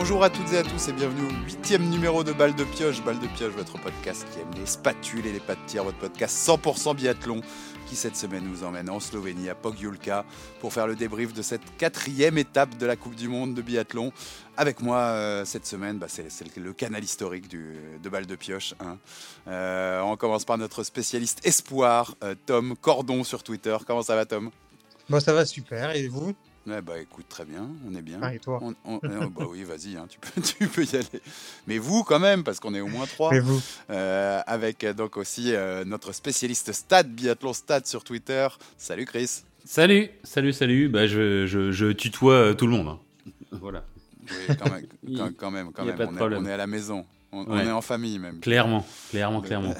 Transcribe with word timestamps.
Bonjour 0.00 0.22
à 0.22 0.30
toutes 0.30 0.52
et 0.52 0.58
à 0.58 0.62
tous 0.62 0.86
et 0.86 0.92
bienvenue 0.92 1.26
au 1.26 1.44
huitième 1.44 1.90
numéro 1.90 2.22
de 2.22 2.32
Balle 2.32 2.54
de 2.54 2.62
Pioche. 2.62 3.02
Balle 3.02 3.18
de 3.18 3.26
Pioche, 3.26 3.52
votre 3.52 3.80
podcast 3.80 4.24
qui 4.32 4.38
aime 4.38 4.50
les 4.56 4.64
spatules 4.64 5.26
et 5.26 5.32
les 5.32 5.40
pas 5.40 5.56
de 5.56 5.80
votre 5.80 5.98
podcast 5.98 6.36
100% 6.48 6.94
biathlon 6.94 7.40
qui 7.88 7.96
cette 7.96 8.14
semaine 8.14 8.44
nous 8.44 8.62
emmène 8.62 8.88
en 8.90 9.00
Slovénie 9.00 9.48
à 9.48 9.56
Pogjulka 9.56 10.24
pour 10.60 10.72
faire 10.72 10.86
le 10.86 10.94
débrief 10.94 11.32
de 11.32 11.42
cette 11.42 11.62
quatrième 11.78 12.38
étape 12.38 12.78
de 12.78 12.86
la 12.86 12.94
Coupe 12.94 13.16
du 13.16 13.26
Monde 13.26 13.54
de 13.54 13.60
biathlon. 13.60 14.12
Avec 14.56 14.82
moi 14.82 14.98
euh, 14.98 15.44
cette 15.44 15.66
semaine, 15.66 15.98
bah, 15.98 16.06
c'est 16.08 16.56
le 16.56 16.72
canal 16.72 17.02
historique 17.02 17.48
de 17.48 18.08
Balle 18.08 18.26
de 18.26 18.36
Pioche. 18.36 18.74
hein. 18.78 18.98
Euh, 19.48 20.00
on 20.02 20.16
commence 20.16 20.44
par 20.44 20.58
notre 20.58 20.84
spécialiste 20.84 21.44
espoir, 21.44 22.14
euh, 22.22 22.36
Tom 22.46 22.76
Cordon 22.76 23.24
sur 23.24 23.42
Twitter. 23.42 23.76
Comment 23.84 24.02
ça 24.02 24.14
va 24.14 24.26
Tom? 24.26 24.52
Bon, 25.08 25.18
ça 25.18 25.32
va 25.32 25.44
super. 25.44 25.90
Et 25.96 26.06
vous? 26.06 26.36
Ouais, 26.68 26.82
bah 26.82 26.98
écoute, 27.00 27.26
très 27.28 27.44
bien, 27.44 27.66
on 27.88 27.94
est 27.94 28.02
bien. 28.02 28.18
Ah, 28.20 28.34
et 28.34 28.38
toi 28.38 28.58
On- 28.62 28.74
on- 28.84 29.00
euh, 29.04 29.26
bah 29.34 29.44
oui, 29.48 29.62
vas-y, 29.64 29.96
hein, 29.96 30.06
tu, 30.08 30.18
peux, 30.18 30.40
tu 30.58 30.66
peux 30.68 30.84
y 30.84 30.96
aller. 30.96 31.22
Mais 31.66 31.78
vous, 31.78 32.04
quand 32.04 32.18
même, 32.18 32.44
parce 32.44 32.60
qu'on 32.60 32.74
est 32.74 32.80
au 32.80 32.88
moins 32.88 33.06
trois. 33.06 33.34
Et 33.34 33.40
vous 33.40 33.60
Euh, 33.90 34.40
avec 34.46 34.84
euh, 34.84 34.92
donc 34.92 35.16
aussi 35.16 35.54
euh, 35.54 35.84
notre 35.84 36.12
spécialiste 36.12 36.72
stade, 36.72 37.08
biathlon 37.08 37.52
stade 37.52 37.86
sur 37.86 38.04
Twitter. 38.04 38.46
Salut 38.76 39.06
Chris. 39.06 39.42
Salut, 39.64 40.10
salut, 40.24 40.52
salut. 40.52 40.88
Bah, 40.88 41.06
je, 41.06 41.46
je, 41.46 41.70
je 41.72 41.86
tutoie 41.92 42.34
euh, 42.34 42.54
tout 42.54 42.66
le 42.66 42.72
monde. 42.72 42.88
hein. 42.88 42.98
Voilà, 43.60 43.84
Oui, 44.22 44.56
quand 44.58 44.70
même, 44.70 44.86
quand, 45.16 45.30
quand 45.38 45.50
même, 45.50 45.72
quand 45.72 45.82
il 45.84 45.88
y 45.88 45.90
a 45.90 45.96
même. 45.96 45.98
pas 45.98 46.04
de 46.06 46.10
on, 46.10 46.14
est, 46.14 46.18
problème. 46.18 46.42
on 46.42 46.46
est 46.46 46.52
à 46.52 46.56
la 46.58 46.66
maison. 46.66 47.06
On, 47.32 47.58
est 47.58 47.70
en 47.70 47.82
famille 47.82 48.18
même. 48.18 48.40
clairement, 48.40 48.86
clairement, 49.10 49.40
clairement. 49.42 49.74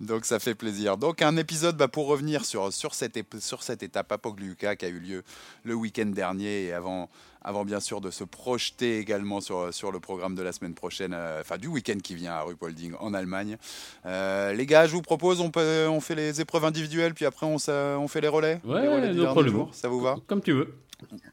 Donc 0.00 0.24
ça 0.24 0.38
fait 0.38 0.54
plaisir. 0.54 0.96
Donc 0.96 1.20
un 1.22 1.36
épisode 1.36 1.76
bah, 1.76 1.88
pour 1.88 2.06
revenir 2.06 2.44
sur, 2.44 2.72
sur, 2.72 2.94
cette, 2.94 3.18
sur 3.38 3.62
cette 3.62 3.82
étape 3.82 4.10
à 4.12 4.18
Pogliuca 4.18 4.74
qui 4.76 4.86
a 4.86 4.88
eu 4.88 4.98
lieu 4.98 5.22
le 5.62 5.74
week-end 5.74 6.06
dernier 6.06 6.64
et 6.64 6.72
avant, 6.72 7.10
avant 7.42 7.66
bien 7.66 7.80
sûr 7.80 8.00
de 8.00 8.10
se 8.10 8.24
projeter 8.24 8.98
également 8.98 9.40
sur, 9.42 9.74
sur 9.74 9.92
le 9.92 10.00
programme 10.00 10.34
de 10.34 10.42
la 10.42 10.52
semaine 10.52 10.74
prochaine, 10.74 11.12
euh, 11.14 11.42
enfin 11.42 11.58
du 11.58 11.66
week-end 11.68 11.98
qui 12.02 12.14
vient 12.14 12.32
à 12.32 12.40
Ruhpolding 12.42 12.94
en 12.98 13.12
Allemagne. 13.12 13.58
Euh, 14.06 14.54
les 14.54 14.64
gars, 14.64 14.86
je 14.86 14.92
vous 14.92 15.02
propose, 15.02 15.40
on, 15.40 15.50
peut, 15.50 15.86
on 15.88 16.00
fait 16.00 16.14
les 16.14 16.40
épreuves 16.40 16.64
individuelles 16.64 17.12
puis 17.12 17.26
après 17.26 17.44
on, 17.46 17.56
on 17.68 18.08
fait 18.08 18.22
les 18.22 18.28
relais? 18.28 18.60
Ouais, 18.64 18.80
les 18.82 18.88
relais 18.88 19.06
no 19.08 19.12
du 19.12 19.18
dernier 19.20 19.26
problemo. 19.32 19.58
jour. 19.58 19.74
Ça 19.74 19.88
vous 19.88 20.00
va? 20.00 20.16
Comme 20.26 20.40
tu 20.40 20.52
veux. 20.52 20.74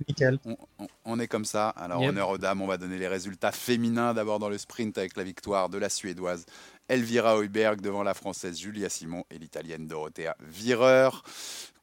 Nickel. 0.08 0.40
on, 0.46 0.58
on- 0.80 0.88
on 1.10 1.20
est 1.20 1.28
comme 1.28 1.46
ça. 1.46 1.70
Alors, 1.70 2.02
Yep. 2.02 2.10
honneur 2.10 2.30
aux 2.30 2.38
dames, 2.38 2.62
on 2.62 2.68
va 2.68 2.78
donner 2.78 2.98
les 2.98 3.08
résultats 3.08 3.52
féminins. 3.52 4.14
D'abord 4.14 4.40
dans 4.40 4.50
le 4.50 4.58
sprint 4.58 4.98
avec 4.98 5.16
la 5.18 5.24
victoire 5.24 5.68
de 5.70 5.78
la 5.78 5.90
Suédoise 5.90 6.46
Elvira 6.90 7.38
Heuberg 7.38 7.82
devant 7.82 8.04
la 8.04 8.14
Française 8.14 8.60
Julia 8.60 8.90
Simon 8.90 9.24
et 9.30 9.38
l'Italienne 9.38 9.88
Dorothea 9.88 10.36
Virer. 10.40 11.10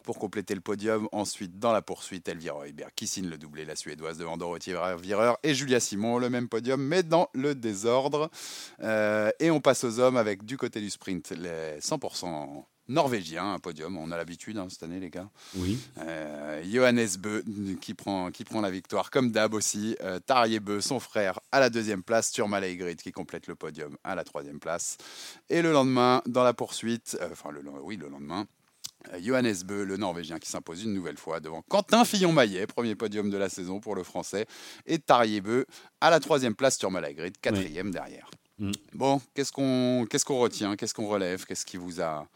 Pour 0.05 0.19
compléter 0.19 0.55
le 0.55 0.61
podium, 0.61 1.09
ensuite 1.13 1.59
dans 1.59 1.73
la 1.73 1.81
poursuite, 1.81 2.29
Elvira 2.29 2.67
Heuberg 2.67 2.91
qui 2.95 3.07
signe 3.07 3.29
le 3.29 3.39
doublé, 3.39 3.65
la 3.65 3.75
Suédoise 3.75 4.19
devant 4.19 4.37
Dorothea 4.37 4.97
Virer 4.97 5.33
et 5.43 5.55
Julia 5.55 5.81
Simon, 5.81 6.19
le 6.19 6.29
même 6.29 6.49
podium, 6.49 6.83
mais 6.83 7.03
dans 7.03 7.29
le 7.33 7.55
désordre. 7.55 8.31
Euh, 8.83 9.31
et 9.41 9.51
on 9.51 9.61
passe 9.61 9.85
aux 9.85 10.01
hommes 10.01 10.19
avec 10.19 10.45
du 10.45 10.59
côté 10.59 10.81
du 10.81 10.91
sprint 10.91 11.31
les 11.31 11.79
100% 11.81 12.65
norvégiens, 12.89 13.55
un 13.55 13.59
podium. 13.59 13.97
On 13.97 14.11
a 14.11 14.17
l'habitude 14.17 14.59
hein, 14.59 14.67
cette 14.71 14.83
année, 14.83 15.01
les 15.01 15.11
gars. 15.11 15.29
Oui. 15.57 15.79
Euh, 15.99 16.63
Johannes 16.65 17.09
Beu 17.19 17.45
qui 17.81 17.95
prend, 17.95 18.31
qui 18.31 18.45
prend 18.45 18.61
la 18.61 18.71
victoire 18.71 19.11
comme 19.11 19.31
d'hab 19.31 19.55
aussi. 19.55 19.97
Euh, 20.03 20.21
Beu, 20.61 20.81
son 20.81 21.01
frère, 21.01 21.41
à 21.53 21.61
la 21.61 21.71
deuxième 21.71 22.03
place. 22.03 22.33
Turma 22.33 22.61
Leigrid 22.61 23.01
qui 23.01 23.13
complète 23.13 23.47
le 23.47 23.55
podium 23.55 23.97
à 24.05 24.15
la 24.15 24.25
troisième 24.25 24.61
place. 24.61 24.97
Et 25.49 25.63
le 25.63 25.73
lendemain, 25.73 26.23
dans 26.27 26.45
la 26.45 26.55
poursuite, 26.55 27.17
euh, 27.21 27.29
enfin 27.33 27.51
le, 27.51 27.63
oui, 27.83 27.97
le 27.97 28.09
lendemain, 28.09 28.47
euh, 29.13 29.19
Johannes 29.23 29.55
Beu, 29.65 29.85
le 29.85 29.97
Norvégien, 29.97 30.39
qui 30.39 30.49
s'impose 30.49 30.85
une 30.85 30.95
nouvelle 30.95 31.19
fois 31.19 31.41
devant 31.41 31.63
Quentin 31.63 32.05
Fillon-Maillet, 32.05 32.67
premier 32.67 32.95
podium 32.95 33.31
de 33.31 33.37
la 33.37 33.49
saison 33.49 33.81
pour 33.81 33.95
le 33.95 34.03
Français. 34.03 34.47
Et 34.87 34.99
Tarjei 34.99 35.41
Beu 35.41 35.67
à 36.01 36.11
la 36.11 36.21
troisième 36.21 36.55
place, 36.55 36.79
Turma 36.79 37.01
Leigrid, 37.01 37.37
quatrième 37.41 37.91
derrière. 37.91 38.31
Mm. 38.59 38.73
Bon, 38.95 39.21
qu'est-ce 39.35 39.53
qu'on 39.53 40.07
qu'est-ce 40.09 40.25
qu'on 40.25 40.39
retient 40.39 40.77
Qu'est-ce 40.77 40.95
qu'on 40.95 41.09
relève 41.09 41.45
Qu'est-ce 41.45 41.67
qui 41.67 41.77
vous 41.77 42.01
a 42.01 42.27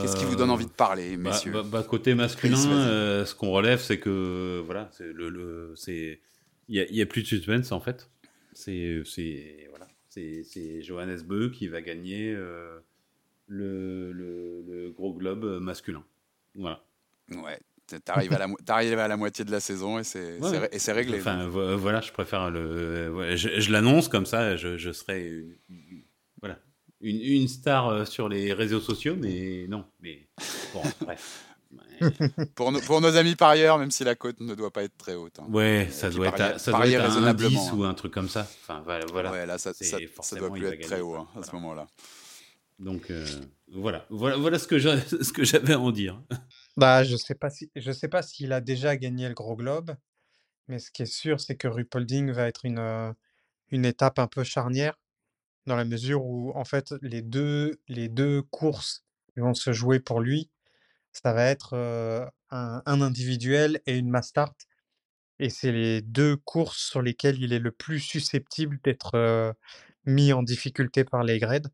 Qu'est-ce 0.00 0.16
qui 0.16 0.24
vous 0.24 0.36
donne 0.36 0.50
envie 0.50 0.66
de 0.66 0.70
parler, 0.70 1.16
Bah, 1.16 1.30
messieurs 1.30 1.52
bah, 1.52 1.62
bah, 1.64 1.82
côté 1.82 2.14
masculin, 2.14 2.56
Chris, 2.56 2.66
euh, 2.70 3.24
ce 3.24 3.34
qu'on 3.34 3.50
relève, 3.50 3.80
c'est 3.80 3.98
que 3.98 4.62
voilà, 4.64 4.88
c'est 4.92 5.12
le, 5.12 5.28
le- 5.28 5.72
c'est 5.76 6.20
il 6.68 6.76
y 6.90 7.02
a, 7.02 7.06
plus 7.06 7.22
de 7.22 7.26
suspense 7.26 7.72
en 7.72 7.80
fait. 7.80 8.08
C'est 8.54 9.02
c'est 9.04 9.66
voilà, 9.70 9.88
c'est 10.08 10.42
c'est 10.44 10.82
Johannes 10.82 11.20
Beu 11.26 11.50
qui 11.50 11.68
va 11.68 11.80
gagner 11.82 12.32
euh, 12.32 12.78
le, 13.48 14.12
le, 14.12 14.62
le 14.66 14.90
gros 14.90 15.12
globe 15.14 15.44
masculin. 15.60 16.04
Voilà. 16.54 16.82
Ouais, 17.30 17.58
t'arrives 18.04 18.32
à, 18.34 18.38
la 18.38 18.46
t'arrives 18.64 18.98
à 18.98 19.08
la 19.08 19.16
moitié 19.16 19.44
de 19.44 19.50
la 19.50 19.60
saison 19.60 19.98
et 19.98 20.04
c'est, 20.04 20.38
Ouais. 20.40 20.68
réglé. 20.92 21.18
Enfin, 21.18 21.46
vo- 21.48 21.76
voilà, 21.76 22.00
je 22.00 22.12
préfère 22.12 22.50
le. 22.50 23.12
ouais, 23.12 23.36
je 23.36 23.58
je 23.60 23.72
l'annonce 23.72 24.08
comme 24.08 24.26
ça, 24.26 24.56
je, 24.56 24.76
je 24.76 24.92
serai 24.92 25.26
une, 25.28 25.56
une- 25.70 25.76
voilà, 25.78 26.01
une, 27.02 27.20
une 27.20 27.48
star 27.48 27.88
euh, 27.88 28.04
sur 28.04 28.28
les 28.28 28.52
réseaux 28.52 28.80
sociaux, 28.80 29.16
mais 29.18 29.66
non. 29.68 29.84
Mais 30.00 30.26
bon, 30.72 30.82
bref. 31.02 31.46
Ouais, 31.72 32.10
pour, 32.54 32.70
nos, 32.70 32.80
pour 32.82 33.00
nos 33.00 33.16
amis 33.16 33.34
parieurs, 33.34 33.78
même 33.78 33.90
si 33.90 34.04
la 34.04 34.14
cote 34.14 34.40
ne 34.40 34.54
doit 34.54 34.70
pas 34.70 34.82
être 34.84 34.96
très 34.98 35.14
haute. 35.14 35.38
hein. 35.40 35.46
Ouais, 35.48 35.86
Euh, 35.88 35.90
ça 35.90 36.10
doit 36.10 36.28
être, 36.28 36.40
à- 36.40 36.58
ça 36.58 36.70
doit 36.70 36.86
être 36.86 37.00
un 37.00 37.04
raisonnablement, 37.04 37.48
10 37.48 37.68
hein. 37.70 37.74
ou 37.76 37.84
un 37.84 37.94
truc 37.94 38.12
comme 38.12 38.28
ça. 38.28 38.42
Enfin, 38.42 38.82
voilà. 38.84 39.30
Ouais, 39.32 39.46
là, 39.46 39.56
ça, 39.58 39.72
ça, 39.72 39.98
doit 40.36 40.52
plus 40.52 40.66
être 40.66 40.80
très 40.82 41.00
haut 41.00 41.14
hein, 41.14 41.28
à 41.36 41.42
ce 41.42 41.52
moment-là. 41.52 41.86
Donc 42.78 43.10
euh, 43.10 43.24
voilà, 43.68 44.06
voilà, 44.10 44.36
voilà 44.36 44.58
ce 44.58 44.66
que 44.66 44.78
j'ai, 44.78 44.98
ce 45.22 45.32
que 45.32 45.44
j'avais 45.44 45.74
à 45.74 45.78
en 45.80 45.92
dire. 45.92 46.20
Bah, 46.76 47.04
je 47.04 47.16
sais 47.16 47.34
pas 47.34 47.48
si 47.48 47.70
je 47.76 47.92
sais 47.92 48.08
pas 48.08 48.22
s'il 48.22 48.52
a 48.52 48.60
déjà 48.60 48.96
gagné 48.96 49.28
le 49.28 49.34
Gros 49.34 49.56
Globe, 49.56 49.94
mais 50.68 50.78
ce 50.78 50.90
qui 50.90 51.02
est 51.02 51.06
sûr, 51.06 51.40
c'est 51.40 51.56
que 51.56 51.68
Ruhpolding 51.68 52.32
va 52.32 52.48
être 52.48 52.64
une, 52.64 52.78
euh, 52.80 53.12
une 53.70 53.84
étape 53.84 54.18
un 54.18 54.26
peu 54.26 54.42
charnière, 54.42 54.98
dans 55.66 55.76
la 55.76 55.84
mesure 55.84 56.24
où, 56.24 56.52
en 56.54 56.64
fait, 56.64 56.94
les 57.02 57.22
deux, 57.22 57.80
les 57.88 58.08
deux 58.08 58.42
courses 58.42 59.04
qui 59.34 59.40
vont 59.40 59.54
se 59.54 59.72
jouer 59.72 60.00
pour 60.00 60.20
lui, 60.20 60.50
ça 61.12 61.32
va 61.32 61.46
être 61.46 61.74
euh, 61.74 62.26
un, 62.50 62.82
un 62.86 63.00
individuel 63.02 63.80
et 63.86 63.96
une 63.98 64.10
mass 64.10 64.28
start. 64.28 64.56
Et 65.38 65.50
c'est 65.50 65.72
les 65.72 66.02
deux 66.02 66.36
courses 66.36 66.78
sur 66.78 67.02
lesquelles 67.02 67.42
il 67.42 67.52
est 67.52 67.58
le 67.58 67.72
plus 67.72 68.00
susceptible 68.00 68.78
d'être 68.84 69.14
euh, 69.16 69.52
mis 70.06 70.32
en 70.32 70.42
difficulté 70.42 71.04
par 71.04 71.24
les 71.24 71.38
grades. 71.38 71.68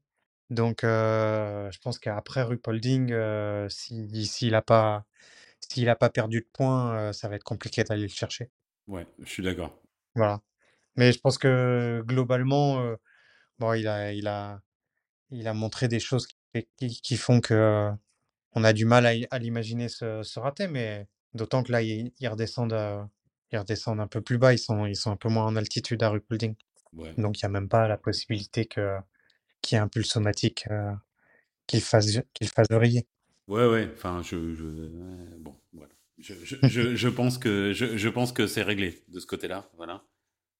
Donc, 0.50 0.84
euh, 0.84 1.71
je 1.72 1.78
pense 1.81 1.98
qu'après 1.98 2.43
Ruhpolding, 2.43 3.12
euh, 3.12 3.69
si- 3.69 4.27
s'il 4.27 4.53
n'a 4.53 4.62
pas, 4.62 5.06
s'il 5.60 5.88
a 5.91 5.97
pas 5.97 6.10
perdu 6.10 6.41
de 6.43 6.48
points, 6.53 7.12
ça 7.12 7.28
va 7.28 7.37
être 7.37 7.44
compliqué 7.44 7.84
d'aller 7.84 8.03
le 8.03 8.09
chercher. 8.09 8.50
Ouais, 8.88 9.06
je 9.21 9.28
suis 9.31 9.43
d'accord. 9.44 9.81
Voilà. 10.15 10.41
Mais 10.97 11.12
je 11.12 11.21
pense 11.21 11.38
que 11.38 12.03
globalement, 12.06 12.81
bon, 13.58 13.72
il 13.74 13.86
a, 13.88 14.12
il 14.12 14.26
a, 14.28 14.60
il 15.30 15.48
a 15.48 15.54
montré 15.54 15.88
des 15.88 16.00
choses 16.00 16.26
qui, 16.26 16.66
qui- 16.76 17.00
qui 17.02 17.16
font 17.16 17.41
que 17.41 17.54
euh, 17.54 17.91
on 18.52 18.64
a 18.64 18.72
du 18.72 18.84
mal 18.84 19.06
à, 19.30 19.38
l'imaginer 19.38 19.88
se, 19.88 20.22
se 20.22 20.41
rater, 20.41 20.69
mais 20.69 21.06
d'autant 21.34 21.62
que 21.62 21.72
là, 21.72 21.82
ils, 21.82 22.12
ils 22.20 22.28
redescendent, 22.28 22.72
euh, 22.72 23.02
ils 23.52 23.58
redescendent 23.58 24.00
un 24.00 24.06
peu 24.06 24.20
plus 24.20 24.38
bas, 24.38 24.52
ils 24.52 24.58
sont, 24.58 24.86
ils 24.86 24.97
sont 24.97 25.10
un 25.10 25.16
peu 25.16 25.28
moins 25.28 25.47
en 25.47 25.56
altitude 25.56 26.02
à 26.02 26.10
Ruhpolding. 26.10 26.54
Ouais. 26.94 27.14
Donc, 27.18 27.41
il 27.41 27.44
n'y 27.44 27.47
a 27.47 27.50
même 27.50 27.68
pas 27.68 27.86
la 27.88 27.98
possibilité 27.98 28.64
que, 28.64 28.97
qu'il 29.62 29.76
y 29.76 29.78
ait 29.78 29.82
un 29.82 29.88
pulsomatique 29.88 30.66
euh, 30.70 30.92
qu'il 31.66 31.82
fasse, 31.82 32.18
qu'il 32.34 32.48
fasse 32.48 32.68
vriller. 32.70 33.06
Ouais, 33.47 33.66
ouais. 33.66 33.91
Enfin, 33.94 34.22
je, 34.22 34.36
bon, 35.38 35.54
voilà. 35.72 35.92
Je, 36.18 36.34
je, 36.42 36.56
je, 36.62 36.97
je 36.97 37.08
pense 37.08 37.38
que 37.38 37.72
je, 37.72 37.97
je 37.97 38.08
pense 38.08 38.32
que 38.32 38.47
c'est 38.47 38.62
réglé 38.62 39.04
de 39.08 39.20
ce 39.20 39.26
côté-là. 39.26 39.70
Voilà. 39.76 40.02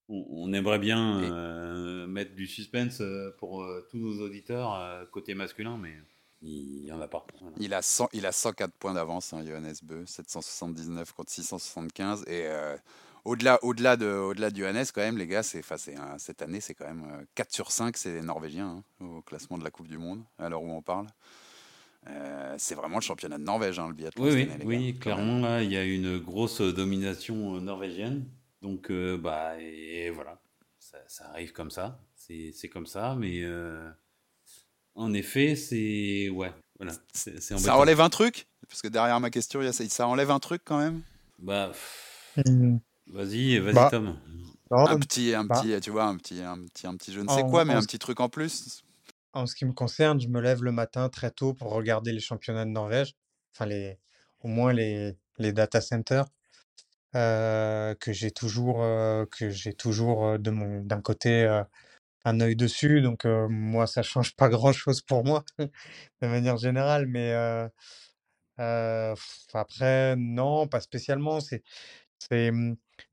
On, 0.09 0.25
on 0.31 0.53
aimerait 0.53 0.79
bien 0.79 1.21
euh, 1.23 2.07
mettre 2.07 2.35
du 2.35 2.47
suspense 2.47 3.01
euh, 3.01 3.31
pour 3.39 3.63
euh, 3.63 3.87
tous 3.91 3.99
nos 3.99 4.25
auditeurs 4.25 4.75
euh, 4.75 5.05
côté 5.13 5.35
masculin, 5.35 5.77
mais 5.77 5.93
il 6.41 6.85
y 6.87 6.93
en 6.93 7.01
a 7.01 7.09
pas. 7.09 7.27
Voilà. 7.41 7.57
Il 7.61 7.75
a, 7.75 7.83
100, 7.83 8.09
il 8.13 8.25
a 8.27 8.33
104 8.33 8.73
points 8.73 8.95
d'avance, 8.95 9.33
hein, 9.33 9.45
Johannes 9.45 9.75
Beu, 9.83 10.05
779 10.07 11.13
contre 11.13 11.31
675. 11.31 12.25
Et 12.29 12.47
au-delà, 13.25 13.59
au-delà, 13.63 13.97
de, 13.97 14.07
au-delà 14.07 14.51
de 14.51 14.57
Johannes, 14.57 14.87
quand 14.95 15.01
même, 15.03 15.19
les 15.19 15.27
gars, 15.27 15.43
c'est, 15.43 15.63
un- 15.97 16.17
cette 16.19 16.41
année, 16.41 16.61
c'est 16.61 16.75
quand 16.75 16.87
même 16.87 17.05
euh, 17.13 17.25
4 17.35 17.53
sur 17.53 17.71
5, 17.73 17.97
c'est 17.97 18.15
les 18.15 18.23
Norvégiens 18.23 18.83
hein, 19.01 19.05
au 19.05 19.21
classement 19.21 19.59
de 19.59 19.65
la 19.65 19.71
Coupe 19.71 19.89
du 19.89 19.99
Monde, 19.99 20.23
à 20.39 20.49
l'heure 20.49 20.63
où 20.63 20.71
on 20.71 20.81
parle. 20.81 21.07
Euh, 22.07 22.55
c'est 22.57 22.75
vraiment 22.77 22.97
le 22.97 23.03
championnat 23.03 23.37
de 23.37 23.43
Norvège, 23.43 23.79
hein, 23.79 23.89
le 23.89 23.95
biathlon. 23.95 24.25
Oui, 24.25 24.31
oui, 24.35 24.49
oui, 24.65 24.99
clairement, 24.99 25.41
là, 25.41 25.63
il 25.63 25.71
y 25.73 25.77
a 25.77 25.85
une 25.85 26.19
grosse 26.19 26.61
domination 26.63 27.61
norvégienne. 27.61 28.25
Donc, 28.63 28.91
euh, 28.91 29.17
bah, 29.17 29.61
et 29.61 30.11
voilà, 30.11 30.41
ça, 30.79 30.99
ça 31.07 31.31
arrive 31.31 31.53
comme 31.53 31.71
ça. 31.71 32.01
C'est 32.15 32.51
c'est 32.53 32.69
comme 32.69 32.87
ça, 32.87 33.15
mais 33.17 33.43
euh, 33.43 33.89
en 34.95 35.13
effet, 35.15 35.55
c'est. 35.55 36.29
Ouais, 36.29 36.53
voilà, 36.79 36.93
c'est 37.13 37.41
c'est 37.41 37.57
Ça 37.59 37.77
enlève 37.77 38.01
un 38.01 38.11
truc? 38.11 38.47
Parce 38.69 38.83
que 38.83 38.89
derrière 38.89 39.19
ma 39.21 39.31
question, 39.31 39.63
il 39.63 39.65
y 39.65 39.69
a 39.69 39.73
ça, 39.73 39.89
ça 39.89 40.07
enlève 40.07 40.31
un 40.31 40.41
truc 40.41 40.63
quand 40.65 40.79
même? 40.79 41.03
Bah, 41.39 41.69
pff, 41.69 42.05
Mm. 42.47 42.79
vas-y, 43.09 43.59
vas-y, 43.59 43.75
Bah, 43.75 43.89
Tom. 43.91 44.17
Non, 44.71 44.87
Un 44.87 44.99
petit, 44.99 45.35
un 45.35 45.45
bah, 45.45 45.61
petit, 45.61 45.81
tu 45.81 45.91
vois, 45.91 46.05
un 46.05 46.17
petit, 46.17 46.41
un 46.43 46.59
petit, 46.67 46.87
un 46.87 46.97
petit 46.97 47.13
je 47.13 47.21
ne 47.21 47.29
sais 47.29 47.43
en, 47.43 47.49
quoi, 47.51 47.65
mais 47.65 47.75
un 47.75 47.81
petit 47.83 47.99
truc 47.99 48.21
en 48.21 48.29
plus. 48.29 48.85
En 49.33 49.47
ce 49.47 49.55
qui 49.55 49.65
me 49.65 49.73
concerne, 49.73 50.21
je 50.21 50.29
me 50.29 50.41
lève 50.41 50.63
le 50.63 50.73
matin 50.73 51.09
très 51.09 51.31
tôt 51.31 51.55
pour 51.55 51.73
regarder 51.73 52.13
les 52.13 52.21
championnats 52.21 52.65
de 52.65 52.71
Norvège, 52.71 53.15
enfin 53.55 53.67
les, 53.67 53.99
au 54.41 54.49
moins 54.49 54.73
les, 54.73 55.17
les 55.39 55.53
data 55.53 55.81
centers. 55.81 56.27
Euh, 57.17 57.95
que 57.97 58.13
j'ai 58.13 58.31
toujours, 58.31 58.83
euh, 58.83 59.25
que 59.27 59.51
j'ai 59.51 59.75
toujours 59.75 60.27
euh, 60.27 60.39
d'un 60.39 61.01
côté 61.03 61.47
un 62.27 62.41
œil 62.41 62.57
dessus. 62.57 63.03
Donc 63.03 63.25
moi, 63.27 63.87
ça 63.87 64.03
change 64.03 64.37
pas 64.37 64.49
grand-chose 64.51 65.03
pour 65.03 65.25
moi 65.25 65.45
de 65.61 66.29
manière 66.29 66.59
générale. 66.59 67.07
Mais 67.09 67.33
après, 69.55 70.17
non, 70.17 70.67
pas 70.69 70.81
spécialement. 70.81 71.41
C'est, 71.41 71.63
c'est, 72.19 72.51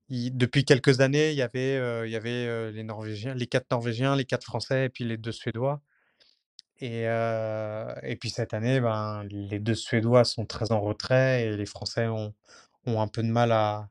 il- 0.09 0.37
depuis 0.37 0.65
quelques 0.65 1.01
années, 1.01 1.31
il 1.31 1.37
y 1.37 1.41
avait, 1.41 2.09
y 2.09 2.15
avait 2.15 2.71
les 2.71 2.83
Norvégiens, 2.83 3.33
les 3.35 3.47
quatre 3.47 3.69
Norvégiens, 3.71 4.15
les 4.15 4.25
quatre 4.25 4.43
Français 4.45 4.85
et 4.85 4.89
puis 4.89 5.03
les 5.05 5.17
deux 5.17 5.31
Suédois. 5.31 5.81
Et, 6.79 7.03
et 8.03 8.15
puis 8.19 8.29
cette 8.29 8.53
année, 8.53 8.79
ben, 8.81 9.23
les 9.29 9.59
deux 9.59 9.75
Suédois 9.75 10.25
sont 10.25 10.45
très 10.45 10.71
en 10.71 10.81
retrait 10.81 11.43
et 11.45 11.57
les 11.57 11.65
Français 11.65 12.07
ont, 12.07 12.33
ont 12.87 13.01
un 13.01 13.07
peu 13.07 13.23
de 13.23 13.29
mal 13.29 13.51
à, 13.51 13.89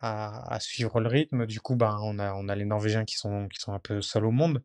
à, 0.00 0.54
à 0.54 0.60
suivre 0.60 1.00
le 1.00 1.08
rythme. 1.08 1.46
Du 1.46 1.60
coup, 1.60 1.76
ben, 1.76 1.98
on 2.02 2.18
a, 2.18 2.34
on 2.34 2.48
a 2.48 2.54
les 2.56 2.64
Norvégiens 2.64 3.04
qui 3.04 3.16
sont, 3.16 3.48
qui 3.48 3.60
sont 3.60 3.72
un 3.72 3.78
peu 3.80 4.02
seuls 4.02 4.26
au 4.26 4.30
monde. 4.30 4.62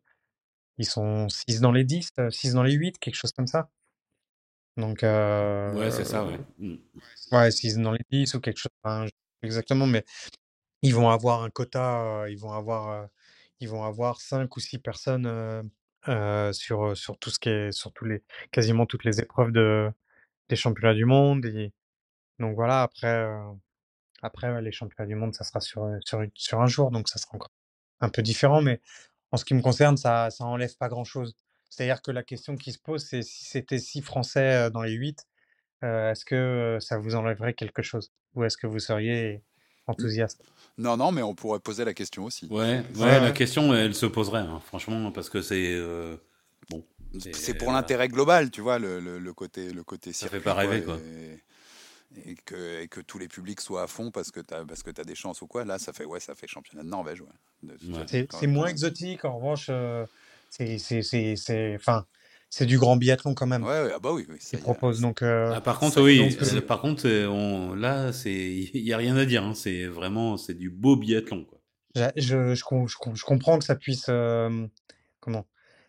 Ils 0.78 0.86
sont 0.86 1.28
6 1.28 1.60
dans 1.60 1.72
les 1.72 1.84
10, 1.84 2.12
6 2.30 2.54
dans 2.54 2.62
les 2.62 2.72
8, 2.72 2.98
quelque 2.98 3.14
chose 3.16 3.32
comme 3.32 3.46
ça. 3.46 3.70
Donc, 4.76 5.02
Ouais, 5.02 5.90
c'est 5.90 6.04
ça, 6.04 6.22
euh, 6.22 6.30
ouais. 6.30 6.38
Mm. 6.58 6.76
ouais, 7.32 7.50
6 7.50 7.78
dans 7.78 7.92
les 7.92 8.04
10 8.10 8.34
ou 8.34 8.40
quelque 8.40 8.58
chose. 8.58 8.72
pas 8.82 9.06
exactement, 9.42 9.86
mais 9.86 10.04
ils 10.82 10.94
vont 10.94 11.08
avoir 11.10 11.42
un 11.42 11.50
quota, 11.50 12.22
euh, 12.22 12.30
ils 12.30 12.38
vont 12.38 12.52
avoir, 12.52 12.90
euh, 12.90 13.06
ils 13.60 13.68
vont 13.68 13.84
avoir 13.84 14.20
5 14.20 14.54
ou 14.56 14.60
6 14.60 14.78
personnes 14.78 15.26
euh, 15.26 15.62
euh, 16.08 16.52
sur, 16.52 16.88
euh, 16.88 16.94
sur 16.94 17.18
tout 17.18 17.30
ce 17.30 17.38
qui 17.38 17.48
est, 17.48 17.72
sur 17.72 17.92
tous 17.92 18.04
les, 18.04 18.22
quasiment 18.52 18.86
toutes 18.86 19.04
les 19.04 19.20
épreuves 19.20 19.52
de, 19.52 19.90
des 20.48 20.56
championnats 20.56 20.94
du 20.94 21.06
monde. 21.06 21.46
Et 21.46 21.72
donc 22.38 22.54
voilà, 22.54 22.82
après, 22.82 23.06
euh, 23.08 23.52
après 24.22 24.60
les 24.62 24.72
championnats 24.72 25.06
du 25.08 25.14
monde, 25.14 25.34
ça 25.34 25.44
sera 25.44 25.60
sur, 25.60 25.84
euh, 25.84 25.98
sur, 26.34 26.60
un 26.60 26.66
jour, 26.66 26.90
donc 26.90 27.08
ça 27.08 27.18
sera 27.18 27.34
encore 27.34 27.50
un 28.00 28.08
peu 28.08 28.22
différent, 28.22 28.62
mais 28.62 28.80
en 29.32 29.36
ce 29.36 29.44
qui 29.44 29.54
me 29.54 29.62
concerne, 29.62 29.96
ça, 29.96 30.30
ça 30.30 30.44
enlève 30.44 30.76
pas 30.76 30.88
grand-chose. 30.88 31.34
C'est-à-dire 31.70 32.02
que 32.02 32.10
la 32.10 32.22
question 32.22 32.56
qui 32.56 32.72
se 32.72 32.78
pose, 32.78 33.04
c'est 33.04 33.22
si 33.22 33.44
c'était 33.44 33.78
6 33.78 34.02
Français 34.02 34.66
euh, 34.66 34.70
dans 34.70 34.82
les 34.82 34.92
8, 34.92 35.26
euh, 35.84 36.10
est-ce 36.12 36.24
que 36.24 36.78
ça 36.80 36.98
vous 36.98 37.14
enlèverait 37.14 37.54
quelque 37.54 37.82
chose? 37.82 38.12
Ou 38.34 38.44
est-ce 38.44 38.56
que 38.56 38.66
vous 38.66 38.78
seriez 38.78 39.42
enthousiaste? 39.86 40.42
Non, 40.78 40.96
non, 40.96 41.10
mais 41.12 41.22
on 41.22 41.34
pourrait 41.34 41.60
poser 41.60 41.84
la 41.84 41.94
question 41.94 42.24
aussi. 42.24 42.46
Ouais, 42.50 42.82
ouais, 42.96 43.04
Ouais, 43.04 43.20
la 43.20 43.32
question, 43.32 43.74
elle 43.74 43.94
se 43.94 44.06
poserait, 44.06 44.40
hein, 44.40 44.60
franchement, 44.60 45.10
parce 45.10 45.30
que 45.30 45.40
c'est. 45.40 45.74
euh, 45.74 46.16
bon, 46.70 46.84
C'est 47.32 47.54
pour 47.54 47.72
l'intérêt 47.72 48.08
global, 48.08 48.50
tu 48.50 48.60
vois, 48.60 48.78
le, 48.78 49.00
le- 49.00 49.18
le 49.18 49.32
côté, 49.32 49.72
le 49.72 49.82
côté 49.84 50.12
Ça 50.12 50.28
fait 50.28 50.36
circuit, 50.36 50.44
pas 50.44 50.54
rêver, 50.54 50.82
quoi. 50.82 50.96
et, 50.96 51.40
et 52.24 52.34
que, 52.44 52.80
et 52.82 52.88
que 52.88 53.00
tous 53.00 53.18
les 53.18 53.28
publics 53.28 53.60
soient 53.60 53.82
à 53.82 53.86
fond 53.86 54.10
parce 54.10 54.30
que 54.30 54.40
tu 54.40 54.54
as, 54.54 54.64
parce 54.64 54.82
que 54.82 54.90
as 54.98 55.04
des 55.04 55.14
chances 55.14 55.42
ou 55.42 55.46
quoi. 55.46 55.64
Là, 55.64 55.78
ça 55.78 55.92
fait, 55.92 56.04
ouais, 56.04 56.20
ça 56.20 56.34
fait 56.34 56.46
championnat 56.46 56.82
de 56.84 56.88
Norvège, 56.88 57.20
ouais. 57.20 57.74
C'est 58.32 58.46
moins 58.46 58.68
exotique, 58.68 59.24
en 59.24 59.36
revanche, 59.36 59.66
euh, 59.70 60.04
c'est 60.50 60.78
c'est- 60.78 61.02
c'est- 61.02 61.36
c'est- 61.36 61.74
enfin, 61.76 62.06
c'est 62.50 62.66
du 62.66 62.78
grand 62.78 62.96
biathlon 62.96 63.34
quand 63.34 63.46
même 63.46 63.64
Ouais, 63.64 63.82
ouais, 63.84 63.92
ah 63.94 63.98
bah 63.98 64.12
oui, 64.12 64.26
oui, 64.28 64.36
ça 64.40 64.56
a- 64.56 64.60
proposent. 64.60 65.00
Donc, 65.00 65.22
euh, 65.22 65.52
Ah, 65.54 65.60
par 65.60 65.78
contre, 65.78 66.00
oui, 66.02 66.18
donc, 66.18 66.42
euh, 66.42 66.60
par 66.60 66.80
contre, 66.80 67.06
euh, 67.06 67.26
on, 67.28 67.74
là, 67.74 68.12
c'est, 68.12 68.32
il 68.32 68.82
y 68.82 68.92
a 68.92 68.96
rien 68.96 69.16
à 69.16 69.24
dire, 69.24 69.44
hein, 69.44 69.54
c'est 69.54 69.86
vraiment, 69.86 70.36
c'est 70.36 70.54
du 70.54 70.70
beau 70.70 70.96
biathlon, 70.96 71.44
quoi. 71.44 71.60
je, 71.94 72.02
je, 72.16 72.54
je 72.54 72.62
je 73.14 73.24
comprends 73.24 73.58
que 73.58 73.64
ça 73.64 73.74
puisse, 73.76 74.06
euh, 74.08 74.66
comment, 75.20 75.46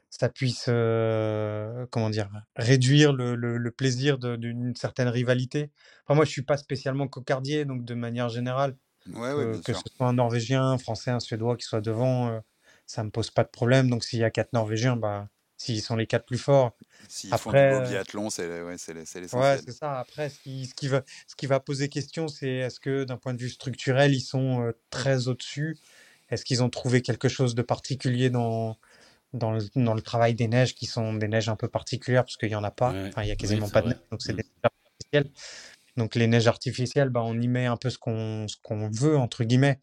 ça 0.10 0.30
puisse, 0.30 0.66
euh, 0.70 1.86
comment 1.92 2.10
dire, 2.10 2.30
réduire 2.56 3.14
le, 3.14 3.36
le- 3.36 3.58
le 3.58 3.72
plaisir 3.72 4.18
d'une 4.20 4.76
certaine 4.76 5.08
rivalité. 5.10 5.72
Enfin, 6.06 6.16
moi, 6.16 6.26
je 6.26 6.32
suis 6.32 6.44
pas 6.44 6.58
spécialement 6.58 7.08
cocardier, 7.08 7.66
donc 7.66 7.86
de 7.86 7.94
manière 7.94 8.30
générale, 8.30 8.78
ouais, 9.08 9.34
ouais, 9.34 9.46
que, 9.46 9.48
bien 9.48 9.62
que 9.64 9.74
sûr. 9.74 9.84
ce 9.84 9.84
soit 9.96 10.08
un 10.08 10.14
Norvégien, 10.14 10.64
un 10.64 10.78
Français, 10.80 11.12
un 11.12 11.20
Suédois 11.22 11.58
qui 11.58 11.66
soit 11.66 11.82
devant, 11.82 12.30
euh, 12.30 12.40
ça 12.88 13.04
me 13.04 13.12
pose 13.12 13.32
pas 13.32 13.44
de 13.46 13.50
problème. 13.50 13.90
Donc, 13.90 14.04
s'il 14.04 14.20
y 14.20 14.24
a 14.26 14.32
quatre 14.32 14.54
Norvégiens, 14.54 14.98
bah, 14.98 15.30
s'ils 15.58 15.82
sont 15.82 15.96
les 15.98 16.08
quatre 16.08 16.26
plus 16.26 16.38
forts. 16.40 16.78
S'ils 17.10 17.36
font 17.38 17.54
du 17.54 17.66
beau 17.66 17.82
euh, 17.82 17.82
biathlon, 17.82 18.30
c'est 18.30 18.62
ouais, 18.62 18.78
c'est 18.78 19.04
c'est 19.06 19.20
Ouais, 19.34 19.58
l'essentiel. 19.60 19.64
c'est 19.64 19.74
ça. 19.74 20.00
Après, 20.00 20.30
ce 20.30 20.40
qui, 20.40 20.66
ce 20.68 20.74
qui 20.74 20.88
va, 20.88 21.04
ce 21.28 21.36
qui 21.36 21.48
va 21.48 21.60
poser 21.60 21.90
question, 21.90 22.28
c'est 22.30 22.48
est-ce 22.50 22.80
que 22.80 23.04
d'un 23.04 23.18
point 23.18 23.34
de 23.34 23.42
vue 23.42 23.50
structurel, 23.50 24.14
ils 24.14 24.22
sont 24.22 24.62
euh, 24.64 24.72
très 24.90 25.28
au-dessus? 25.28 25.78
Est-ce 26.30 26.46
qu'ils 26.46 26.64
ont 26.64 26.70
trouvé 26.70 27.02
quelque 27.02 27.28
chose 27.30 27.54
de 27.56 27.62
particulier 27.62 28.30
dans, 28.30 28.78
dans 29.34 29.52
le, 29.52 29.60
dans 29.76 29.94
le 29.94 30.02
travail 30.02 30.36
des 30.36 30.48
neiges, 30.48 30.76
qui 30.76 30.86
sont 30.86 31.14
des 31.14 31.28
neiges 31.28 31.50
un 31.50 31.56
peu 31.56 31.68
particulières, 31.68 32.24
parce 32.24 32.38
qu'il 32.38 32.50
n'y 32.50 32.56
en 32.56 32.64
a 32.64 32.72
pas. 32.72 32.92
Ouais, 32.92 33.10
Enfin, 33.10 33.24
il 33.24 33.30
y 33.30 33.32
a 33.32 33.36
quasiment 33.36 33.70
pas 33.70 33.82
de 33.82 33.88
neige, 33.90 33.98
donc 34.12 34.22
c'est 34.22 34.34
Mm. 34.34 34.38
des 34.38 34.44
neiges 34.44 34.64
artificielles. 34.64 35.32
Donc 35.98 36.16
les 36.16 36.28
neiges 36.28 36.48
artificielles, 36.48 37.10
bah, 37.10 37.22
on 37.24 37.40
y 37.40 37.48
met 37.48 37.66
un 37.66 37.78
peu 37.78 37.90
ce 37.90 37.98
qu'on 37.98 38.48
ce 38.48 38.58
qu'on 38.64 38.90
veut, 38.90 39.18
entre 39.18 39.44
guillemets. 39.44 39.80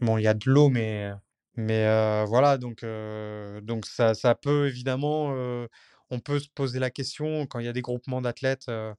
Bon, 0.00 0.18
il 0.18 0.24
y 0.24 0.28
a 0.28 0.34
de 0.34 0.50
l'eau, 0.50 0.68
mais, 0.70 1.12
mais 1.56 1.86
euh, 1.86 2.24
voilà, 2.26 2.58
donc, 2.58 2.82
euh, 2.84 3.60
donc 3.62 3.86
ça, 3.86 4.14
ça 4.14 4.34
peut 4.36 4.68
évidemment, 4.68 5.32
euh, 5.36 5.66
on 6.10 6.20
peut 6.20 6.40
se 6.40 6.48
poser 6.54 6.78
la 6.80 6.90
question 6.90 7.46
quand 7.46 7.60
il 7.60 7.66
y 7.66 7.68
a 7.68 7.72
des 7.74 7.82
groupements 7.82 8.22
d'athlètes 8.22 8.66
euh, 8.70 8.94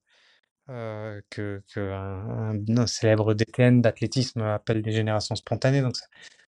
euh, 0.69 1.21
que, 1.29 1.61
que 1.73 1.79
un, 1.91 2.51
un- 2.55 2.77
un 2.77 2.87
célèbre 2.87 3.33
DTN 3.33 3.81
d'athlétisme 3.81 4.41
appelle 4.41 4.81
des 4.81 4.91
générations 4.91 5.35
spontanées, 5.35 5.81
donc 5.81 5.97
ça, 5.97 6.05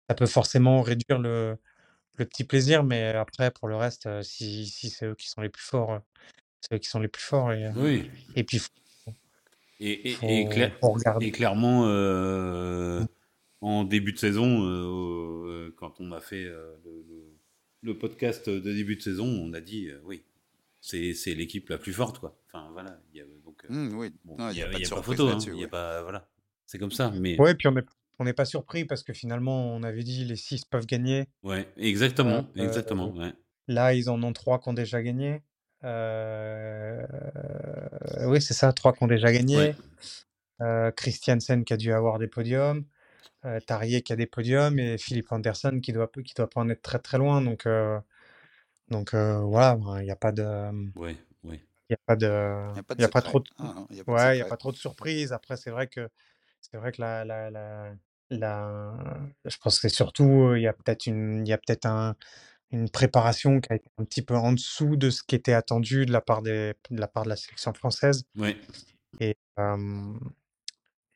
ça 0.09 0.15
peut 0.15 0.27
forcément 0.27 0.83
réduire 0.83 1.19
le, 1.19 1.59
le 2.17 2.25
petit 2.26 2.44
plaisir, 2.44 2.85
mais 2.85 3.09
après, 3.09 3.50
pour 3.50 3.69
le 3.69 3.76
reste, 3.76 4.06
euh, 4.06 4.23
si, 4.23 4.67
si 4.67 4.91
c'est 4.91 5.06
eux 5.06 5.14
qui 5.14 5.29
sont 5.29 5.41
les 5.41 5.49
plus 5.49 5.62
forts, 5.64 5.93
euh, 5.93 5.99
c'est 6.61 6.75
eux 6.75 6.79
qui 6.79 6.88
sont 6.88 7.00
les 7.00 7.09
plus 7.09 7.23
forts, 7.23 7.53
et, 7.53 7.70
Oui. 7.76 8.11
et 8.37 8.44
puis 8.44 8.59
faut, 8.59 8.69
Et, 9.81 10.11
et, 10.11 10.14
faut, 10.14 10.26
et, 10.29 10.49
clair- 10.49 10.76
faut 10.81 10.91
regarder. 10.93 11.26
et 11.26 11.31
clairement, 11.32 11.87
euh, 11.87 13.05
en 13.61 13.85
début 13.85 14.12
de 14.12 14.19
saison, 14.19 14.61
quand 15.76 16.00
on 16.00 16.12
a 16.12 16.20
fait 16.20 16.44
euh, 16.44 16.76
le, 16.85 17.05
le- 17.09 17.37
le 17.85 17.99
podcast 17.99 18.49
de 18.49 18.61
début 18.73 18.94
de 18.94 19.03
saison, 19.03 19.26
on 19.26 19.53
a 19.55 19.61
dit, 19.61 19.88
euh, 19.88 20.00
oui, 20.05 20.23
c'est, 20.81 21.15
c'est 21.15 21.35
l'équipe 21.35 21.69
la 21.69 21.79
plus 21.79 21.93
forte, 21.93 22.20
quoi. 22.20 22.38
Enfin, 22.47 22.69
voilà. 22.73 23.00
il 23.12 23.19
y 23.19 23.20
a- 23.20 23.25
donc, 23.44 23.65
euh, 23.65 23.69
Hum, 23.75 23.94
oui, 23.99 24.12
bon, 24.25 24.37
non, 24.37 24.50
n'y 24.50 24.55
n'y 24.56 24.62
a, 24.62 24.67
de 24.69 24.73
y 24.73 24.76
a 24.76 24.79
pas 24.79 24.85
surprise 24.87 25.17
photo, 25.17 25.26
hein, 25.26 25.31
là-dessus. 25.32 25.50
il 25.50 25.56
y 25.56 25.58
a 25.58 25.62
ouais. 25.65 25.69
pas, 25.70 26.03
voilà. 26.03 26.29
C'est 26.67 26.79
comme 26.79 26.93
ça, 26.93 27.11
mais 27.11 27.37
Ouais, 27.41 27.55
puis 27.56 27.67
on 27.67 27.76
est, 27.76 27.85
on 28.22 28.24
n'est 28.24 28.32
pas 28.34 28.46
surpris 28.46 28.84
parce 28.86 29.02
que 29.04 29.12
finalement, 29.12 29.66
on 29.74 29.82
avait 29.84 30.04
dit 30.04 30.24
les 30.24 30.36
six 30.36 30.64
peuvent 30.64 30.86
gagner. 30.86 31.28
ouais, 31.42 31.69
Euh, 32.28 32.40
exactement, 32.40 32.46
euh, 32.60 32.64
exactement, 32.64 33.10
ouais. 33.14 33.32
là, 33.69 33.94
ils 33.94 34.10
en 34.10 34.22
ont 34.22 34.32
trois 34.32 34.60
qui 34.60 34.69
ont 34.70 34.74
déjà 34.74 35.02
gagné. 35.02 35.42
Euh, 35.84 37.06
oui, 38.26 38.40
c'est 38.42 38.54
ça, 38.54 38.72
trois 38.72 38.92
qui 38.92 39.02
ont 39.04 39.06
déjà 39.06 39.32
Ouais, 39.54 39.70
gagné. 39.70 39.74
Euh, 40.62 40.90
Christiansen 40.92 41.64
qui 41.64 41.72
a 41.74 41.76
dû 41.76 41.92
avoir 41.92 42.19
des 42.19 42.28
podiums. 42.28 42.84
Euh, 43.46 43.60
Tarier 43.60 44.02
qui 44.02 44.12
a 44.12 44.16
des 44.16 44.26
podiums 44.26 44.78
et 44.78 44.98
Philippe 44.98 45.32
Anderson 45.32 45.81
qui 45.82 45.93
doit, 45.93 46.08
qui 46.24 46.34
doit 46.34 46.50
pas 46.50 46.60
en 46.62 46.70
être 46.70 46.82
très 46.82 47.00
très 47.00 47.19
loin. 47.19 47.43
Donc, 47.43 47.67
euh, 47.67 48.00
donc 48.91 49.14
euh, 49.14 49.41
voilà, 49.41 49.79
il 50.00 50.05
n'y 50.05 50.10
a 50.12 50.17
pas 50.17 50.32
de, 50.32 50.44
ouais, 50.96 51.17
ouais. 51.44 51.60
il 51.88 51.93
y 51.93 51.94
a 51.94 51.98
pas 52.06 52.17
de, 52.17 52.26
Il 52.70 52.74
n'y 52.74 52.81
a 52.81 52.82
pas 52.82 52.94
y 52.98 53.05
a 53.05 53.08
trop 53.08 53.41
de, 53.41 53.46
Ah, 53.58 53.72
non, 53.76 53.86
il 53.91 53.94
n'y 53.94 54.00
a 54.00 54.05
pas 54.05 54.12
de 54.12 54.12
ouais, 54.12 54.36
il 54.36 54.38
y 54.38 54.43
a 54.43 54.44
pas 54.46 54.56
trop 54.56 54.72
de 54.72 54.76
surprises. 54.76 55.32
Après, 55.32 55.56
c'est 55.56 55.70
vrai 55.70 55.88
que, 55.88 56.08
c'est 56.60 56.76
vrai 56.76 56.93
que 56.93 57.00
la, 57.00 57.24
la, 57.24 57.50
la, 57.50 57.94
la- 58.32 58.94
je 59.44 59.56
pense 59.58 59.79
que 59.81 59.89
surtout, 59.89 60.55
il 60.56 60.62
y 60.62 60.67
a 60.67 60.72
peut-être 60.72 61.06
une, 61.06 61.46
il 61.46 61.48
y 61.48 61.53
a 61.53 61.58
peut-être 61.58 61.86
un, 61.86 62.17
une 62.70 62.89
préparation 62.89 63.60
qui 63.60 63.72
a 63.72 63.77
été 63.77 63.89
un 63.98 64.05
petit 64.05 64.22
peu 64.22 64.34
en 64.34 64.53
dessous 64.53 64.96
de 64.96 65.10
ce 65.10 65.22
qui 65.22 65.34
était 65.34 65.53
attendu 65.53 66.06
de 66.06 66.12
la 66.12 66.20
part 66.20 66.43
des, 66.43 66.74
de 66.91 67.01
la 67.01 67.08
part 67.08 67.24
de 67.24 67.29
la 67.29 67.36
sélection 67.36 67.72
française. 67.74 68.24
Ouais. 68.36 68.56
Et, 69.20 69.36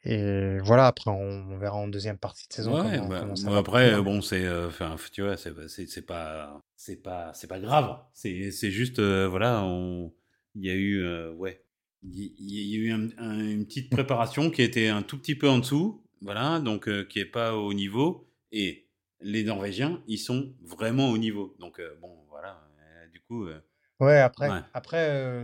et 0.05 0.59
voilà, 0.59 0.87
après, 0.87 1.11
on, 1.11 1.59
verra 1.59 1.77
en 1.77 1.89
deuxième 1.89 2.19
partie 2.19 2.47
de 2.49 2.53
saison 2.53 2.75
Ouais, 2.75 2.97
comment, 2.97 3.09
bah, 3.09 3.21
comment 3.21 3.37
ça 3.37 3.45
moi, 3.47 3.55
va 3.55 3.61
après, 3.61 4.03
bon, 4.03 4.21
c'est, 4.21 4.49
enfin, 4.67 4.97
tu 5.13 5.23
vois, 5.23 5.37
c'est, 5.37 5.53
c'est, 5.69 5.87
c'est 5.87 6.07
pas, 6.07 6.61
c'est 6.77 7.03
pas, 7.03 7.33
c'est 7.35 7.49
pas 7.49 7.59
grave. 7.59 7.99
C'est, 8.13 8.51
c'est 8.51 8.71
juste, 8.71 9.01
voilà, 9.01 9.63
on, 9.65 10.13
il 10.55 10.67
y 10.67 10.71
a 10.71 10.75
eu, 10.75 11.31
ouais, 11.31 11.65
il 12.03 12.35
il 12.39 12.71
y, 12.71 12.77
a 12.77 12.79
eu 12.79 12.93
un- 12.93 13.19
un- 13.19 13.39
une 13.39 13.67
petite 13.67 13.91
préparation 13.91 14.51
qui 14.51 14.63
était 14.63 14.89
un 14.89 15.03
tout 15.03 15.19
petit 15.19 15.35
peu 15.35 15.49
en 15.49 15.59
dessous, 15.59 16.06
voilà, 16.23 16.61
donc 16.61 16.89
euh, 16.89 17.05
qui 17.05 17.19
est 17.21 17.25
pas 17.25 17.55
au 17.57 17.73
niveau. 17.75 18.29
Et 18.53 18.89
les 19.21 19.45
Norvégiens, 19.45 20.03
ils 20.07 20.19
sont 20.19 20.55
vraiment 20.63 21.11
au 21.11 21.19
niveau. 21.19 21.57
Donc 21.59 21.81
euh, 21.81 21.95
bon, 22.01 22.25
voilà, 22.29 22.61
euh, 22.81 23.07
du 23.09 23.21
coup, 23.21 23.47
euh, 23.47 23.61
Ouais, 24.01 24.19
après, 24.19 24.51
ouais, 24.51 24.61
après 24.75 25.09
euh, 25.11 25.43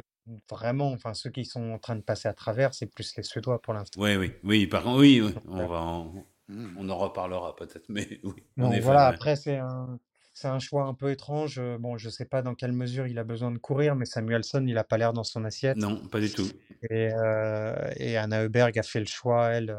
vraiment, 0.50 0.92
enfin, 0.92 1.14
ceux 1.14 1.30
qui 1.30 1.44
sont 1.44 1.72
en 1.72 1.78
train 1.78 1.96
de 1.96 2.02
passer 2.02 2.28
à 2.28 2.34
travers, 2.34 2.74
c'est 2.74 2.86
plus 2.86 3.16
les 3.16 3.22
Suédois 3.22 3.60
pour 3.62 3.72
l'instant. 3.74 4.00
ouais, 4.00 4.16
oui, 4.16 4.32
oui, 4.44 4.66
par 4.66 4.82
contre, 4.82 5.00
oui, 5.00 5.20
oui, 5.20 5.34
on 5.48 5.66
va, 5.66 5.80
en, 5.80 6.14
Hum. 6.48 6.74
on 6.76 6.88
en 6.90 6.98
reparlera 6.98 7.56
peut-être, 7.56 7.86
mais 7.88 8.20
oui, 8.24 8.34
effet, 8.58 8.80
voilà, 8.80 9.06
après, 9.06 9.36
c'est 9.36 9.56
un, 9.56 9.98
c'est 10.34 10.48
un 10.48 10.58
choix 10.58 10.84
un 10.84 10.92
peu 10.92 11.10
étrange. 11.10 11.60
Bon, 11.78 11.96
je 11.96 12.10
sais 12.10 12.24
pas 12.26 12.42
dans 12.42 12.54
quelle 12.54 12.72
mesure 12.72 13.06
il 13.06 13.18
a 13.18 13.24
besoin 13.24 13.50
de 13.52 13.58
courir, 13.58 13.94
mais 13.96 14.04
Samuelson, 14.04 14.64
il 14.66 14.76
a 14.76 14.84
pas 14.84 14.98
l'air 14.98 15.12
dans 15.12 15.24
son 15.24 15.44
assiette. 15.44 15.76
Non, 15.78 16.06
pas 16.08 16.20
du 16.20 16.30
tout. 16.30 16.48
Et, 16.90 17.10
euh, 17.14 17.90
et 17.96 18.16
Anna 18.16 18.42
Heuberg 18.42 18.78
a 18.78 18.82
fait 18.82 19.00
le 19.00 19.06
choix, 19.06 19.48
elle, 19.50 19.70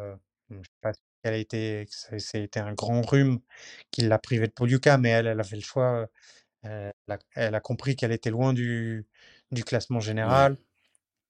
euh, 0.53 0.57
bon, 0.57 0.63
je 0.63 0.69
sais 0.69 0.77
pas 0.81 0.93
si 0.93 0.99
elle 1.23 1.33
a 1.33 1.37
été, 1.37 1.87
que 2.09 2.19
c'était 2.19 2.59
un 2.59 2.73
grand 2.73 3.01
rhume 3.01 3.39
qui 3.91 4.01
l'a 4.01 4.19
privée 4.19 4.47
de 4.47 4.51
Poliuka, 4.53 4.97
mais 4.97 5.09
elle, 5.09 5.27
elle 5.27 5.39
a 5.39 5.43
fait 5.43 5.55
le 5.55 5.61
choix. 5.61 6.07
euh, 6.65 6.91
elle 7.07 7.13
a, 7.13 7.19
elle 7.35 7.55
a 7.55 7.59
compris 7.61 7.95
qu'elle 7.95 8.11
était 8.11 8.29
loin 8.31 8.53
du, 8.53 9.05
du 9.51 9.63
classement 9.63 9.99
général. 9.99 10.57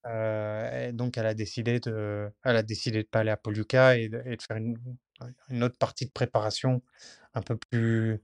euh, 0.08 0.90
et 0.90 0.94
donc, 0.94 1.18
elle 1.18 1.26
a 1.28 1.34
décidé 1.34 1.80
de, 1.80 2.30
elle 2.44 2.56
a 2.58 2.64
décidé 2.64 3.04
de 3.04 3.08
pas 3.08 3.20
aller 3.22 3.32
à 3.32 3.38
Poliuka 3.38 3.98
et 3.98 4.10
de, 4.10 4.22
et 4.26 4.36
de 4.38 4.42
faire 4.42 4.58
une- 4.58 4.78
une 5.50 5.64
autre 5.64 5.78
partie 5.78 6.06
de 6.06 6.12
préparation 6.12 6.82
un 7.34 7.42
peu 7.42 7.56
plus, 7.58 8.22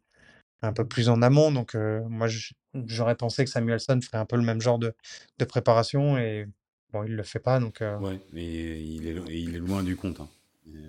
un 0.62 0.74
peu 0.74 0.86
plus 0.88 1.08
en 1.10 1.22
amont. 1.22 1.52
Donc, 1.52 1.76
moi, 1.76 2.28
j'aurais 2.74 3.16
pensé 3.16 3.46
que 3.46 3.50
Samuelson 3.50 4.00
ferait 4.02 4.18
un 4.18 4.26
peu 4.26 4.36
le 4.36 4.44
même 4.44 4.60
genre 4.62 4.80
de, 4.80 4.94
de 5.38 5.46
préparation 5.46 6.18
et 6.18 6.46
bon, 6.92 7.04
il 7.04 7.16
le 7.16 7.24
fait 7.24 7.40
pas. 7.40 7.60
Donc, 7.60 7.82
Ouais, 7.82 8.20
mais 8.34 8.44
il 8.84 9.08
est, 9.08 9.40
il 9.42 9.56
est 9.56 9.60
loin 9.60 9.84
du 9.84 9.96
compte. 9.96 10.20
Hein. 10.20 10.30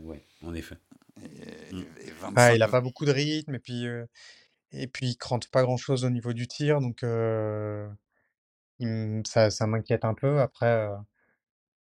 Ouais, 0.03 0.25
en 0.43 0.55
effet. 0.55 0.77
Mm. 1.73 1.83
Ah, 2.37 2.55
il 2.55 2.63
a 2.63 2.69
pas 2.69 2.81
beaucoup 2.81 3.05
de 3.05 3.13
rythme 3.13 3.55
et 3.55 3.59
puis, 3.59 3.87
et 4.73 4.87
puis 4.87 5.09
il 5.09 5.17
crante 5.17 5.49
pas 5.49 5.63
grand-chose 5.63 6.05
au 6.05 6.11
niveau 6.11 6.33
du 6.33 6.49
tir. 6.49 6.81
Donc, 6.81 7.01
ça, 9.27 9.51
ça 9.51 9.67
m'inquiète 9.67 10.05
un 10.05 10.15
peu. 10.15 10.41
Après, 10.41 10.89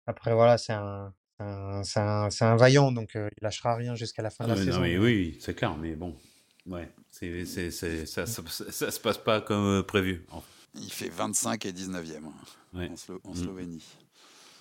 après 0.07 0.35
voilà, 0.35 0.59
c'est 0.59 0.73
un, 0.73 1.15
c'est 1.85 2.01
un, 2.01 2.29
un, 2.41 2.57
vaillant, 2.57 2.93
donc 2.93 3.13
il 3.15 3.31
lâchera 3.41 3.75
rien 3.75 3.95
jusqu'à 3.95 4.23
la 4.23 4.31
fin 4.31 4.45
de 4.45 4.51
la 4.51 4.57
saison. 4.57 4.81
mais 4.81 4.99
oui, 4.99 5.39
c'est 5.41 5.55
clair, 5.55 5.77
mais 5.77 5.95
bon, 5.95 6.17
ouais, 6.67 6.89
c'est, 7.11 7.45
c'est, 7.45 7.71
ça, 7.71 8.27
ça, 8.27 8.43
ça, 8.47 8.91
se 8.91 9.01
passe 9.01 9.19
pas 9.19 9.41
comme 9.41 9.83
prévu. 9.83 10.27
Il 10.75 10.91
fait 10.93 11.09
25 11.09 11.67
et 11.67 11.73
19e 11.73 12.25
hein, 12.25 12.89
en, 13.25 13.31
mm. 13.31 13.37
Slovénie. 13.37 13.85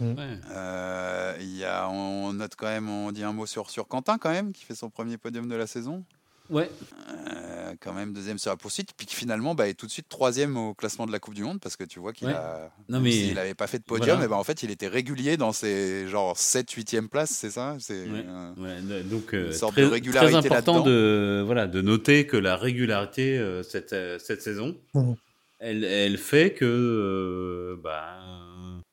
Mm. 0.02 0.16
Euh, 0.52 1.38
y 1.40 1.64
a, 1.64 1.90
on 1.90 2.34
note 2.34 2.56
quand 2.58 2.68
même, 2.68 2.90
on 2.90 3.12
dit 3.12 3.24
un 3.24 3.34
mot 3.34 3.46
sur, 3.46 3.70
sur 3.70 3.88
Quentin 3.88 4.18
quand 4.18 4.32
même, 4.32 4.52
qui 4.52 4.66
fait 4.66 4.76
son 4.76 4.90
premier 4.90 5.18
podium 5.18 5.48
de 5.48 5.56
la 5.56 5.68
saison. 5.68 6.04
Ouais. 6.52 6.70
Euh, 7.10 7.74
quand 7.80 7.94
même 7.94 8.12
deuxième 8.12 8.38
sur 8.38 8.52
la 8.52 8.58
poursuite, 8.58 8.90
puis 8.98 9.08
finalement 9.10 9.56
bah, 9.56 9.70
est 9.70 9.74
tout 9.74 9.86
de 9.86 9.92
suite 9.92 10.10
troisième 10.10 10.58
au 10.58 10.74
classement 10.74 11.06
de 11.06 11.12
la 11.14 11.20
Coupe 11.20 11.34
du 11.34 11.44
Monde 11.44 11.62
parce 11.62 11.78
que 11.78 11.86
tu 11.86 12.00
vois 12.00 12.12
qu'il 12.12 12.28
a. 12.28 12.72
Non 12.90 13.00
mais 13.00 13.16
il 13.16 13.36
n'avait 13.36 13.54
pas 13.54 13.68
fait 13.68 13.80
de 13.80 13.84
podium, 13.84 14.22
et 14.22 14.28
ben 14.28 14.36
en 14.36 14.44
fait 14.44 14.62
il 14.62 14.70
était 14.70 14.90
régulier 14.90 15.38
dans 15.38 15.54
ses 15.54 16.10
genre 16.10 16.38
7 16.38 16.70
8e 16.70 17.08
places, 17.08 17.30
c'est 17.30 17.52
ça? 17.52 17.78
C'est 17.80 18.06
ouais. 18.06 19.04
donc 19.04 19.34
euh, 19.34 19.54
très, 19.54 19.82
de 19.84 19.88
régularité 19.88 20.50
très 20.50 20.58
important 20.58 20.82
de 20.82 21.42
voilà 21.46 21.68
de 21.68 21.82
noter 21.82 22.28
que 22.28 22.36
la 22.36 22.58
régularité 22.58 23.38
euh, 23.38 23.64
cette, 23.64 23.96
cette 24.20 24.42
saison, 24.42 24.76
mmh. 24.94 25.14
elle, 25.60 25.86
elle 25.86 26.18
fait 26.18 26.54
que 26.54 27.80
bah, 27.82 28.20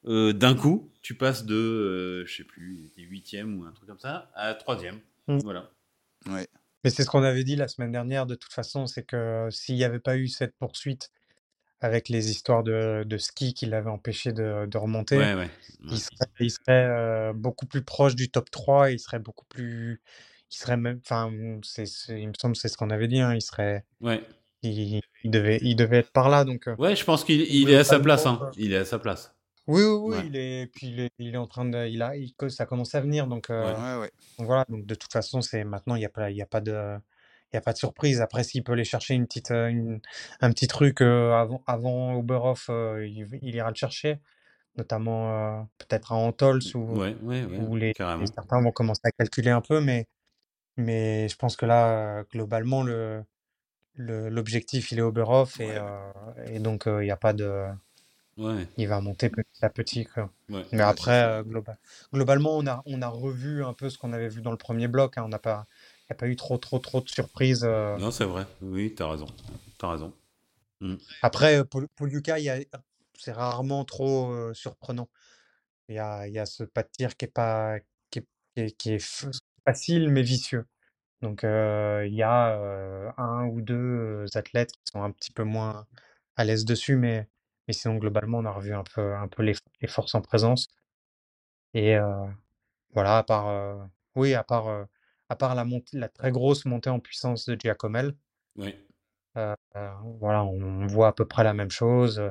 d'un 0.09 0.55
coup 0.55 0.91
tu 1.09 1.15
passes 1.15 1.47
de 1.47 2.25
je 2.27 2.37
sais 2.37 2.45
plus 2.45 2.91
8e 2.99 3.57
ou 3.57 3.65
un 3.65 3.73
truc 3.73 3.89
comme 3.89 3.99
ça 3.99 4.31
à 4.35 4.53
3e. 4.53 4.93
Mmh. 5.27 5.39
Voilà. 5.39 5.71
Ouais. 6.27 6.47
Mais 6.85 6.91
c'est 6.91 7.03
ce 7.03 7.09
qu'on 7.09 7.23
avait 7.23 7.45
dit 7.45 7.57
la 7.57 7.67
semaine 7.67 7.93
dernière, 7.93 8.27
de 8.27 8.35
toute 8.35 8.53
façon, 8.53 8.87
c'est 8.87 9.05
que 9.05 9.49
s'il 9.51 9.77
n'y 9.77 9.85
avait 9.85 10.01
pas 10.01 10.17
eu 10.17 10.29
cette 10.29 10.55
poursuite 10.57 11.11
avec 11.81 12.09
les 12.09 12.31
histoires 12.31 12.63
de, 12.63 13.05
de 13.05 13.19
ski 13.19 13.55
qui 13.55 13.67
l'avaient 13.67 13.91
empêché 13.91 14.33
de, 14.33 14.67
de 14.67 14.79
remonter, 14.79 15.17
il 15.85 15.99
serait, 15.99 16.29
il 16.41 16.51
serait 16.51 17.33
beaucoup 17.35 17.67
plus 17.67 17.83
proche 17.83 18.15
du 18.15 18.31
top 18.31 18.51
3, 18.51 18.91
il 18.91 18.99
serait 18.99 19.19
beaucoup 19.19 19.47
plus. 19.47 20.03
Il 20.51 20.57
serait 20.57 20.77
même. 20.77 21.01
Enfin, 21.05 21.33
c'est, 21.63 21.85
il 22.09 22.29
me 22.29 22.35
semble 22.39 22.55
que 22.55 22.61
c'est 22.61 22.69
ce 22.69 22.77
qu'on 22.77 22.91
avait 22.91 23.09
dit, 23.09 23.21
hein, 23.21 23.35
il 23.35 23.43
serait. 23.43 23.85
Ouais. 24.01 24.23
Il, 24.63 25.01
il, 25.25 25.31
devait, 25.31 25.59
il 25.63 25.77
devait 25.77 25.99
être 25.99 26.11
par 26.11 26.29
là. 26.29 26.45
Donc, 26.45 26.69
ouais, 26.79 26.97
je 26.97 27.05
pense 27.05 27.25
qu'il 27.25 27.43
il 27.43 27.71
est 27.71 27.77
à 27.77 27.85
sa 27.85 28.01
place. 28.01 28.27
Hein. 28.27 28.51
Il 28.57 28.73
est 28.73 28.79
à 28.79 28.85
sa 28.85 28.99
place. 28.99 29.38
Oui, 29.69 29.83
oui, 29.83 30.17
oui, 30.17 30.23
il 30.29 30.37
est, 30.37 30.67
puis 30.67 30.89
il 30.89 31.01
est, 31.01 31.11
il 31.19 31.35
est 31.35 31.39
en 31.39 31.47
train 31.47 31.67
de, 31.67 31.87
il 31.87 32.01
a, 32.01 32.17
il, 32.17 32.33
ça 32.49 32.65
commence 32.65 32.95
à 32.95 33.03
venir, 33.03 33.27
donc, 33.27 33.51
euh, 33.51 34.07
voilà, 34.39 34.65
donc 34.71 34.87
de 34.87 34.95
toute 34.95 35.13
façon, 35.13 35.43
c'est 35.43 35.63
maintenant, 35.63 35.95
il 35.95 35.99
n'y 35.99 36.07
a 36.07 36.09
pas, 36.09 36.31
il 36.31 36.39
y 36.39 36.43
a 36.43 36.47
pas 36.47 36.63
de, 36.63 36.97
il 37.53 37.57
y 37.57 37.59
a 37.59 37.61
pas 37.61 37.75
de 37.75 37.79
surprise. 37.79 38.23
Après, 38.23 38.45
s'il 38.45 38.65
peut 38.65 38.73
aller 38.73 38.85
chercher 38.85 39.13
une 39.13 39.27
petite, 39.27 39.51
euh, 39.51 39.99
un 40.41 40.53
petit 40.53 40.69
truc 40.69 41.03
euh, 41.03 41.35
avant, 41.35 41.63
avant 41.67 42.15
Oberhof, 42.15 42.71
il, 42.71 43.29
il, 43.43 43.55
ira 43.55 43.69
le 43.69 43.75
chercher, 43.75 44.21
notamment 44.79 45.69
peut-être 45.77 46.13
à 46.13 46.17
Antols 46.17 46.63
ou, 46.75 47.03
où 47.03 47.77
les, 47.77 47.93
certains 47.95 48.63
vont 48.63 48.73
commencer 48.73 49.03
à 49.05 49.11
calculer 49.11 49.51
un 49.51 49.61
peu, 49.61 49.83
mais, 49.83 50.07
mais 50.79 51.29
je 51.29 51.37
pense 51.37 51.57
que 51.57 51.67
là, 51.67 52.25
globalement, 52.33 52.85
le, 52.85 53.23
l'objectif, 53.97 54.93
il 54.93 54.99
est 54.99 55.03
Oberhof 55.03 55.61
et, 55.61 55.77
et 56.47 56.59
donc 56.59 56.85
il 56.87 57.01
n'y 57.01 57.11
a 57.11 57.19
pas 57.19 57.35
de 57.35 57.67
il 58.77 58.89
va 58.89 59.01
monter 59.01 59.29
petit 59.31 59.65
à 59.65 59.71
petit. 59.71 60.07
Mais 60.49 60.81
après, 60.81 61.25
euh, 61.25 61.43
globalement, 62.13 62.57
on 62.57 62.67
a, 62.67 62.83
on 62.87 63.03
a 63.03 63.09
revu 63.09 63.65
un 63.65 63.73
peu 63.73 63.91
ce 63.91 63.99
qu'on 63.99 64.13
avait 64.13 64.29
vu 64.29 64.43
dans 64.43 64.51
le 64.51 64.57
premier 64.57 64.89
bloc. 64.89 65.19
Hein. 65.19 65.25
On 65.25 65.29
n'a 65.29 65.39
pas, 65.39 65.67
il 66.03 66.13
n'y 66.13 66.15
a 66.15 66.19
pas 66.19 66.29
eu 66.29 66.37
trop, 66.37 66.59
trop, 66.59 66.79
trop 66.79 67.01
de 67.01 67.09
surprises. 67.09 67.65
Euh. 67.65 67.99
Non, 67.99 68.11
c'est 68.11 68.25
vrai. 68.25 68.47
Oui, 68.63 68.95
tu 68.97 69.03
as 69.03 69.09
raison. 69.09 69.27
Raison. 69.83 70.13
Mm. 70.81 70.97
Après, 71.23 71.65
pour, 71.65 71.83
pour 71.97 72.09
Yuka, 72.09 72.37
c'est 73.15 73.33
rarement 73.33 73.85
trop 73.85 74.31
euh, 74.33 74.55
surprenant. 74.55 75.09
Il 75.89 75.97
y 75.97 75.99
a, 75.99 76.29
y 76.29 76.39
a 76.39 76.47
ce 76.47 76.65
pas 76.65 76.83
de 76.83 76.89
tir 76.89 77.17
qui 77.17 77.25
est, 77.25 77.29
pas, 77.29 77.79
qui 78.11 78.21
est, 78.57 78.77
qui 78.77 78.93
est, 78.93 79.31
facile 79.65 80.11
mais 80.11 80.23
vicieux. 80.23 80.67
Donc, 81.23 81.41
il 81.43 82.15
y 82.15 82.23
a 82.23 83.13
un 83.17 83.47
ou 83.47 83.61
deux 83.61 84.27
athlètes 84.35 84.71
qui 84.71 84.93
sont 84.93 85.03
un 85.03 85.11
petit 85.11 85.33
peu 85.33 85.43
moins 85.43 85.87
à 86.37 86.45
l'aise 86.45 86.65
dessus, 86.65 86.97
mais 86.97 87.27
mais 87.69 87.75
sinon, 87.75 87.97
globalement, 87.97 88.39
on 88.39 88.45
a 88.47 88.51
revu 88.51 88.75
un 88.75 88.83
peu, 88.83 89.15
un 89.15 89.29
peu 89.29 89.43
les, 89.43 89.55
forces 89.87 90.15
en 90.15 90.23
présence. 90.23 90.69
Et 91.75 91.97
voilà, 92.95 93.19
à 93.19 93.23
part, 93.23 93.89
oui, 94.17 94.35
à 94.35 94.43
part, 94.43 94.87
à 95.29 95.37
part 95.37 95.55
la, 95.55 95.65
montée, 95.65 95.99
la 95.99 96.09
très 96.09 96.33
grosse 96.33 96.65
montée 96.65 96.91
en 96.91 96.99
puissance 96.99 97.45
de 97.45 97.57
Giacomel, 97.61 98.17
oui. 98.57 98.75
voilà, 99.35 100.45
on, 100.45 100.87
voit 100.87 101.09
à 101.09 101.13
peu 101.13 101.27
près 101.27 101.45
la 101.45 101.53
même 101.53 101.71
chose. 101.71 102.23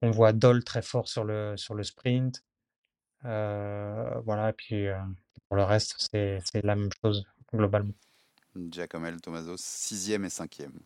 On 0.00 0.10
voit 0.10 0.32
Doll 0.32 0.62
très 0.62 0.82
fort 0.82 1.08
sur 1.08 1.24
le, 1.24 1.56
sur 1.56 1.74
le 1.74 1.82
sprint. 1.82 2.44
voilà, 3.22 4.50
et 4.50 4.52
puis 4.52 4.86
pour 5.48 5.56
le 5.56 5.64
reste, 5.64 5.96
c'est 5.98 6.40
la 6.62 6.76
même 6.76 6.90
chose 7.02 7.26
globalement. 7.52 7.94
Giacomel, 8.70 9.20
Tomaso, 9.20 9.56
sixième 9.56 10.24
et 10.24 10.30
cinquième. 10.30 10.78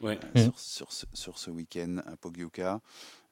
Ouais. 0.00 0.18
Mmh. 0.34 0.50
sur, 0.56 0.92
sur, 0.92 1.06
sur, 1.12 1.38
ce 1.38 1.50
week-end 1.50 1.98
à 2.06 2.16
Pogiuca. 2.16 2.80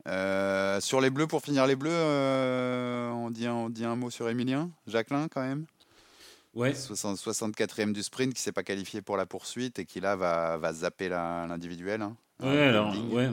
Euh, 0.09 0.81
sur 0.81 1.01
les 1.01 1.11
bleus, 1.11 1.27
pour 1.27 1.43
finir 1.43 1.67
les 1.67 1.77
bleus, 1.77 1.91
euh, 1.93 3.11
on, 3.11 3.31
dit, 3.31 3.49
on 3.49 3.69
dit 3.69 3.85
un 3.85 3.97
mot 3.97 4.11
sur 4.11 4.29
Emilien? 4.29 4.71
Jacqueline 4.87 5.29
quand 5.33 5.43
même? 5.43 5.67
Ouais. 6.55 6.73
64e 6.73 7.93
du 7.93 8.03
sprint 8.03 8.35
qui 8.35 8.43
s'est 8.43 8.53
pas 8.53 8.63
qualifié 8.63 9.01
pour 9.01 9.17
la 9.17 9.27
poursuite 9.27 9.79
et 9.79 9.87
qui 9.87 10.01
là 10.01 10.17
va, 10.17 10.59
va 10.59 10.73
zapper 10.73 11.09
l'individuel. 11.09 12.03
Hein, 12.03 12.17
ouais, 12.41 12.63
alors, 12.63 12.95
ouais. 13.13 13.31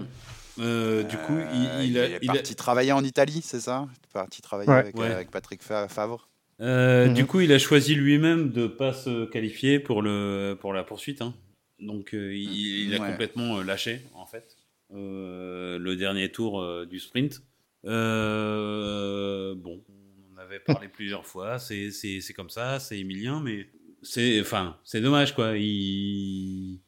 Euh, 0.59 1.03
du 1.03 1.17
coup, 1.17 1.37
il, 1.53 1.97
est 1.97 2.25
parti 2.25 2.55
travailler 2.55 2.91
en 2.91 3.03
Italie, 3.03 3.41
c'est 3.43 3.59
ça? 3.59 3.87
Il 3.89 4.05
est 4.05 4.13
parti 4.13 4.41
travailler 4.41 4.69
avec, 4.69 4.97
avec, 4.97 5.31
Patrick 5.31 5.63
Favre. 5.63 6.29
Mhm. 6.59 7.13
Du 7.13 7.25
coup, 7.25 7.39
il 7.39 7.51
a 7.51 7.59
choisi 7.59 7.95
lui-même 7.95 8.51
de 8.51 8.67
pas 8.67 8.93
se 8.93 9.25
qualifier 9.25 9.79
pour, 9.79 10.01
le, 10.01 10.57
pour 10.59 10.73
la 10.73 10.83
poursuite. 10.83 11.21
Hein. 11.21 11.33
Donc, 11.79 12.11
il, 12.13 12.93
a 12.93 13.09
complètement 13.09 13.61
lâché, 13.61 14.01
en 14.13 14.25
fait. 14.25 14.57
Euh, 14.91 15.77
le 15.77 15.95
dernier 15.95 16.31
tour 16.31 16.61
euh, 16.61 16.87
du 16.87 16.99
sprint. 16.99 17.43
Euh, 17.85 19.53
bon, 19.53 19.83
on 19.87 20.33
en 20.33 20.37
avait 20.41 20.59
parlé 20.59 20.87
plusieurs 20.93 21.27
fois, 21.27 21.59
c'est 21.59 21.91
comme 22.35 22.49
ça, 22.49 22.79
c'est 22.79 22.97
Emilien, 22.97 23.39
mais 23.39 23.67
c'est 24.01 24.41
enfin, 24.41 24.77
c'est 24.83 25.01
dommage 25.01 25.35
quoi. 25.35 25.57
Il, 25.57 26.79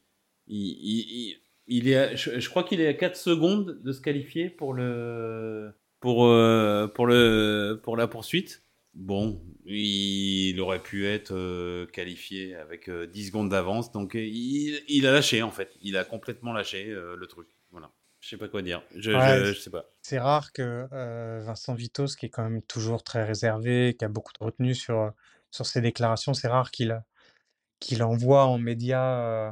il, 0.48 1.38
il, 1.68 1.90
est 1.90 2.16
je, 2.16 2.50
crois 2.50 2.64
qu'il 2.64 2.82
est 2.82 2.88
à 2.88 2.94
4 2.94 3.16
secondes 3.16 3.80
de 3.84 3.92
se 3.92 4.02
qualifier 4.02 4.50
pour 4.50 4.74
le 4.74 5.72
pour 6.00 6.28
pour 6.96 7.06
le 7.06 7.80
pour 7.84 7.98
la 7.98 8.08
poursuite. 8.08 8.64
Bon, 8.94 9.42
il 9.66 10.60
aurait 10.60 10.84
pu 10.84 11.08
être 11.08 11.86
qualifié 11.92 12.56
avec 12.56 12.90
10 12.90 13.28
secondes 13.28 13.50
d'avance, 13.50 13.92
donc 13.92 14.16
il, 14.16 14.84
il, 14.88 15.08
a 15.08 15.14
lâché 15.14 15.42
en 15.44 15.52
fait. 15.52 15.78
Il 15.82 15.96
a 15.96 16.04
complètement 16.04 16.52
lâché 16.52 16.86
le 16.86 17.26
truc. 17.28 17.48
Voilà. 17.72 17.92
Je 18.22 18.30
sais 18.30 18.38
pas 18.38 18.48
quoi 18.48 18.62
dire. 18.62 18.84
Je, 18.96 19.12
je, 19.12 19.60
sais 19.60 19.72
pas. 19.72 19.86
C'est 20.04 20.20
rare 20.20 20.54
que 20.54 20.88
euh, 20.94 21.42
Vincent 21.44 21.74
Vitos, 21.74 22.16
qui 22.18 22.28
est 22.28 22.30
quand 22.30 22.44
même 22.44 22.62
toujours 22.62 23.04
très 23.04 23.24
réservé, 23.24 23.96
qui 23.98 24.06
a 24.06 24.10
beaucoup 24.10 24.32
de 24.40 24.46
retenue 24.46 24.76
sur, 24.76 25.12
sur 25.50 25.66
ses 25.66 25.82
déclarations, 25.82 26.34
c'est 26.34 26.48
rare 26.48 26.70
qu'il 26.72 27.02
qu'il 27.80 28.04
envoie 28.04 28.46
en 28.46 28.60
médias 28.60 29.18
euh, 29.22 29.52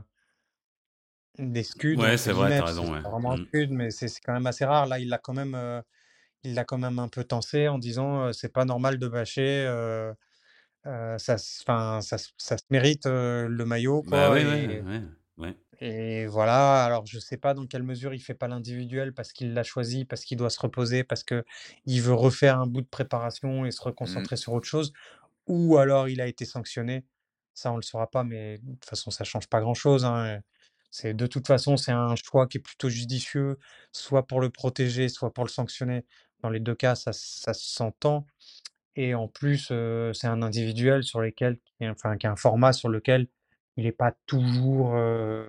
des 1.40 1.64
scuds. 1.64 1.98
Ouais, 1.98 2.16
c'est 2.16 2.32
vrai, 2.32 2.60
t'as 2.60 2.66
raison. 2.66 2.94
Ouais. 2.94 3.00
vraiment 3.00 3.32
un 3.32 3.38
mm. 3.38 3.68
mais 3.72 3.90
c'est 3.90 4.08
quand 4.24 4.34
même 4.34 4.46
assez 4.46 4.66
rare. 4.66 4.86
Là, 4.86 5.00
il 5.00 5.10
l'a 5.10 5.18
quand 5.18 5.34
même, 5.34 5.56
euh, 5.56 5.82
il 6.44 6.54
l'a 6.54 6.64
quand 6.64 6.78
même 6.78 7.00
un 7.00 7.08
peu 7.08 7.24
tensé 7.24 7.68
en 7.68 7.78
disant 7.78 8.32
c'est 8.34 8.54
pas 8.54 8.66
normal 8.66 8.98
de 8.98 9.08
bâcher. 9.08 9.66
ça, 10.86 11.38
ça, 11.38 12.00
ça, 12.02 12.18
ça, 12.38 12.58
se 12.58 12.64
mérite 12.70 13.06
le 13.06 13.64
maillot. 13.66 14.04
Bah 14.04 14.10
quoi, 14.10 14.20
bah, 14.20 14.34
ouais, 14.34 14.46
ouais, 14.46 15.04
ouais. 15.38 15.58
Et 15.82 16.26
voilà, 16.26 16.84
alors 16.84 17.06
je 17.06 17.16
ne 17.16 17.22
sais 17.22 17.38
pas 17.38 17.54
dans 17.54 17.66
quelle 17.66 17.84
mesure 17.84 18.14
il 18.14 18.20
fait 18.20 18.34
pas 18.34 18.50
l'individuel 18.50 19.14
parce 19.14 19.32
qu'il 19.32 19.54
l'a 19.54 19.64
choisi, 19.64 20.04
parce 20.04 20.26
qu'il 20.26 20.38
doit 20.38 20.50
se 20.50 20.60
reposer, 20.60 21.06
parce 21.06 21.24
qu'il 21.24 22.02
veut 22.02 22.14
refaire 22.14 22.60
un 22.60 22.68
bout 22.68 22.82
de 22.82 22.88
préparation 22.88 23.66
et 23.66 23.72
se 23.72 23.82
mmh. 23.82 23.86
reconcentrer 23.86 24.36
sur 24.36 24.52
autre 24.54 24.68
chose, 24.68 24.92
ou 25.48 25.78
alors 25.78 26.10
il 26.10 26.20
a 26.20 26.28
été 26.28 26.44
sanctionné. 26.44 27.06
Ça, 27.54 27.72
on 27.72 27.78
le 27.78 27.82
saura 27.82 28.10
pas, 28.10 28.24
mais 28.26 28.58
de 28.60 28.74
toute 28.74 28.86
façon, 28.86 29.10
ça 29.12 29.24
change 29.24 29.48
pas 29.48 29.62
grand-chose. 29.62 30.06
Hein. 30.06 30.42
C'est 30.92 31.14
de 31.14 31.28
toute 31.28 31.48
façon, 31.48 31.78
c'est 31.78 31.92
un 31.92 32.16
choix 32.16 32.48
qui 32.48 32.58
est 32.58 32.62
plutôt 32.62 32.90
judicieux, 32.90 33.58
soit 33.94 34.28
pour 34.28 34.42
le 34.42 34.50
protéger, 34.50 35.08
soit 35.08 35.34
pour 35.34 35.46
le 35.46 35.50
sanctionner. 35.50 36.06
Dans 36.42 36.50
les 36.50 36.60
deux 36.60 36.76
cas, 36.76 36.96
ça, 36.96 37.12
ça 37.14 37.54
s'entend. 37.54 38.26
Et 38.96 39.16
en 39.16 39.30
plus, 39.30 39.70
euh, 39.72 40.12
c'est 40.14 40.28
un 40.28 40.42
individuel 40.42 41.04
sur 41.04 41.22
lequel, 41.22 41.58
enfin, 41.82 42.18
qui 42.18 42.28
a 42.28 42.32
un 42.32 42.36
format 42.36 42.74
sur 42.74 42.90
lequel 42.90 43.28
il 43.78 43.86
n'est 43.86 43.94
pas 43.94 44.14
toujours 44.26 44.94
euh, 44.96 45.48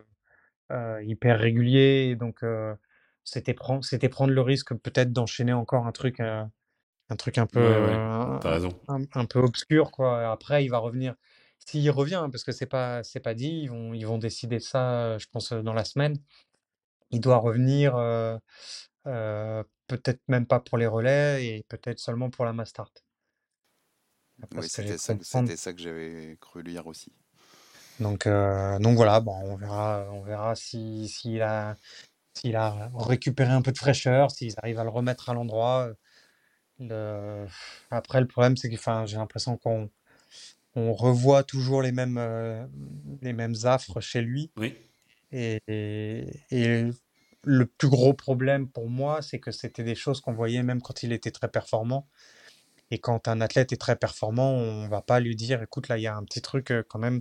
euh, 0.71 1.03
hyper 1.03 1.39
régulier. 1.39 2.15
Donc, 2.15 2.45
c'était 3.25 3.55
prendre, 3.55 3.85
c'était 3.85 4.09
prendre 4.09 4.33
le 4.33 4.41
risque 4.41 4.75
peut-être 4.75 5.13
d'enchaîner 5.13 5.53
encore 5.53 5.87
un 5.87 5.93
truc, 5.93 6.21
un 6.21 6.51
truc 7.19 7.39
un 7.39 7.47
peu, 7.47 7.61
Un, 8.89 9.25
peu 9.25 9.41
obscur, 9.41 9.91
quoi. 9.91 10.31
Après, 10.31 10.65
il 10.65 10.69
va 10.69 10.79
revenir. 10.79 11.17
S'il 11.59 11.91
revient, 11.91 12.15
hein, 12.15 12.31
parce 12.31 12.45
que 12.45 12.53
c'est 12.53 12.67
pas, 12.67 13.03
c'est 13.03 13.21
pas 13.21 13.35
dit, 13.35 13.63
ils 13.63 13.69
vont, 13.69 13.95
ils 13.95 14.07
vont 14.07 14.19
décider 14.19 14.61
ça, 14.61 15.19
je 15.19 15.27
pense, 15.31 15.53
dans 15.53 15.75
la 15.75 15.85
semaine. 15.85 16.17
Il 17.11 17.21
doit 17.21 17.39
revenir, 17.39 17.97
peut-être 19.91 20.21
même 20.29 20.47
pas 20.47 20.61
pour 20.61 20.79
les 20.79 20.87
relais 20.87 21.45
et 21.45 21.65
peut-être 21.69 21.99
seulement 21.99 22.31
pour 22.31 22.45
la 22.45 22.53
Mastart. 22.53 22.93
Oui, 24.55 24.69
c'était 24.69 24.97
ça, 24.97 25.15
ça, 25.23 25.73
que 25.73 25.81
j'avais 25.81 26.37
cru 26.41 26.63
lire 26.63 26.87
aussi. 26.87 27.13
Donc, 27.99 28.27
donc 28.27 28.97
voilà, 28.97 29.21
bon, 29.21 29.35
on 29.35 29.57
verra, 29.57 30.07
on 30.13 30.23
verra 30.23 30.55
s'il 30.55 31.09
si, 31.09 31.41
a, 31.41 31.77
s'il 32.35 32.57
a 32.57 32.91
récupéré 32.95 33.51
un 33.51 33.61
peu 33.61 33.73
de 33.73 33.79
fraîcheur, 33.79 34.31
s'ils 34.31 34.55
arrivent 34.59 34.79
à 34.79 34.85
le 34.85 34.91
remettre 34.91 35.29
à 35.29 35.35
l'endroit. 35.35 35.91
Le... 36.79 37.47
Après, 37.91 38.21
le 38.21 38.27
problème, 38.27 38.57
c'est 38.57 38.71
que 38.71 38.77
j'ai 39.05 39.17
l'impression 39.17 39.59
qu'on 39.59 39.91
on 40.75 40.95
revoit 40.95 41.43
toujours 41.43 41.83
les 41.83 41.93
mêmes, 41.93 42.71
les 43.21 43.33
mêmes 43.33 43.57
affres 43.65 44.01
chez 44.01 44.23
lui. 44.23 44.51
Oui. 44.57 44.75
Et, 45.33 45.61
et, 46.51 46.91
le 47.45 47.67
plus 47.67 47.89
gros 47.89 48.15
problème 48.15 48.69
pour 48.69 48.89
moi, 48.89 49.23
c'est 49.23 49.41
que 49.41 49.51
c'était 49.51 49.85
des 49.85 49.95
choses 49.95 50.21
qu'on 50.21 50.33
voyait 50.33 50.63
même 50.63 50.83
quand 50.83 51.03
il 51.03 51.13
était 51.13 51.31
très 51.31 51.49
performant. 51.49 52.07
Et 52.91 52.99
quand 52.99 53.29
un 53.29 53.41
athlète 53.41 53.73
est 53.73 53.77
très 53.81 53.97
performant, 53.97 54.53
on 54.53 54.89
va 54.89 55.03
pas 55.03 55.21
lui 55.21 55.37
dire, 55.37 55.63
écoute, 55.63 55.89
là, 55.89 55.99
il 55.99 56.03
y 56.03 56.07
a 56.07 56.17
un 56.17 56.25
petit 56.25 56.43
truc 56.43 56.73
quand 56.89 56.99
même, 56.99 57.21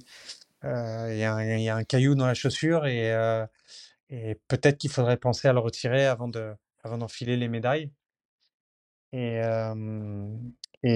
il 0.63 1.17
y, 1.17 1.23
a 1.23 1.75
un 1.75 1.83
caillou 1.83 2.15
dans 2.15 2.25
la 2.27 2.33
chaussure 2.33 2.87
et, 2.87 3.13
et 4.09 4.35
peut-être 4.47 4.77
qu'il 4.79 4.89
faudrait 4.91 5.17
penser 5.17 5.47
à 5.47 5.53
le 5.53 5.59
retirer 5.59 6.05
avant 6.07 6.27
de, 6.27 6.53
avant 6.83 6.97
d'enfiler 6.97 7.37
les 7.37 7.47
médailles. 7.47 7.91
Et, 9.13 9.41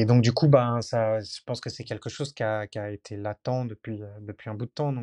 donc, 0.06 0.22
du 0.22 0.32
coup, 0.34 0.48
ben, 0.48 0.82
ça, 0.82 1.20
je 1.20 1.42
pense 1.46 1.62
que 1.62 1.70
c'est 1.70 1.84
quelque 1.84 2.10
chose 2.10 2.34
qui 2.34 2.44
a, 2.44 2.65
été 2.92 3.18
latent 3.18 3.65
depuis, 3.68 4.01
un 4.46 4.53
bout 4.53 4.65
de 4.65 4.72
temps. 4.72 4.94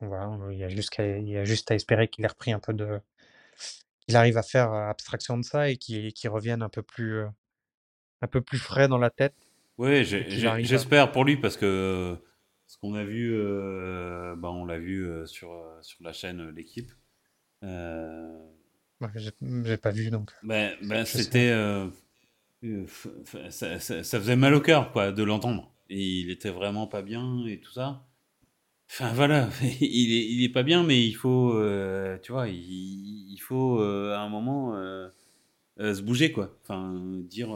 Voilà, 0.00 0.38
il 0.50 0.58
y 0.58 0.64
a 0.64 0.68
juste, 0.68 0.94
il 0.98 1.28
y 1.28 1.36
a 1.36 1.44
juste 1.44 1.70
à 1.70 1.74
espérer 1.74 2.08
qu'il 2.08 2.24
ait 2.24 2.28
repris 2.28 2.52
un 2.52 2.60
peu 2.60 2.72
de, 2.72 3.00
qu'il 4.00 4.16
arrive 4.16 4.36
à 4.36 4.42
faire 4.42 4.72
abstraction 4.72 5.36
de 5.36 5.44
ça 5.44 5.68
et 5.68 5.76
qu'il 5.76 6.28
revienne 6.28 6.62
un 6.62 6.68
peu 6.68 6.82
plus, 6.82 7.24
un 8.22 8.26
peu 8.26 8.40
plus 8.40 8.58
frais 8.58 8.88
dans 8.88 8.98
la 8.98 9.10
tête. 9.10 9.34
Oui, 9.76 10.04
j'espère 10.04 11.12
pour 11.12 11.24
lui 11.24 11.36
parce 11.36 11.56
que 11.56 12.16
ce 12.66 12.76
qu'on 12.78 12.94
a 12.94 13.04
vu, 13.04 13.30
ben 13.32 14.48
on 14.48 14.64
l'a 14.64 14.78
vu 14.78 15.08
sur, 15.26 15.50
sur 15.82 16.02
la 16.02 16.12
chaîne 16.12 16.50
L'équipe. 16.50 16.90
Euh... 17.62 18.44
J'ai 19.14 19.76
pas 19.76 19.90
vu 19.90 20.10
donc. 20.10 20.32
Ben, 20.42 20.74
ben 20.82 21.04
c'était. 21.04 21.52
Ça, 23.50 23.78
ça, 23.78 24.02
ça, 24.02 24.18
faisait 24.18 24.34
mal 24.34 24.54
au 24.54 24.60
cœur 24.60 24.90
quoi, 24.90 25.12
de 25.12 25.22
l'entendre. 25.22 25.72
Et 25.90 26.02
il 26.02 26.30
était 26.30 26.50
vraiment 26.50 26.88
pas 26.88 27.02
bien 27.02 27.46
et 27.46 27.60
tout 27.60 27.70
ça. 27.70 28.07
Enfin 28.90 29.12
voilà, 29.12 29.48
il 29.80 30.12
est, 30.12 30.26
il 30.26 30.44
est 30.44 30.52
pas 30.52 30.62
bien, 30.62 30.82
mais 30.82 31.02
il 31.04 31.12
faut, 31.12 31.52
euh, 31.54 32.18
tu 32.22 32.32
vois, 32.32 32.48
il, 32.48 33.32
il 33.32 33.38
faut 33.38 33.80
euh, 33.80 34.14
à 34.14 34.20
un 34.20 34.28
moment 34.28 34.74
euh, 34.76 35.10
se 35.78 36.00
bouger 36.02 36.32
quoi. 36.32 36.56
Enfin 36.62 36.98
dire 37.24 37.50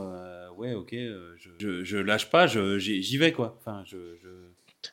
ouais 0.57 0.75
ok, 0.75 0.93
je, 0.93 1.85
je, 1.85 1.97
lâche 1.97 2.31
pas, 2.31 2.47
j'y 2.47 3.17
vais 3.17 3.33
quoi. 3.33 3.57
Enfin 3.61 3.83
je. 3.87 4.17
je... 4.23 4.29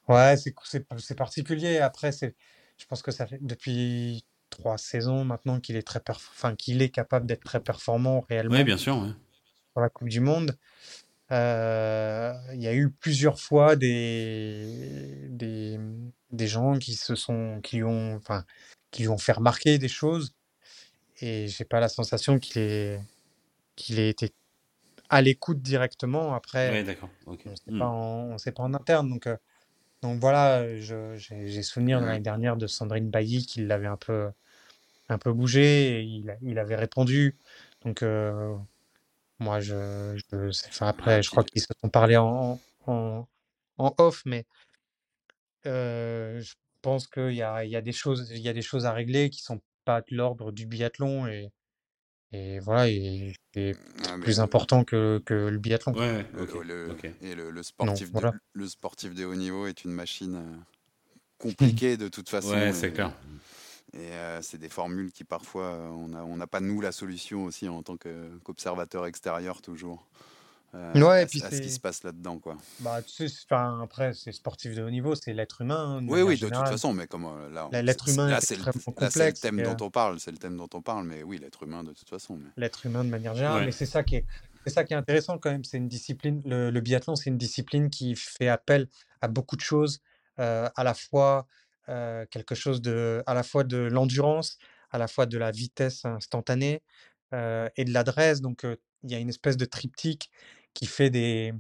Ouais, 0.08 0.36
c'est 0.38 1.16
particulier. 1.16 1.80
Après 1.80 2.12
c'est, 2.12 2.36
je 2.78 2.86
pense 2.86 3.02
que 3.02 3.12
ça 3.12 3.28
fait 3.28 3.40
depuis 3.42 4.24
trois 4.50 4.78
saisons 4.78 5.26
maintenant 5.26 5.60
qu'il 5.60 5.76
est 5.76 5.84
très 5.84 6.02
enfin 6.10 6.56
qu'il 6.56 6.82
est 6.82 6.90
capable 6.90 7.26
d'être 7.26 7.44
très 7.44 7.60
performant 7.60 8.26
réellement. 8.30 8.56
Oui 8.56 8.64
bien 8.64 8.78
sûr. 8.78 8.98
Ouais. 8.98 9.12
Pour 9.74 9.82
la 9.82 9.90
Coupe 9.90 10.10
du 10.10 10.20
Monde. 10.22 10.58
Euh, 11.32 12.34
il 12.54 12.62
y 12.62 12.68
a 12.68 12.74
eu 12.74 12.90
plusieurs 12.90 13.40
fois 13.40 13.76
des, 13.76 15.28
des, 15.30 15.80
des 16.32 16.48
gens 16.48 16.78
qui 16.78 16.96
se 16.96 17.16
sont, 17.16 17.60
qui 17.62 17.84
ont, 17.84 18.16
enfin, 18.16 18.46
qui 18.92 19.04
lui 19.04 19.10
ont 19.10 19.18
fait 19.18 19.34
remarquer 19.34 19.78
des 19.78 19.88
choses. 19.88 20.36
Et 21.22 21.48
j'ai 21.48 21.66
pas 21.66 21.80
la 21.80 21.90
sensation 21.90 22.40
qu'il 22.40 22.62
ait, 22.62 23.02
qu'il 23.76 24.00
ait 24.00 24.10
été 24.10 24.34
à 25.10 25.22
l'écoute 25.22 25.62
directement. 25.62 26.34
Après, 26.34 26.72
ouais, 26.72 26.84
d'accord. 26.84 27.10
on 27.26 27.36
sait 27.36 27.78
pas, 27.78 28.34
hmm. 28.34 28.38
sait 28.38 28.52
pas 28.52 28.64
en 28.64 28.74
interne. 28.74 29.10
Donc, 29.10 29.28
euh, 29.28 29.38
donc 30.02 30.20
voilà, 30.20 30.78
j'ai 30.80 31.64
souvenir 31.64 32.00
de 32.00 32.06
l'année 32.06 32.20
dernière 32.22 32.56
de 32.56 32.68
Sandrine 32.68 33.10
Bailly 33.10 33.46
qui 33.46 33.66
l'avait 33.66 33.88
un 33.88 33.98
peu, 33.98 34.30
un 35.10 35.18
peu 35.18 35.34
bougé 35.34 36.00
et 36.00 36.02
il, 36.04 36.38
il 36.42 36.58
avait 36.58 36.78
répondu. 36.78 37.36
Donc, 37.84 38.04
euh, 38.04 38.56
moi, 39.40 39.60
je, 39.60 40.18
je 40.32 40.68
enfin, 40.70 40.88
après, 40.88 41.22
je 41.22 41.30
crois 41.30 41.44
qu'ils 41.44 41.62
se 41.62 41.74
sont 41.82 41.90
parlé 41.90 42.16
en, 42.18 42.60
en, 42.88 43.28
en 43.78 43.96
off, 43.98 44.22
mais 44.26 44.46
je 45.66 46.54
pense 46.82 47.08
qu'il 47.08 47.34
y 47.34 47.42
a, 47.42 47.66
il 47.66 47.72
y 47.72 47.76
a 47.76 47.82
des 47.82 47.92
choses, 47.92 48.32
il 48.32 48.42
y 48.42 48.50
a 48.50 48.54
des 48.54 48.62
choses 48.62 48.86
à 48.86 48.94
régler 48.94 49.30
qui 49.30 49.42
sont 49.42 49.62
pas 49.86 50.02
de 50.02 50.16
l'ordre 50.16 50.52
du 50.52 50.66
biathlon 50.66 51.28
et, 51.28 51.52
et 52.32 52.60
voilà, 52.60 52.88
et, 52.88 53.34
c'est 53.54 53.76
ah, 54.08 54.18
plus 54.22 54.40
important 54.40 54.84
que, 54.84 55.22
que 55.26 55.34
le 55.34 55.58
biathlon. 55.58 55.94
Ouais, 55.94 56.26
le, 56.64 56.96
Et 57.22 57.34
le, 57.34 57.50
le 57.50 57.64
sportif 57.64 58.12
de, 58.12 58.30
le 58.54 58.68
sportif 58.68 59.16
de 59.16 59.26
haut 59.26 59.36
niveau 59.36 59.66
est 59.66 59.84
une 59.84 59.92
machine 59.92 60.64
compliquée 61.40 61.98
de 61.98 62.08
toute 62.08 62.30
façon. 62.30 62.52
Ouais, 62.52 62.74
c'est 62.74 62.92
clair. 62.92 63.14
Et 63.94 64.12
c'est 64.42 64.60
des 64.60 64.70
formules 64.70 65.12
qui 65.12 65.24
parfois, 65.24 65.72
on 65.92 66.10
n'a 66.10 66.24
on 66.24 66.38
pas 66.46 66.60
nous 66.60 66.80
la 66.80 66.92
solution 66.92 67.46
aussi 67.46 67.68
en 67.68 67.82
tant 67.82 67.98
qu'observateur 67.98 69.08
extérieur 69.08 69.64
toujours. 69.64 70.08
Euh, 70.76 70.94
ouais, 70.94 71.22
à, 71.22 71.26
puis 71.26 71.42
à 71.42 71.50
ce 71.50 71.62
qui 71.62 71.72
se 71.72 71.80
passe 71.80 72.04
là-dedans, 72.04 72.38
quoi. 72.38 72.56
Bah, 72.82 73.02
tu 73.02 73.28
sais, 73.28 73.46
après, 73.52 74.14
c'est 74.14 74.32
sportif 74.32 74.76
de 74.76 74.84
haut 74.84 74.90
niveau, 74.90 75.16
c'est 75.16 75.34
l'être 75.34 75.62
humain. 75.62 75.98
Hein, 75.98 76.06
oui, 76.08 76.22
oui, 76.22 76.38
de 76.38 76.48
toute 76.48 76.56
façon, 76.56 76.94
mais 76.94 77.08
comme 77.08 77.28
là, 77.52 77.70
l'être 77.82 78.08
humain, 78.08 78.30
là, 78.30 78.40
c'est 78.40 78.56
le, 78.56 78.64
le, 78.66 79.34
thème 79.34 79.64
dont 79.64 79.86
on 79.86 79.90
parle, 79.90 80.20
c'est 80.20 80.32
le 80.32 80.38
thème 80.38 80.58
dont 80.58 80.70
on 80.74 80.82
parle, 80.82 81.06
mais 81.06 81.24
oui, 81.24 81.40
l'être 81.40 81.64
humain 81.64 81.84
de 81.84 81.92
toute 81.92 82.10
façon. 82.10 82.38
Mais... 82.38 82.50
L'être 82.58 82.86
humain 82.86 83.04
de 83.04 83.10
manière 83.10 83.34
générale, 83.34 83.66
mais 83.66 83.72
c'est 83.72 83.88
ça 83.88 84.04
qui 84.04 84.18
est, 84.18 84.26
c'est 84.66 84.74
ça 84.74 84.84
qui 84.84 84.94
est 84.94 84.98
intéressant 84.98 85.38
quand 85.38 85.50
même. 85.52 85.64
C'est 85.64 85.78
une 85.78 85.88
discipline, 85.88 86.42
le, 86.46 86.70
le 86.70 86.82
biathlon, 86.82 87.16
c'est 87.16 87.30
une 87.30 87.38
discipline 87.38 87.90
qui 87.90 88.16
fait 88.16 88.50
appel 88.50 88.88
à 89.22 89.28
beaucoup 89.28 89.56
de 89.56 89.62
choses, 89.62 90.02
euh, 90.40 90.70
à 90.76 90.84
la 90.84 90.94
fois 90.94 91.48
euh, 91.88 92.26
quelque 92.30 92.56
chose 92.56 92.82
de, 92.82 93.24
à 93.26 93.34
la 93.34 93.44
fois 93.44 93.64
de 93.64 93.78
l'endurance, 93.78 94.58
à 94.92 94.98
la 94.98 95.08
fois 95.08 95.26
de 95.26 95.38
la 95.38 95.52
vitesse 95.52 96.06
instantanée 96.06 96.82
euh, 97.34 97.70
et 97.76 97.86
de 97.86 97.92
l'adresse. 97.92 98.42
Donc, 98.42 98.66
il 99.04 99.12
y 99.12 99.16
a 99.16 99.20
une 99.20 99.30
espèce 99.30 99.58
de 99.58 99.66
triptyque 99.66 100.30
qui 100.74 100.86
fait 100.86 101.10
des, 101.10 101.54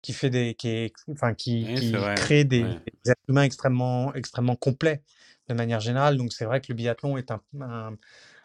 qui 0.00 0.12
fait 0.12 0.30
des, 0.30 0.54
qui, 0.54 0.92
enfin, 1.10 1.34
qui, 1.34 1.74
qui 1.74 1.92
crée 2.16 2.44
des, 2.44 2.64
êtres 3.06 3.20
humains 3.28 3.42
extrêmement, 3.42 4.14
extrêmement 4.14 4.56
complets 4.56 5.02
de 5.48 5.54
manière 5.54 5.80
générale. 5.80 6.16
Donc, 6.16 6.32
c'est 6.32 6.44
vrai 6.44 6.60
que 6.60 6.66
le 6.68 6.74
biathlon 6.74 7.16
est 7.16 7.30
un, 7.30 7.40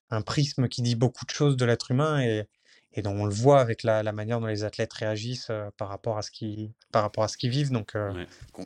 un, 0.10 0.22
prisme 0.22 0.68
qui 0.68 0.82
dit 0.82 0.96
beaucoup 0.96 1.26
de 1.26 1.32
choses 1.32 1.58
de 1.58 1.66
l'être 1.66 1.92
humain 1.92 2.22
et, 2.22 2.48
et 2.94 3.02
dont 3.02 3.16
on 3.16 3.26
le 3.26 3.34
voit 3.34 3.60
avec 3.60 3.84
la, 3.84 4.04
la, 4.04 4.12
manière 4.12 4.40
dont 4.40 4.48
les 4.48 4.64
athlètes 4.64 4.94
réagissent 4.94 5.52
par 5.78 5.90
rapport 5.90 6.18
à 6.18 6.22
ce 6.22 6.32
qu'ils 6.32 6.72
par 6.92 7.04
rapport 7.04 7.24
à 7.24 7.28
ce 7.28 7.38
qu'ils 7.38 7.52
vivent 7.52 7.72
donc 7.72 7.96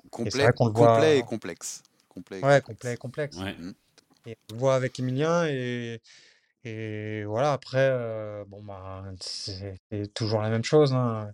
complet, 0.10 0.48
complet 0.56 1.20
et 1.20 1.24
complexe 1.24 1.84
complet. 2.12 2.44
Ouais, 2.44 2.62
complet, 2.62 2.98
complexe. 2.98 3.38
Mmh. 3.38 3.74
Et 4.28 4.38
on 4.50 4.54
le 4.54 4.60
voit 4.60 4.76
avec 4.76 5.00
Emilien 5.00 5.46
et, 5.48 6.02
et 6.64 7.24
voilà, 7.26 7.54
après, 7.54 7.90
euh, 7.92 8.46
bon, 8.48 8.64
bah, 8.64 9.04
c'est 9.20 9.80
toujours 10.14 10.42
la 10.42 10.50
même 10.50 10.64
chose. 10.64 10.94
Hein. 10.94 11.34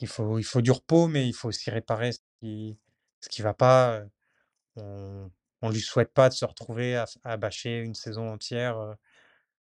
Il, 0.00 0.08
faut, 0.08 0.38
il 0.38 0.44
faut 0.44 0.62
du 0.62 0.70
repos, 0.70 1.08
mais 1.08 1.26
il 1.28 1.32
faut 1.34 1.48
aussi 1.48 1.70
réparer 1.70 2.12
ce 2.12 2.20
qui 2.40 2.78
ce 3.20 3.28
qui 3.28 3.42
va 3.42 3.54
pas. 3.54 4.02
On 4.76 5.68
ne 5.68 5.72
lui 5.72 5.80
souhaite 5.80 6.12
pas 6.12 6.28
de 6.28 6.34
se 6.34 6.44
retrouver 6.44 6.96
à, 7.24 7.36
bâcher 7.36 7.78
une 7.80 7.94
saison 7.94 8.32
entière 8.32 8.78
euh, 8.78 8.94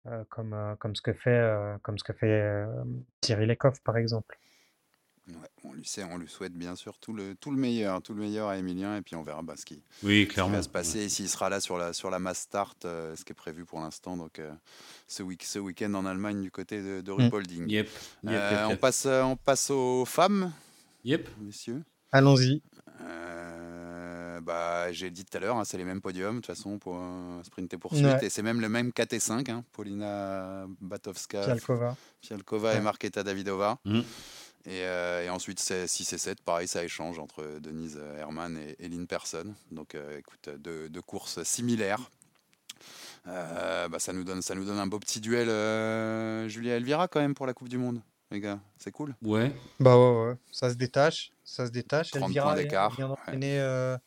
euh, 0.07 0.23
comme, 0.29 0.75
comme 0.79 0.95
ce 0.95 1.01
que 1.01 1.13
fait, 1.13 1.41
comme 1.83 1.97
ce 1.97 2.03
que 2.03 2.13
fait 2.13 2.65
Thierry 3.21 3.45
Lecoff, 3.47 3.81
par 3.83 3.97
exemple 3.97 4.37
on, 5.63 5.73
lui 5.73 5.85
sait, 5.85 6.03
on 6.03 6.17
lui 6.17 6.27
souhaite 6.27 6.53
bien 6.53 6.75
sûr 6.75 6.97
tout 6.97 7.13
le, 7.13 7.35
tout 7.35 7.51
le 7.51 7.57
meilleur, 7.57 8.01
tout 8.01 8.13
le 8.13 8.21
meilleur 8.21 8.49
à 8.49 8.57
Emilien, 8.57 8.97
et 8.97 9.01
puis 9.01 9.15
on 9.15 9.23
verra 9.23 9.41
bah, 9.41 9.55
ce, 9.57 9.65
qui, 9.65 9.81
oui, 10.03 10.27
clairement. 10.27 10.57
va 10.57 10.63
se 10.63 10.69
passer, 10.69 11.09
s'il 11.09 11.29
sera 11.29 11.49
là 11.49 11.59
sur 11.59 11.77
la, 11.77 11.93
sur 11.93 12.09
la 12.09 12.19
mass 12.19 12.39
start, 12.39 12.85
euh, 12.85 13.15
ce 13.15 13.23
qui 13.25 13.31
est 13.31 13.35
prévu 13.35 13.65
pour 13.65 13.79
l'instant, 13.79 14.17
donc 14.17 14.39
euh, 14.39 14.51
ce, 15.07 15.23
week, 15.23 15.43
ce 15.43 15.59
week-end 15.59 15.93
en 15.93 16.05
Allemagne 16.05 16.41
du 16.41 16.51
côté 16.51 16.81
de, 16.81 17.01
de 17.01 17.11
Rupolding. 17.11 17.69
Yep. 17.69 17.89
Euh, 18.27 18.65
on, 18.69 18.77
passe, 18.77 19.05
on 19.05 19.35
passe 19.35 19.69
aux 19.69 20.05
femmes, 20.05 20.51
yep. 21.03 21.29
messieurs. 21.39 21.83
Allons-y. 22.11 22.61
bah, 24.41 24.91
j'ai 24.91 25.11
dit 25.11 25.25
tout 25.25 25.37
à 25.37 25.39
l'heure, 25.39 25.57
hein, 25.57 25.65
c'est 25.65 25.77
les 25.77 25.85
mêmes 25.85 26.01
podiums 26.01 26.35
de 26.35 26.39
toute 26.39 26.47
façon 26.47 26.79
pour 26.79 26.99
sprint 27.43 27.73
et 27.73 27.77
poursuite, 27.77 28.23
et 28.23 28.29
c'est 28.29 28.41
même 28.41 28.61
le 28.61 28.69
même 28.69 28.89
KT5, 28.89 29.51
hein, 29.51 29.63
Paulina 29.73 30.65
Batowska, 30.81 31.43
Fialkova, 31.43 31.95
Fialkova 32.21 32.75
et 32.75 32.81
Marketa 32.81 33.23
Davidova. 33.23 33.79
Mmh. 33.85 34.01
Et, 34.65 34.83
euh, 34.83 35.23
et 35.23 35.29
ensuite, 35.29 35.59
6 35.59 36.13
et 36.13 36.17
7, 36.17 36.41
pareil, 36.41 36.67
ça 36.67 36.83
échange 36.83 37.17
entre 37.17 37.59
Denise 37.59 37.99
Herman 38.17 38.57
et, 38.57 38.75
et 38.79 38.89
Lynn 38.89 39.07
Person. 39.07 39.55
Donc, 39.71 39.95
euh, 39.95 40.17
écoute, 40.17 40.49
deux, 40.57 40.89
deux, 40.89 41.01
courses 41.01 41.41
similaires. 41.43 42.09
Euh, 43.27 43.87
bah, 43.87 43.99
ça, 43.99 44.11
nous 44.11 44.23
donne, 44.23 44.41
ça 44.41 44.55
nous 44.55 44.65
donne 44.65 44.79
un 44.79 44.87
beau 44.87 44.99
petit 44.99 45.21
duel 45.21 45.47
Julia 46.49 46.75
Elvira 46.75 47.07
quand 47.07 47.19
même 47.19 47.35
pour 47.35 47.45
la 47.45 47.53
Coupe 47.53 47.69
du 47.69 47.77
Monde, 47.77 48.01
les 48.31 48.41
gars. 48.41 48.59
C'est 48.77 48.91
cool. 48.91 49.15
Ouais. 49.21 49.51
Bah 49.79 49.97
ouais, 49.97 50.29
ouais. 50.29 50.35
Ça 50.51 50.69
se 50.69 50.75
détache. 50.75 51.31
Ça 51.43 51.65
se 51.65 51.71
détache. 51.71 52.11
30 52.11 52.23
Elvira 52.23 52.45
points 52.45 52.61
d'écart. 52.61 52.95
Vient 52.95 53.07
d'enchaîner, 53.09 53.59
ouais. 53.59 53.97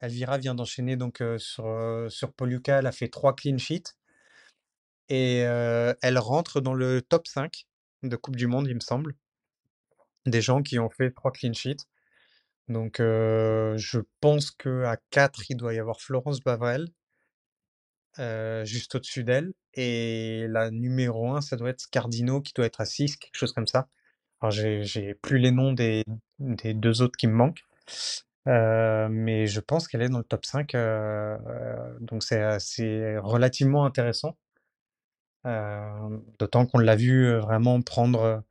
Elvira 0.00 0.36
vient 0.38 0.54
d'enchaîner 0.56 0.96
donc 0.96 1.22
sur, 1.38 2.06
sur 2.08 2.32
Poluca. 2.32 2.80
Elle 2.80 2.86
a 2.86 2.92
fait 2.92 3.08
trois 3.08 3.36
clean 3.36 3.58
sheets. 3.58 3.94
Et 5.08 5.38
elle 5.38 6.18
rentre 6.18 6.60
dans 6.60 6.74
le 6.74 7.02
top 7.02 7.28
5 7.28 7.66
de 8.02 8.16
Coupe 8.16 8.34
du 8.34 8.48
Monde, 8.48 8.66
il 8.66 8.74
me 8.74 8.80
semble 8.80 9.14
des 10.26 10.40
gens 10.40 10.62
qui 10.62 10.78
ont 10.78 10.90
fait 10.90 11.10
trois 11.10 11.32
clean 11.32 11.52
sheets. 11.52 11.86
Donc, 12.68 12.96
je 12.98 13.98
pense 14.20 14.50
qu'à 14.50 14.96
4, 15.10 15.50
il 15.50 15.56
doit 15.56 15.74
y 15.74 15.78
avoir 15.78 16.00
Florence 16.00 16.40
Bavrel, 16.40 16.88
juste 18.64 18.94
au-dessus 18.94 19.24
d'elle. 19.24 19.52
Et 19.74 20.46
la 20.48 20.70
numéro 20.70 21.32
1, 21.34 21.40
ça 21.40 21.56
doit 21.56 21.70
être 21.70 21.80
Scardino, 21.80 22.40
qui 22.40 22.52
doit 22.54 22.66
être 22.66 22.80
à 22.80 22.86
6, 22.86 23.16
quelque 23.16 23.36
chose 23.36 23.52
comme 23.52 23.66
ça. 23.66 23.88
Alors, 24.40 24.50
j'ai 24.50 25.14
plus 25.22 25.38
les 25.38 25.50
noms 25.50 25.72
des, 25.72 26.04
des 26.38 26.74
deux 26.74 27.02
autres 27.02 27.16
qui 27.16 27.26
me 27.26 27.34
manquent. 27.34 27.64
mais 28.46 29.46
je 29.46 29.60
pense 29.60 29.88
qu'elle 29.88 30.02
est 30.02 30.08
dans 30.08 30.18
le 30.18 30.24
top 30.24 30.44
5. 30.44 30.72
donc, 32.00 32.22
c'est 32.22 33.18
relativement 33.18 33.84
intéressant. 33.84 34.36
D'autant 35.44 36.66
qu'on 36.66 36.78
l'a 36.78 36.96
vu 36.96 37.36
vraiment 37.38 37.82
prendre 37.82 38.44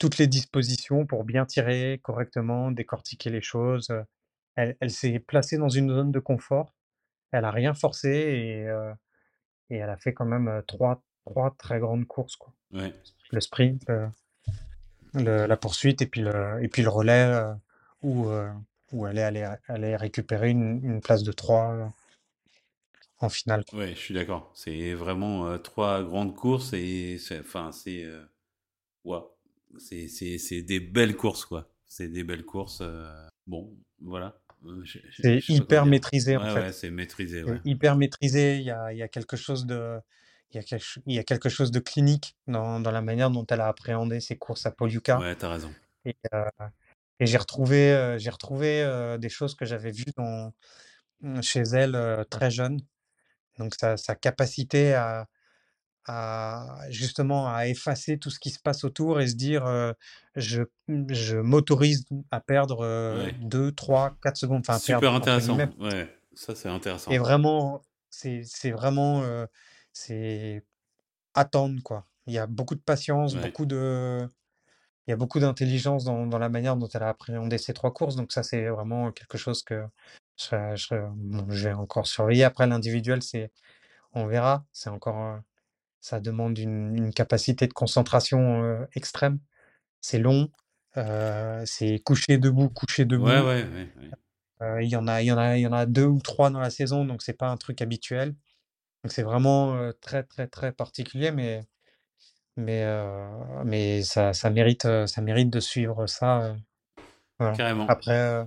toutes 0.00 0.16
les 0.16 0.26
dispositions 0.26 1.06
pour 1.06 1.24
bien 1.24 1.44
tirer 1.44 2.00
correctement, 2.02 2.72
décortiquer 2.72 3.28
les 3.28 3.42
choses. 3.42 3.92
Elle, 4.56 4.76
elle 4.80 4.90
s'est 4.90 5.20
placée 5.20 5.58
dans 5.58 5.68
une 5.68 5.90
zone 5.90 6.10
de 6.10 6.18
confort. 6.18 6.74
Elle 7.32 7.44
a 7.44 7.50
rien 7.50 7.74
forcé 7.74 8.08
et, 8.08 8.66
euh, 8.66 8.92
et 9.68 9.76
elle 9.76 9.90
a 9.90 9.98
fait 9.98 10.14
quand 10.14 10.24
même 10.24 10.62
trois, 10.66 11.04
trois 11.26 11.54
très 11.58 11.78
grandes 11.78 12.06
courses. 12.06 12.36
Quoi. 12.36 12.52
Ouais. 12.72 12.92
Le 13.30 13.40
sprint, 13.40 13.86
le, 15.12 15.46
la 15.46 15.56
poursuite 15.58 16.00
et 16.00 16.06
puis 16.06 16.22
le, 16.22 16.58
et 16.62 16.68
puis 16.68 16.82
le 16.82 16.88
relais 16.88 17.52
où, 18.02 18.26
où 18.92 19.06
elle 19.06 19.18
est 19.18 19.22
allée, 19.22 19.54
allée 19.68 19.96
récupérer 19.96 20.48
une, 20.48 20.80
une, 20.82 21.00
place 21.02 21.22
de 21.22 21.30
3 21.30 21.92
en 23.18 23.28
finale. 23.28 23.64
Oui, 23.74 23.90
je 23.90 23.98
suis 23.98 24.14
d'accord. 24.14 24.50
C'est 24.54 24.94
vraiment 24.94 25.58
trois 25.58 26.02
grandes 26.02 26.34
courses 26.34 26.72
et 26.72 27.18
c'est, 27.18 27.40
enfin, 27.40 27.70
c'est, 27.70 28.06
ouais, 29.04 29.20
c'est 29.78 30.62
des 30.62 30.80
belles 30.80 31.16
courses, 31.16 31.44
quoi. 31.44 31.70
C'est 31.86 32.08
des 32.08 32.24
belles 32.24 32.44
courses. 32.44 32.80
Euh, 32.82 33.10
bon, 33.46 33.76
voilà. 34.00 34.38
Euh, 34.66 34.84
c'est 35.20 35.48
hyper 35.48 35.86
maîtrisé, 35.86 36.36
en 36.36 36.44
fait. 36.44 36.60
Ouais, 36.60 36.72
c'est 36.72 36.90
maîtrisé. 36.90 37.42
Ouais. 37.42 37.60
Hyper 37.64 37.96
maîtrisé. 37.96 38.56
Il 38.58 38.64
y 38.64 38.70
a, 38.70 38.92
y 38.92 39.02
a 39.02 39.08
quelque 39.08 39.36
chose 39.36 39.66
de. 39.66 39.98
Il 40.52 40.56
y, 40.56 40.58
a 40.58 40.64
quelque, 40.64 40.84
il 41.06 41.14
y 41.14 41.18
a 41.20 41.22
quelque 41.22 41.48
chose 41.48 41.70
de 41.70 41.78
clinique 41.78 42.36
dans, 42.48 42.80
dans 42.80 42.90
la 42.90 43.02
manière 43.02 43.30
dont 43.30 43.46
elle 43.46 43.60
a 43.60 43.68
appréhendé 43.68 44.18
ses 44.18 44.36
courses 44.36 44.66
à 44.66 44.72
Poliuka. 44.72 45.20
Ouais, 45.20 45.36
t'as 45.36 45.48
raison. 45.48 45.72
Et, 46.04 46.16
euh, 46.34 46.44
et 47.20 47.26
j'ai 47.26 47.36
retrouvé, 47.36 47.92
euh, 47.92 48.18
j'ai 48.18 48.30
retrouvé 48.30 48.82
euh, 48.82 49.16
des 49.16 49.28
choses 49.28 49.54
que 49.54 49.64
j'avais 49.64 49.92
vues 49.92 50.12
dans, 50.16 50.52
chez 51.40 51.60
elle 51.60 52.26
très 52.30 52.50
jeune. 52.50 52.80
Donc 53.58 53.76
sa, 53.78 53.96
sa 53.96 54.16
capacité 54.16 54.92
à, 54.92 55.28
à 56.06 56.78
justement 56.88 57.52
à 57.52 57.66
effacer 57.68 58.18
tout 58.18 58.30
ce 58.30 58.38
qui 58.40 58.50
se 58.50 58.58
passe 58.58 58.84
autour 58.84 59.20
et 59.20 59.28
se 59.28 59.34
dire 59.34 59.94
je, 60.34 60.62
je 61.08 61.36
m'autorise 61.36 62.06
à 62.30 62.40
perdre 62.40 63.30
2, 63.42 63.72
3, 63.72 64.16
4 64.22 64.36
secondes. 64.36 64.60
Enfin, 64.66 64.78
Super 64.78 65.00
perdre, 65.00 65.16
intéressant. 65.16 65.58
Ouais, 65.78 66.16
ça 66.34 66.54
c'est 66.54 66.68
intéressant. 66.68 67.10
Et 67.10 67.18
vraiment, 67.18 67.82
c'est 68.08 68.70
vraiment 68.70 69.22
euh, 69.22 69.46
c'est 69.92 70.64
attendre 71.34 71.82
quoi. 71.82 72.06
Il 72.26 72.32
y 72.34 72.38
a 72.38 72.46
beaucoup 72.46 72.74
de 72.74 72.80
patience, 72.80 73.34
Ouais. 73.34 73.42
beaucoup 73.42 73.66
de 73.66 74.26
il 75.06 75.10
y 75.10 75.14
a 75.14 75.16
beaucoup 75.16 75.40
d'intelligence 75.40 76.04
dans, 76.04 76.26
dans 76.26 76.38
la 76.38 76.48
manière 76.48 76.76
dont 76.76 76.86
elle 76.92 77.02
a 77.02 77.08
appréhendé 77.08 77.58
ces 77.58 77.72
trois 77.72 77.92
courses. 77.92 78.14
Donc 78.16 78.32
ça, 78.32 78.42
c'est 78.44 78.68
vraiment 78.68 79.10
quelque 79.10 79.38
chose 79.38 79.62
que 79.64 79.82
je, 80.36 80.54
je, 80.76 80.94
bon, 81.14 81.46
je 81.50 81.68
vais 81.68 81.74
encore 81.74 82.06
surveiller. 82.06 82.44
Après, 82.44 82.66
l'individuel, 82.66 83.22
c'est 83.22 83.50
on 84.12 84.26
verra. 84.26 84.64
C'est 84.72 84.90
encore 84.90 85.40
ça 86.00 86.20
demande 86.20 86.58
une, 86.58 86.96
une 86.96 87.12
capacité 87.12 87.66
de 87.66 87.72
concentration 87.72 88.62
euh, 88.64 88.84
extrême. 88.94 89.38
C'est 90.00 90.18
long. 90.18 90.50
Euh, 90.96 91.62
c'est 91.66 91.98
coucher 92.00 92.38
debout, 92.38 92.68
coucher 92.70 93.04
debout. 93.04 93.26
Ouais, 93.26 93.40
ouais, 93.40 93.64
ouais, 93.64 93.92
ouais. 94.00 94.10
Euh, 94.62 94.82
il 94.82 94.88
y 94.90 94.96
en 94.96 95.06
a, 95.08 95.22
il 95.22 95.26
y 95.26 95.32
en 95.32 95.38
a, 95.38 95.56
il 95.56 95.60
y 95.62 95.66
en 95.66 95.72
a 95.72 95.86
deux 95.86 96.04
ou 96.06 96.20
trois 96.20 96.50
dans 96.50 96.60
la 96.60 96.70
saison, 96.70 97.04
donc 97.04 97.22
c'est 97.22 97.32
pas 97.32 97.48
un 97.48 97.56
truc 97.56 97.80
habituel. 97.80 98.34
Donc 99.04 99.12
c'est 99.12 99.22
vraiment 99.22 99.74
euh, 99.76 99.92
très, 100.00 100.22
très, 100.22 100.46
très 100.48 100.72
particulier, 100.72 101.30
mais, 101.30 101.62
mais, 102.56 102.82
euh, 102.84 103.28
mais 103.64 104.02
ça, 104.02 104.32
ça 104.34 104.50
mérite, 104.50 104.86
ça 105.06 105.20
mérite 105.22 105.48
de 105.50 105.60
suivre 105.60 106.06
ça. 106.06 106.42
euh, 106.42 106.54
voilà. 107.38 107.56
Carrément. 107.56 107.86
Après, 107.88 108.18
euh, 108.18 108.44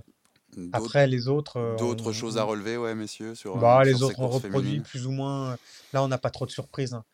après 0.72 1.08
les 1.08 1.26
autres. 1.26 1.56
euh, 1.56 1.76
d'autres 1.76 2.10
on- 2.10 2.12
choses 2.12 2.38
à 2.38 2.44
relever, 2.44 2.76
ouais, 2.76 2.94
messieurs, 2.94 3.34
sur, 3.34 3.58
Bah, 3.58 3.82
les 3.84 3.90
sur 3.90 3.98
ces 3.98 4.04
autres 4.04 4.20
ont 4.20 4.28
courses 4.28 4.44
reproduit 4.44 4.68
féminines. 4.70 4.82
plus 4.84 5.06
ou 5.06 5.10
moins. 5.10 5.56
Là, 5.92 6.04
on 6.04 6.08
n'a 6.08 6.18
pas 6.18 6.30
trop 6.30 6.46
de 6.46 6.52
surprises. 6.52 6.94
Hein. 6.94 7.04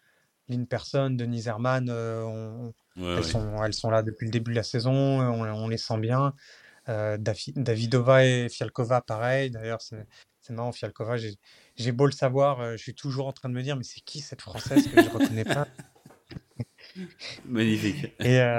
Lynn 0.50 0.66
Person, 0.66 1.10
Denise 1.10 1.46
Herman, 1.48 1.88
euh, 1.88 2.22
on- 2.24 2.74
Ouais, 2.96 3.14
elles, 3.16 3.24
sont, 3.24 3.64
elles 3.64 3.72
sont 3.72 3.88
là 3.90 4.02
depuis 4.02 4.26
le 4.26 4.30
début 4.30 4.50
de 4.50 4.56
la 4.56 4.62
saison, 4.62 5.22
euh, 5.22 5.28
on, 5.28 5.44
on 5.44 5.68
les 5.68 5.78
sent 5.78 5.98
bien. 5.98 6.34
Euh, 6.88 7.16
Davi- 7.16 7.52
Davidova 7.54 8.24
et 8.26 8.48
Fialkova, 8.48 9.00
pareil. 9.00 9.50
D'ailleurs, 9.50 9.80
c'est 9.80 10.52
marrant, 10.52 10.72
Fialkova, 10.72 11.16
j'ai 11.76 11.92
beau 11.92 12.06
le 12.06 12.12
savoir, 12.12 12.72
je 12.72 12.76
suis 12.82 12.94
toujours 12.94 13.28
en 13.28 13.32
train 13.32 13.48
de 13.48 13.54
me 13.54 13.62
dire, 13.62 13.76
mais 13.76 13.84
c'est 13.84 14.00
qui 14.00 14.20
cette 14.20 14.42
Française 14.42 14.86
que 14.86 15.00
je 15.00 15.08
reconnais 15.08 15.44
pas? 15.44 15.66
Magnifique. 17.46 18.06
Et, 18.20 18.40
euh, 18.40 18.58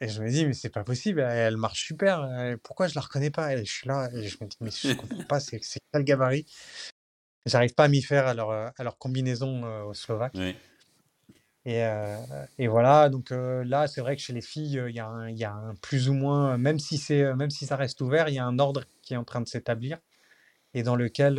et 0.00 0.08
je 0.08 0.22
me 0.22 0.28
dis, 0.28 0.46
mais 0.46 0.52
c'est 0.52 0.70
pas 0.70 0.84
possible, 0.84 1.20
elle, 1.20 1.56
marche 1.56 1.84
super, 1.86 2.28
pourquoi 2.62 2.86
je 2.88 2.94
la 2.94 3.00
reconnais 3.00 3.30
pas? 3.30 3.54
Et 3.54 3.64
je 3.64 3.72
suis 3.72 3.88
là, 3.88 4.08
et 4.14 4.28
je 4.28 4.36
me 4.40 4.48
dis, 4.48 4.56
mais 4.60 4.70
je 4.70 4.94
comprends 4.94 5.24
pas, 5.24 5.40
c'est 5.40 5.60
quel 5.92 6.04
gabarit? 6.04 6.46
J'arrive 7.46 7.74
pas 7.74 7.84
à 7.84 7.88
m'y 7.88 8.00
faire 8.02 8.26
à 8.26 8.34
leur, 8.34 8.50
à 8.50 8.82
leur 8.84 8.96
combinaison 8.96 9.64
euh, 9.64 9.82
aux 9.82 9.94
Slovaques. 9.94 10.34
Ouais. 10.34 10.56
Et, 11.66 11.82
euh, 11.84 12.16
et 12.58 12.68
voilà, 12.68 13.08
donc 13.08 13.32
euh, 13.32 13.64
là, 13.64 13.86
c'est 13.88 14.02
vrai 14.02 14.16
que 14.16 14.22
chez 14.22 14.34
les 14.34 14.42
filles, 14.42 14.78
euh, 14.78 14.90
il 14.90 14.96
y 14.96 15.00
a 15.44 15.52
un, 15.52 15.74
plus 15.76 16.08
ou 16.10 16.12
moins, 16.14 16.58
même 16.58 16.78
si 16.78 17.00
même 17.36 17.50
si 17.50 17.66
ça 17.66 17.76
reste 17.76 18.00
ouvert, 18.02 18.28
il 18.28 18.34
y 18.34 18.38
a 18.38 18.44
un 18.44 18.58
ordre 18.58 18.84
qui 19.02 19.14
est 19.14 19.16
en 19.16 19.24
train 19.24 19.40
de 19.40 19.48
s'établir 19.48 19.98
et 20.74 20.82
dans 20.84 20.96
lequel 20.96 21.34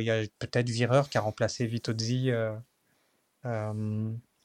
il 0.00 0.04
y 0.06 0.10
a 0.10 0.22
peut-être 0.40 0.70
Vireur 0.70 1.10
qui 1.10 1.18
a 1.18 1.22
remplacé 1.22 1.66
Vitozzi. 1.66 2.30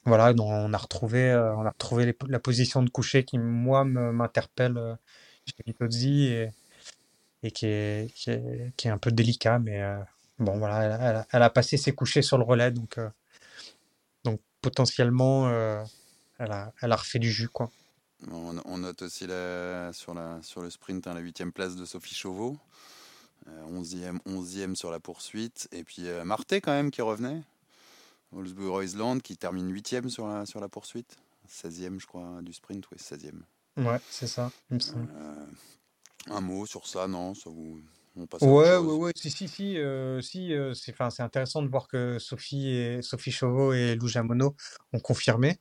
voilà, 0.05 0.33
donc 0.33 0.47
on 0.49 0.73
a 0.73 0.77
retrouvé, 0.77 1.33
on 1.57 1.65
a 1.65 1.69
retrouvé 1.69 2.15
la 2.27 2.39
position 2.39 2.81
de 2.83 2.89
coucher 2.89 3.23
qui, 3.23 3.37
moi, 3.37 3.83
m'interpelle 3.85 4.97
chez 5.47 5.63
Vitozzi 5.65 6.25
et, 6.27 6.49
et 7.43 7.51
qui 7.51 7.67
est, 7.67 8.13
qui 8.15 8.31
est, 8.31 8.73
qui 8.77 8.87
est 8.87 8.91
un 8.91 8.97
peu 8.99 9.11
délicat, 9.11 9.59
mais 9.59 9.81
bon, 10.39 10.57
voilà, 10.59 11.25
elle, 11.31 11.43
a- 11.43 11.49
passé 11.51 11.77
ses 11.77 11.93
couchers 11.93 12.21
sur 12.23 12.37
le 12.37 12.43
relais, 12.45 12.71
donc 12.71 12.99
potentiellement, 14.62 15.47
euh, 15.47 15.84
elle 16.38 16.52
a, 16.52 16.74
elle 16.82 16.91
a 16.91 16.95
refait 16.95 17.19
du 17.19 17.32
jus, 17.32 17.50
quoi. 17.50 17.69
On, 18.32 18.60
on 18.65 18.78
note 18.78 19.02
aussi 19.02 19.26
la, 19.26 19.91
sur, 19.93 20.13
la, 20.13 20.41
sur 20.43 20.62
le 20.62 20.69
sprint 20.69 21.08
hein, 21.08 21.13
la 21.13 21.21
huitième 21.21 21.52
place 21.52 21.76
de 21.76 21.86
Sophie 21.86 22.15
Chauveau. 22.15 22.58
Euh, 23.47 23.82
11e, 23.82 24.19
11e 24.28 24.76
sur 24.76 24.91
la 24.91 25.00
poursuite. 25.00 25.67
Et 25.71 25.84
puis 25.84 26.08
euh, 26.08 26.24
Marté 26.24 26.62
quand 26.62 26.71
même 26.71 26.91
qui 26.91 27.02
revenait. 27.02 27.41
Wolfsburg 28.32 28.84
Island 28.84 29.21
qui 29.21 29.36
termine 29.38 29.74
8e 29.74 30.10
sur 30.10 30.28
la, 30.28 30.45
sur 30.45 30.60
la 30.60 30.69
poursuite. 30.69 31.17
16e 31.50 32.00
je 32.00 32.06
crois 32.06 32.41
du 32.41 32.54
sprint, 32.54 32.86
oui 32.91 32.97
16e. 32.97 33.41
Ouais, 33.78 34.00
c'est 34.10 34.28
ça, 34.28 34.52
il 34.69 34.76
me 34.76 34.80
semble. 34.80 35.10
Euh, 35.15 35.45
un 36.28 36.41
mot 36.41 36.65
sur 36.65 36.86
ça, 36.88 37.08
non 37.08 37.34
ça 37.34 37.50
vous, 37.50 37.82
On 38.21 38.27
passe 38.27 38.41
Ouais, 38.43 38.77
ouais, 38.77 38.95
ouais, 38.95 39.12
si, 39.15 39.31
si, 39.31 39.47
si, 39.47 39.77
euh, 39.77 40.21
si, 40.21 40.53
euh, 40.53 40.73
c'est, 40.73 40.93
intéressant 41.19 41.63
de 41.63 41.67
voir 41.67 41.88
que 41.88 42.19
Sophie 42.19 42.69
et 42.69 43.01
Sophie 43.01 43.31
Chauveau 43.31 43.73
et 43.73 43.95
Lou 43.95 44.07
Jamono 44.07 44.55
ont 44.93 44.99
confirmé 44.99 45.57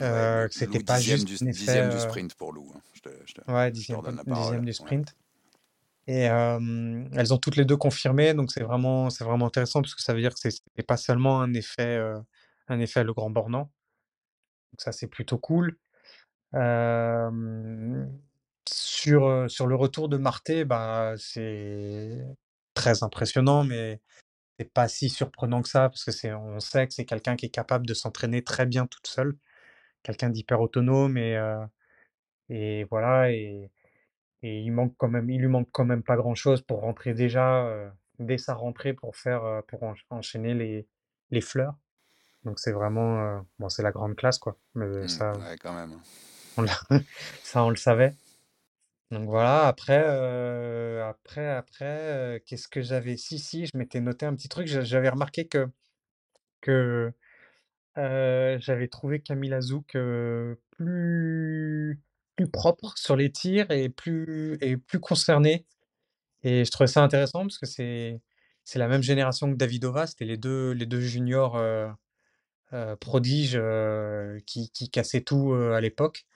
euh, 0.00 0.42
Ouais, 0.42 0.48
que 0.48 0.54
c'était 0.54 0.78
Lou, 0.78 0.84
pas 0.84 0.98
dixième 0.98 1.16
juste 1.18 1.28
du, 1.28 1.34
effet, 1.34 1.50
dixième 1.52 1.90
du 1.90 1.98
sprint 1.98 2.34
pour 2.34 2.52
Lou. 2.52 2.72
hein. 2.74 2.80
Je 2.94 3.00
te, 3.00 3.08
je 3.26 3.34
te- 3.34 3.50
Ouais, 3.50 3.74
je 3.74 3.92
te 3.92 4.30
dixième, 4.32 4.64
du 4.64 4.72
sprint. 4.72 5.14
Et 6.06 6.22
elles 6.22 7.34
ont 7.34 7.38
toutes 7.38 7.56
les 7.56 7.64
deux 7.64 7.76
confirmé, 7.76 8.34
donc 8.34 8.52
c'est 8.52 8.62
vraiment, 8.62 9.10
c'est 9.10 9.24
vraiment 9.24 9.46
intéressant 9.46 9.82
parce 9.82 9.94
que 9.94 10.02
ça 10.02 10.14
veut 10.14 10.20
dire 10.20 10.34
que 10.34 10.38
c'est 10.40 10.86
pas 10.86 10.96
seulement 10.96 11.40
un 11.40 11.52
effet, 11.54 12.00
un 12.68 12.78
effet 12.80 13.02
le 13.02 13.12
grand 13.12 13.30
bornand. 13.30 13.70
Donc 14.72 14.80
ça, 14.80 14.92
c'est 14.92 15.06
plutôt 15.08 15.38
cool. 15.38 15.76
Euh, 16.54 18.06
sur, 18.68 19.26
euh, 19.26 19.48
sur 19.48 19.66
le 19.66 19.74
retour 19.76 20.08
de 20.08 20.16
Marté, 20.16 20.64
bah, 20.64 21.14
c'est 21.18 22.18
très 22.74 23.02
impressionnant, 23.02 23.64
mais 23.64 24.00
c'est 24.58 24.72
pas 24.72 24.88
si 24.88 25.10
surprenant 25.10 25.62
que 25.62 25.68
ça 25.70 25.88
parce 25.90 26.04
que 26.04 26.12
c'est, 26.12 26.32
on 26.34 26.60
sait 26.60 26.86
que 26.88 26.94
c'est 26.94 27.06
quelqu'un 27.06 27.36
qui 27.36 27.46
est 27.46 27.50
capable 27.50 27.86
de 27.86 27.94
s'entraîner 27.94 28.42
très 28.44 28.66
bien 28.66 28.86
toute 28.86 29.06
seule, 29.08 29.36
quelqu'un 30.04 30.30
d'hyper 30.30 30.60
autonome 30.60 31.18
et, 31.18 31.36
euh, 31.36 31.64
Et 32.50 32.84
voilà, 32.90 33.30
et, 33.32 33.70
et 34.42 34.60
il 34.60 34.72
manque 34.72 34.94
quand 34.98 35.08
même, 35.08 35.30
il 35.30 35.40
lui 35.40 35.48
manque 35.48 35.68
quand 35.72 35.84
même 35.84 36.02
pas 36.02 36.16
grand-chose 36.16 36.62
pour 36.62 36.80
rentrer 36.80 37.14
déjà, 37.14 37.66
euh, 37.66 37.90
dès 38.18 38.38
sa 38.38 38.54
rentrée 38.54 38.94
pour 38.94 39.16
faire, 39.16 39.62
pour 39.68 39.82
en- 39.84 39.94
enchaîner 40.10 40.54
les, 40.54 40.86
les 41.30 41.40
fleurs. 41.40 41.74
Donc 42.44 42.58
c'est 42.60 42.72
vraiment, 42.72 43.44
bon, 43.58 43.68
c'est 43.70 43.82
la 43.84 43.92
grande 43.92 44.16
classe, 44.16 44.38
quoi. 44.38 44.58
Mais 44.74 44.86
Hmm, 45.02 45.08
ça, 45.08 45.32
ouais, 45.38 45.56
quand 45.58 45.72
même. 45.74 45.98
on 46.56 46.62
l'a- 46.62 46.80
ça, 47.42 47.64
on 47.64 47.70
le 47.70 47.76
savait. 47.76 48.14
Donc 49.12 49.28
voilà, 49.28 49.68
après, 49.68 49.94
après, 51.00 51.46
après, 51.48 52.42
qu'est-ce 52.46 52.66
que 52.68 52.82
j'avais? 52.82 53.16
Si, 53.16 53.38
si, 53.38 53.66
je 53.66 53.76
m'étais 53.76 54.00
noté 54.00 54.26
un 54.26 54.34
petit 54.34 54.48
truc. 54.48 54.66
j'a- 54.66 54.82
J'avais 54.82 55.08
remarqué 55.10 55.46
que, 55.46 55.68
j'avais 58.58 58.88
trouvé 58.88 59.20
Camille 59.20 59.52
Azouk 59.54 59.94
euh, 59.96 60.56
plus, 60.76 62.00
plus 62.36 62.48
propre 62.50 62.94
sur 62.96 63.16
les 63.16 63.30
tirs 63.30 63.70
et 63.70 63.88
plus, 63.88 64.58
et 64.60 64.76
plus 64.76 65.00
concerné. 65.00 65.66
Et 66.44 66.64
je 66.64 66.72
trouvais 66.72 66.88
ça 66.88 67.02
intéressant 67.02 67.42
parce 67.42 67.58
que 67.58 67.66
c'est, 67.66 68.20
la 68.76 68.88
même 68.88 69.02
génération 69.02 69.50
que 69.52 69.56
Davidova. 69.56 70.06
C'était 70.08 70.26
les 70.26 70.38
deux, 70.38 70.72
les 70.72 70.86
deux 70.86 71.00
juniors 71.02 71.58
prodiges 73.00 73.60
qui, 74.46 74.70
qui 74.70 74.90
cassaient 74.90 75.20
tout 75.22 75.52
à 75.54 75.80
l'époque. 75.80 76.26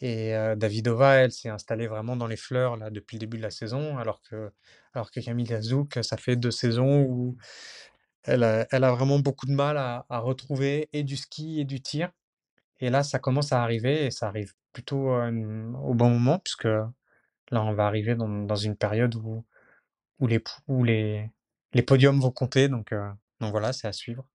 Et 0.00 0.34
euh, 0.34 0.56
Davidova, 0.56 1.14
elle 1.16 1.32
s'est 1.32 1.48
installée 1.48 1.86
vraiment 1.86 2.16
dans 2.16 2.26
les 2.26 2.36
fleurs 2.36 2.76
là 2.76 2.90
depuis 2.90 3.16
le 3.16 3.20
début 3.20 3.36
de 3.36 3.42
la 3.42 3.50
saison, 3.50 3.96
alors 3.96 4.20
que, 4.22 4.50
alors 4.92 5.10
que 5.10 5.20
Camille 5.20 5.46
Lazouk, 5.46 5.98
ça 6.02 6.16
fait 6.16 6.36
deux 6.36 6.50
saisons 6.50 7.02
où 7.02 7.36
elle 8.24 8.42
a, 8.42 8.66
elle 8.70 8.84
a 8.84 8.92
vraiment 8.92 9.18
beaucoup 9.18 9.46
de 9.46 9.52
mal 9.52 9.76
à, 9.76 10.04
à 10.08 10.18
retrouver 10.18 10.88
et 10.92 11.04
du 11.04 11.16
ski 11.16 11.60
et 11.60 11.64
du 11.64 11.80
tir. 11.80 12.10
Et 12.80 12.90
là, 12.90 13.02
ça 13.02 13.18
commence 13.18 13.52
à 13.52 13.62
arriver 13.62 14.06
et 14.06 14.10
ça 14.10 14.26
arrive 14.26 14.52
plutôt 14.72 15.10
euh, 15.12 15.72
au 15.84 15.94
bon 15.94 16.10
moment, 16.10 16.40
puisque 16.40 16.64
là, 16.64 16.90
on 17.52 17.72
va 17.72 17.86
arriver 17.86 18.16
dans, 18.16 18.28
dans 18.28 18.56
une 18.56 18.76
période 18.76 19.14
où, 19.14 19.44
où, 20.18 20.26
les, 20.26 20.42
où 20.66 20.82
les, 20.82 21.30
les 21.72 21.82
podiums 21.82 22.20
vont 22.20 22.32
compter. 22.32 22.68
Donc, 22.68 22.92
euh, 22.92 23.08
donc 23.40 23.52
voilà, 23.52 23.72
c'est 23.72 23.86
à 23.86 23.92
suivre. 23.92 24.26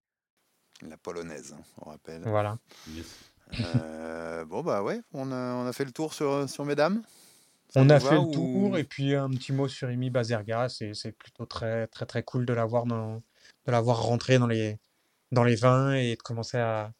La 0.81 0.95
polonaise, 0.97 1.53
hein, 1.53 1.61
on 1.81 1.89
rappelle. 1.89 2.21
Voilà. 2.23 2.57
Yes. 2.87 3.28
Euh, 3.59 4.45
bon, 4.45 4.61
bah 4.63 4.83
ouais, 4.83 5.01
on 5.13 5.31
a, 5.31 5.53
on 5.55 5.65
a 5.67 5.73
fait 5.73 5.85
le 5.85 5.91
tour 5.91 6.13
sur, 6.13 6.47
sur 6.49 6.65
mesdames. 6.65 7.01
Ça 7.69 7.81
On 7.81 7.89
a 7.89 7.99
fait 7.99 8.15
le 8.15 8.21
ou- 8.21 8.31
tour 8.31 8.77
et 8.77 8.83
puis 8.83 9.15
un 9.15 9.29
petit 9.29 9.51
mot 9.53 9.67
sur 9.67 9.89
Amy 9.89 10.09
Bazerga, 10.09 10.69
c'est 10.69 10.93
c'est 10.93 11.11
plutôt 11.11 11.45
très 11.45 11.87
très 11.87 12.05
très 12.05 12.23
cool 12.23 12.45
de 12.45 12.53
l'avoir 12.53 12.85
dans 12.85 13.17
de 13.65 13.71
l'avoir 13.71 14.01
rentré 14.03 14.39
dans 14.39 14.47
les 14.47 14.79
dans 15.31 15.43
les 15.43 15.55
20 15.55 15.93
et 15.93 16.15
de 16.15 16.21
commencer 16.21 16.57
à, 16.57 16.91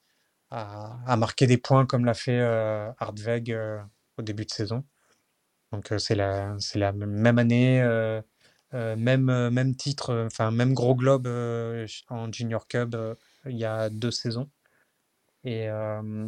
à, 0.52 1.00
à 1.08 1.16
marquer 1.18 1.48
des 1.48 1.58
points 1.58 1.86
comme 1.88 2.06
l'a 2.06 2.14
fait 2.14 2.40
euh, 2.40 2.92
Hartweg 3.00 3.52
euh, 3.52 3.80
au 4.18 4.22
début 4.22 4.46
de 4.46 4.52
saison. 4.52 4.84
Donc 5.72 5.92
euh, 5.92 5.98
c'est 6.00 6.16
la 6.16 6.56
c'est 6.60 6.80
la 6.80 6.92
même 6.94 7.40
année 7.40 7.82
même 8.74 9.50
même 9.50 9.76
titre 9.76 10.26
enfin 10.28 10.52
même 10.52 10.74
gros 10.74 10.96
globe 10.96 11.28
en 12.10 12.32
Junior 12.32 12.68
Cup 12.68 12.96
il 13.46 13.58
y 13.58 13.66
a 13.66 13.90
deux 13.90 14.12
saisons. 14.12 14.50
Et 15.44 15.70
euh, 15.70 16.28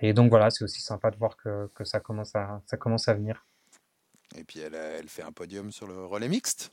et 0.00 0.12
donc 0.12 0.30
voilà, 0.30 0.50
c'est 0.50 0.62
aussi 0.64 0.80
sympa 0.80 1.10
de 1.10 1.16
voir 1.16 1.36
que, 1.36 1.68
que 1.74 1.84
ça 1.84 2.00
commence 2.00 2.34
à 2.34 2.60
ça 2.66 2.76
commence 2.76 3.08
à 3.08 3.14
venir. 3.14 3.44
Et 4.36 4.44
puis 4.44 4.60
elle, 4.60 4.74
a- 4.74 4.98
elle 4.98 5.08
fait 5.08 5.22
un 5.22 5.32
podium 5.32 5.72
sur 5.72 5.86
le 5.86 6.04
relais 6.04 6.28
mixte. 6.28 6.72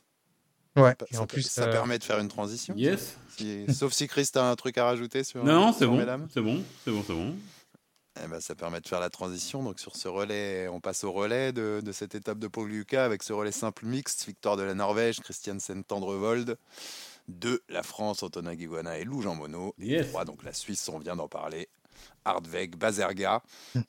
Ouais, 0.76 0.94
Ça- 1.00 1.06
et 1.10 1.14
ça, 1.14 1.22
en 1.22 1.26
plus, 1.26 1.42
ça 1.42 1.64
euh, 1.64 1.72
permet 1.72 1.98
de 1.98 2.04
faire 2.04 2.18
une 2.20 2.28
transition. 2.28 2.74
Yes. 2.76 3.16
Si- 3.36 3.72
sauf 3.74 3.92
si 3.92 4.06
Chris 4.08 4.30
a 4.34 4.50
un 4.50 4.54
truc 4.56 4.76
à 4.78 4.84
rajouter 4.84 5.24
sur, 5.24 5.42
Non, 5.42 5.72
c'est 5.72 5.86
bon. 5.86 5.96
mesdames. 5.96 6.28
C'est 6.32 6.42
bon. 6.42 6.62
C'est 6.84 6.90
bon. 6.90 7.02
C'est 7.06 7.14
bon. 7.14 7.34
Eh 8.24 8.28
ben, 8.28 8.40
ça 8.40 8.54
permet 8.54 8.80
de 8.80 8.86
faire 8.86 9.00
la 9.00 9.10
transition. 9.10 9.62
Donc 9.62 9.80
sur 9.80 9.96
ce 9.96 10.06
relais, 10.08 10.68
on 10.68 10.80
passe 10.80 11.02
au 11.04 11.12
relais 11.12 11.52
de, 11.52 11.80
de 11.84 11.92
cette 11.92 12.14
étape 12.14 12.38
de 12.38 12.46
Paul 12.48 12.68
Lucas 12.68 13.04
avec 13.04 13.22
ce 13.22 13.32
relais 13.32 13.52
simple 13.52 13.84
mixte, 13.86 14.24
victoire 14.26 14.56
de 14.56 14.62
la 14.62 14.74
Norvège, 14.74 15.20
Christiansen 15.20 15.82
Tendrevold. 15.82 16.56
De 17.28 17.62
la 17.68 17.82
France, 17.82 18.22
Antonin 18.22 18.54
Guiguana 18.54 18.98
et 18.98 19.04
Lou 19.04 19.22
Jean 19.22 19.34
Monod. 19.34 19.72
Yes. 19.78 20.08
Trois, 20.08 20.24
donc 20.24 20.44
la 20.44 20.52
Suisse, 20.52 20.88
on 20.88 20.98
vient 20.98 21.16
d'en 21.16 21.28
parler. 21.28 21.68
Hardweg, 22.24 22.76
Bazerga. 22.76 23.42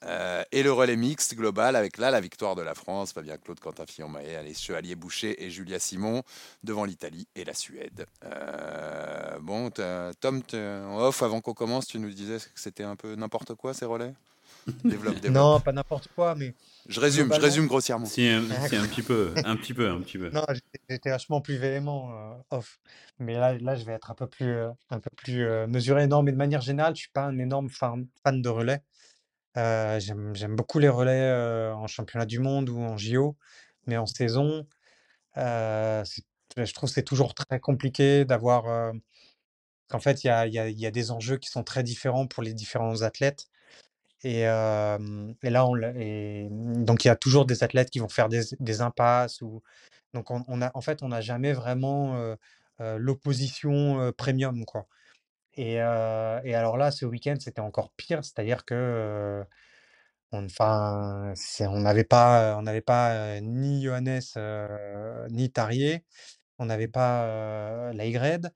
Euh, 0.04 0.44
et 0.52 0.64
le 0.64 0.72
relais 0.72 0.96
mixte 0.96 1.36
global 1.36 1.76
avec 1.76 1.98
là 1.98 2.12
la 2.12 2.22
victoire 2.22 2.56
de 2.56 2.62
la 2.62 2.76
France, 2.76 3.12
Fabien 3.12 3.38
Claude, 3.38 3.60
Quentin 3.60 3.86
Fillon-Maillet, 3.86 4.44
les 4.44 4.54
Chevalier 4.54 4.96
Boucher 4.96 5.44
et 5.44 5.50
Julia 5.50 5.80
Simon 5.80 6.24
devant 6.64 6.86
l'Italie 6.86 7.28
et 7.36 7.44
la 7.44 7.54
Suède. 7.54 8.06
Euh, 8.24 9.40
bon, 9.40 9.70
Tom, 9.72 10.42
en 10.54 11.00
off, 11.00 11.24
avant 11.24 11.42
qu'on 11.42 11.54
commence, 11.54 11.88
tu 11.88 12.00
nous 12.00 12.12
disais 12.12 12.38
que 12.38 12.60
c'était 12.60 12.84
un 12.84 12.96
peu 12.96 13.16
n'importe 13.16 13.56
quoi 13.56 13.74
ces 13.74 13.86
relais? 13.86 14.14
Développe, 14.84 15.20
développe. 15.20 15.34
Non, 15.36 15.60
pas 15.60 15.72
n'importe 15.72 16.08
quoi, 16.16 16.36
mais 16.36 16.54
je 16.88 17.00
résume, 17.00 17.34
je 17.34 17.40
résume 17.42 17.68
grossièrement. 17.68 18.06
Si 18.06 18.28
un, 18.28 18.68
si 18.68 18.76
un 18.76 18.86
petit 18.88 19.02
peu, 19.02 19.34
un 19.44 19.56
petit 19.58 19.74
peu, 19.74 19.90
un 19.90 20.00
petit 20.02 20.18
peu. 20.18 20.30
non, 20.30 20.46
j'étais 20.90 21.10
vachement 21.10 21.42
plus 21.42 21.58
véhément 21.58 22.12
euh, 22.14 22.36
off. 22.52 22.80
Mais 23.20 23.34
là, 23.34 23.58
là, 23.58 23.76
je 23.76 23.84
vais 23.86 23.94
être 23.94 24.12
un 24.12 24.16
peu 24.16 24.28
plus, 24.28 24.46
euh, 24.50 24.70
un 24.90 25.00
peu 25.00 25.10
plus 25.16 25.44
euh, 25.46 25.68
mesuré. 25.68 26.08
Non, 26.08 26.22
mais 26.24 26.32
de 26.32 26.38
manière 26.38 26.62
générale, 26.62 26.96
je 26.96 27.02
suis 27.02 27.12
pas 27.12 27.24
un 27.24 27.38
énorme 27.38 27.70
fan, 27.70 28.08
fan 28.24 28.42
de 28.42 28.50
relais. 28.50 28.82
Euh, 29.58 30.00
j'aime, 30.00 30.36
j'aime 30.36 30.56
beaucoup 30.56 30.80
les 30.80 30.90
relais 30.90 31.22
euh, 31.32 31.74
en 31.74 31.88
championnat 31.88 32.26
du 32.26 32.40
monde 32.40 32.70
ou 32.70 32.80
en 32.80 32.96
JO, 32.98 33.36
mais 33.88 33.98
en 33.98 34.06
saison, 34.06 34.68
euh, 35.38 36.04
c'est- 36.06 36.24
je 36.58 36.74
trouve 36.74 36.90
que 36.90 36.94
c'est 36.96 37.04
toujours 37.04 37.34
très 37.36 37.60
compliqué 37.60 38.24
d'avoir. 38.26 38.68
euh, 38.68 38.92
qu'en 39.90 40.00
fait, 40.00 40.24
il 40.24 40.28
y 40.28 40.30
a, 40.30 40.48
il 40.48 40.54
y 40.54 40.60
a- 40.60 40.70
il 40.70 40.80
y 40.80 40.86
a 40.86 40.92
des 40.92 41.12
enjeux 41.12 41.38
qui 41.38 41.50
sont 41.50 41.64
très 41.64 41.84
différents 41.84 42.28
pour 42.28 42.44
les 42.44 42.54
différents 42.54 43.02
athlètes. 43.04 43.48
Et, 44.24 44.44
là, 44.44 44.98
l'a- 45.44 45.94
et 45.96 46.48
donc 46.52 47.06
il 47.06 47.08
y 47.08 47.12
a 47.12 47.16
toujours 47.16 47.46
des 47.46 47.64
athlètes 47.64 47.90
qui 47.90 48.00
vont 48.00 48.10
faire 48.10 48.30
des, 48.30 48.82
impasses. 48.82 49.42
Ou, 49.42 49.62
donc 50.14 50.32
on, 50.32 50.62
a, 50.62 50.72
en 50.74 50.82
fait, 50.82 51.04
on 51.04 51.10
n'a 51.10 51.22
jamais 51.22 51.54
vraiment 51.54 52.36
l'opposition 52.80 54.12
premium, 54.18 54.66
quoi. 54.66 54.88
Et, 55.56 55.80
alors 55.80 56.78
là, 56.78 56.92
ce 56.92 57.06
week-end, 57.06 57.36
c'était 57.40 57.62
encore 57.62 57.92
pire, 57.98 58.24
c'est-à-dire 58.24 58.66
que 58.66 59.44
enfin, 60.32 61.34
on 61.62 61.80
n'avait 61.80 62.04
pas, 62.04 62.58
on 62.58 62.64
n'avait 62.64 62.82
pas 62.82 63.40
ni 63.42 63.84
Johannes 63.84 64.22
ni 65.30 65.52
Tarier, 65.52 66.04
on 66.60 66.66
n'avait 66.66 66.88
pas 66.88 67.26
euh, 67.26 67.94
Laigred. 67.94 68.52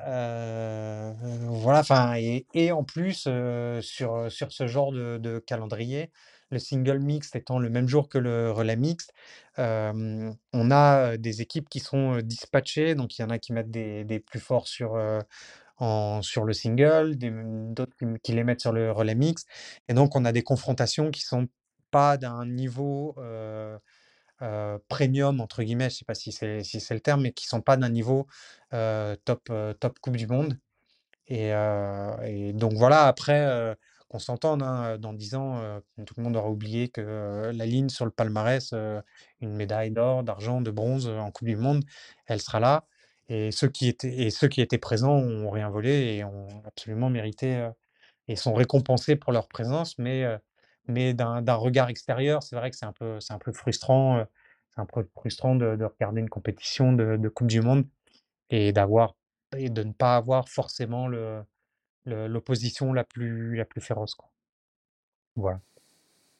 Euh, 0.00 1.12
voilà, 1.48 1.80
enfin, 1.80 2.14
et, 2.16 2.72
en 2.72 2.84
plus, 2.84 3.24
euh, 3.26 3.80
sur, 3.80 4.30
sur 4.30 4.52
ce 4.52 4.66
genre 4.66 4.92
de, 4.92 5.38
calendrier, 5.46 6.10
le 6.50 6.58
single 6.58 6.98
mixte 7.00 7.34
étant 7.36 7.58
le 7.58 7.70
même 7.70 7.88
jour 7.88 8.08
que 8.08 8.18
le 8.18 8.50
relais 8.50 8.76
mixte, 8.76 9.12
euh, 9.58 10.30
on 10.52 10.70
a 10.70 11.16
des 11.16 11.40
équipes 11.42 11.68
qui 11.68 11.80
sont 11.80 12.18
dispatchées, 12.22 12.94
donc 12.94 13.18
il 13.18 13.22
y 13.22 13.24
en 13.24 13.30
a 13.30 13.38
qui 13.38 13.52
mettent 13.52 13.70
des, 13.70 14.20
plus 14.20 14.40
forts 14.40 14.68
sur, 14.68 14.98
sur 16.22 16.44
le 16.44 16.52
single, 16.52 17.16
d'autres 17.74 17.96
qui, 17.96 18.06
qui 18.22 18.32
les 18.32 18.44
mettent 18.44 18.60
sur 18.60 18.72
le 18.72 18.92
relais 18.92 19.14
mixte, 19.14 19.48
et 19.88 19.94
donc 19.94 20.14
on 20.14 20.24
a 20.24 20.32
des 20.32 20.42
confrontations 20.42 21.10
qui 21.10 21.22
sont 21.22 21.48
pas 21.90 22.16
d'un 22.16 22.46
niveau 22.46 23.16
premium, 24.88 25.40
entre 25.40 25.62
guillemets, 25.62 25.90
je 25.90 25.96
sais 25.96 26.04
pas 26.04 26.14
si 26.14 26.32
c'est 26.32 26.62
si 26.62 26.78
le 26.92 27.00
terme, 27.00 27.22
mais 27.22 27.32
qui 27.32 27.46
sont 27.46 27.60
pas 27.60 27.76
d'un 27.76 27.88
niveau 27.90 28.26
top, 28.70 29.52
top 29.80 29.98
Coupe 30.00 30.16
du 30.16 30.26
Monde. 30.26 30.58
Et, 31.28 31.52
donc 32.54 32.74
voilà, 32.74 33.06
après, 33.06 33.76
qu'on 34.08 34.20
s'entende, 34.20 34.62
hein, 34.62 34.98
dans 34.98 35.12
10 35.12 35.34
ans, 35.34 35.80
tout 36.06 36.14
le 36.16 36.22
monde 36.22 36.36
aura 36.36 36.48
oublié 36.50 36.88
que 36.88 37.50
la 37.52 37.66
ligne 37.66 37.88
sur 37.88 38.04
le 38.04 38.12
palmarès, 38.12 38.72
une 39.40 39.54
médaille 39.54 39.90
d'or, 39.90 40.22
d'argent, 40.22 40.60
de 40.60 40.70
bronze 40.70 41.08
en 41.08 41.30
Coupe 41.32 41.48
du 41.48 41.56
Monde, 41.56 41.84
elle 42.26 42.40
sera 42.40 42.60
là. 42.60 42.86
Et 43.28 43.50
ceux 43.50 43.68
qui 43.68 43.88
étaient, 43.88 44.16
et 44.16 44.30
ceux 44.30 44.46
qui 44.46 44.60
étaient 44.60 44.78
présents 44.78 45.16
ont 45.16 45.50
rien 45.50 45.68
volé 45.68 46.14
et 46.14 46.24
ont 46.24 46.46
absolument 46.64 47.10
mérité 47.10 47.68
et 48.28 48.36
sont 48.36 48.54
récompensés 48.54 49.16
pour 49.16 49.32
leur 49.32 49.48
présence. 49.48 49.98
Mais, 49.98 50.24
mais 50.88 51.14
d'un 51.14 51.54
regard 51.54 51.88
extérieur, 51.88 52.42
c'est 52.42 52.56
vrai 52.56 52.70
que 52.70 52.76
c'est 52.76 52.86
un 52.86 52.92
peu, 52.92 53.20
c'est 53.20 53.32
un 53.32 53.38
peu 53.38 53.52
frustrant. 53.52 54.18
euh, 54.18 54.24
c'est 54.74 54.80
un 54.82 54.86
peu 54.86 55.08
frustrant 55.14 55.54
de, 55.54 55.74
de 55.76 55.84
regarder 55.84 56.20
une 56.20 56.28
compétition 56.28 56.92
de, 56.92 57.16
de 57.16 57.28
Coupe 57.30 57.46
du 57.46 57.62
Monde 57.62 57.86
et 58.50 58.72
d'avoir 58.72 59.14
et 59.56 59.70
de 59.70 59.82
ne 59.82 59.92
pas 59.92 60.16
avoir 60.16 60.48
forcément 60.50 61.08
le, 61.08 61.42
l'opposition 62.04 62.92
la 62.92 63.04
plus, 63.04 63.56
la 63.56 63.64
plus 63.64 63.80
féroce, 63.80 64.14
quoi. 64.14 64.28
Voilà. 65.34 65.60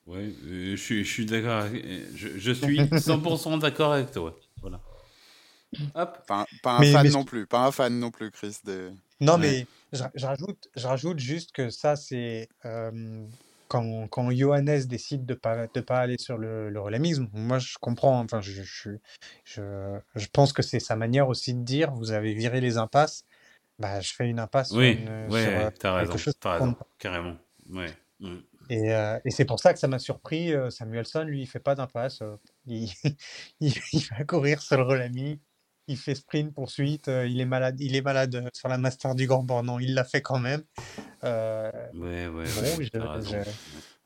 Ouais, 0.07 0.33
je 0.45 0.77
suis, 0.77 1.05
je 1.05 1.11
suis 1.13 1.27
d'accord. 1.27 1.63
avec- 1.63 1.85
Je, 2.15 2.29
je 2.39 2.53
suis 2.53 2.77
100% 2.93 3.59
d'accord 3.59 3.93
avec 3.95 4.11
toi. 4.13 4.37
Voilà. 4.61 4.81
Hop. 5.95 6.19
Pas, 6.27 6.41
un- 6.43 6.47
pas 6.63 6.77
un 6.77 6.81
Mais- 6.81 6.93
fan 6.93 7.07
mais- 7.07 7.13
non 7.13 7.25
plus, 7.25 7.47
pas 7.47 7.67
un 7.67 7.73
fan 7.73 7.99
non 7.99 8.11
plus, 8.11 8.31
Chris. 8.31 8.59
des- 8.65 8.91
Non, 9.21 9.35
Ouais. 9.35 9.39
mais 9.41 9.67
je, 9.93 10.03
je 10.15 10.27
rajoute, 10.27 10.69
je 10.77 10.87
rajoute 10.87 11.19
juste 11.19 11.53
que 11.53 11.71
ça, 11.71 11.97
c'est 11.97 12.49
euh, 12.65 13.27
quand, 13.69 14.09
quand 14.09 14.31
Johannes 14.31 14.85
décide 14.87 15.27
de 15.27 15.35
pas, 15.35 15.67
de 15.67 15.81
pas 15.81 15.99
aller 16.01 16.19
sur 16.19 16.39
le, 16.39 16.71
le 16.71 16.81
relais 16.81 16.99
mixte, 16.99 17.23
Moi, 17.33 17.59
je 17.59 17.77
comprends. 17.81 18.21
Enfin, 18.21 18.41
je, 18.41 18.63
je, 18.63 18.91
je, 19.45 19.99
je 20.15 20.27
pense 20.33 20.53
que 20.53 20.63
c'est 20.63 20.81
sa 20.81 20.97
manière 20.97 21.29
aussi 21.29 21.55
de 21.55 21.63
dire 21.63 21.93
vous 21.93 22.13
avez 22.13 22.35
viré 22.35 22.61
les 22.61 22.79
impasses. 22.79 23.25
Bah, 23.79 24.01
je 24.01 24.15
fais 24.15 24.29
une 24.29 24.39
impasse 24.39 24.71
sur 24.71 24.79
Oui, 24.79 24.93
une- 24.93 25.31
sur, 25.31 25.33
ouais, 25.33 25.47
euh, 25.47 25.71
t'as 25.79 26.01
quelque 26.01 26.13
raison. 26.13 26.19
chose 26.19 26.35
compte 26.35 26.53
raison. 26.53 26.77
Carrément. 26.99 27.37
Ouais. 27.71 27.93
Mm. 28.21 28.37
Et, 28.71 28.95
euh, 28.95 29.19
et 29.25 29.31
c'est 29.31 29.45
pour 29.45 29.61
ça 29.61 29.73
que 29.73 29.79
ça 29.79 29.87
m'a 29.89 29.99
surpris. 29.99 30.53
euh, 30.53 30.71
Samuelson, 30.71 31.25
lui, 31.25 31.43
il 31.43 31.47
fait 31.47 31.61
pas 31.61 31.75
d'impasse. 31.75 32.23
il, 32.67 32.89
il, 33.61 33.75
il 33.93 34.05
va 34.17 34.25
courir 34.25 34.63
sur 34.63 34.77
le 34.77 34.83
relais 34.83 35.11
Il 35.89 35.97
fait 35.97 36.15
sprint, 36.15 36.53
poursuite. 36.55 37.09
euh, 37.09 37.27
il 37.27 37.41
est 37.41 37.45
malade, 37.47 37.81
il 37.81 37.95
est 37.95 38.03
malade 38.03 38.35
euh, 38.35 38.49
sur 38.53 38.69
la 38.69 38.79
Master 38.79 39.15
du 39.15 39.27
Grand 39.27 39.43
Bornand. 39.45 39.79
Il 39.79 39.95
l'a 39.95 40.05
fait 40.05 40.23
quand 40.23 40.39
même. 40.39 40.63
Euh, 41.25 41.71
Ouais, 41.95 42.27
ouais, 42.27 42.29
bon, 42.29 42.45
ouais, 42.45 42.85
je, 42.85 42.89
t'as 42.91 43.13
raison. 43.13 43.33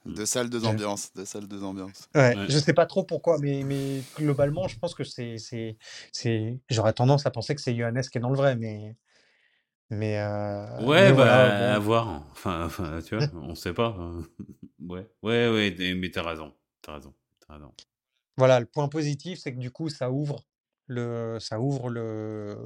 je- 0.06 0.10
Deux 0.10 0.26
salles, 0.26 0.50
deux 0.50 0.60
je- 0.60 0.66
ambiances. 0.66 1.12
Deux 1.14 1.24
salles, 1.24 1.46
deux 1.48 1.62
ambiances. 1.64 2.08
Ouais, 2.14 2.36
Ouais. 2.36 2.46
je 2.48 2.58
sais 2.58 2.72
pas 2.72 2.86
trop 2.86 3.04
pourquoi, 3.04 3.38
mais, 3.38 3.62
mais 3.64 4.02
globalement, 4.16 4.68
je 4.68 4.78
pense 4.78 4.94
que 4.94 5.04
c'est, 5.04 5.38
c'est, 5.38 5.76
c'est, 6.12 6.58
j'aurais 6.68 6.92
tendance 6.92 7.26
à 7.26 7.30
penser 7.30 7.54
que 7.54 7.60
c'est 7.60 7.74
Johannes 7.76 8.00
qui 8.02 8.18
est 8.18 8.20
dans 8.20 8.30
le 8.30 8.36
vrai, 8.36 8.56
mais, 8.56 8.96
mais, 9.90 10.18
euh, 10.18 10.86
Ouais, 10.86 11.10
mais 11.10 11.12
bah, 11.12 11.14
voilà, 11.14 11.74
à 11.74 11.78
bon. 11.78 11.84
voir. 11.84 12.26
Enfin, 12.32 12.64
enfin, 12.64 13.00
tu 13.06 13.16
vois, 13.16 13.26
on 13.34 13.54
sait 13.54 13.74
pas. 13.74 13.96
Ouais, 14.80 15.06
ouais, 15.22 15.48
ouais, 15.50 15.74
mais 15.78 15.94
mais 15.94 16.10
t'as 16.10 16.22
raison. 16.22 16.54
T'as 16.82 16.94
raison. 16.94 17.14
T'as 17.46 17.54
raison. 17.54 17.72
Voilà, 18.38 18.58
le 18.60 18.66
point 18.66 18.88
positif, 18.88 19.38
c'est 19.38 19.52
que 19.52 19.58
du 19.58 19.70
coup, 19.70 19.90
ça 19.90 20.10
ouvre 20.10 20.42
le, 20.90 21.38
ça 21.40 21.60
ouvre 21.60 21.88
le, 21.88 22.56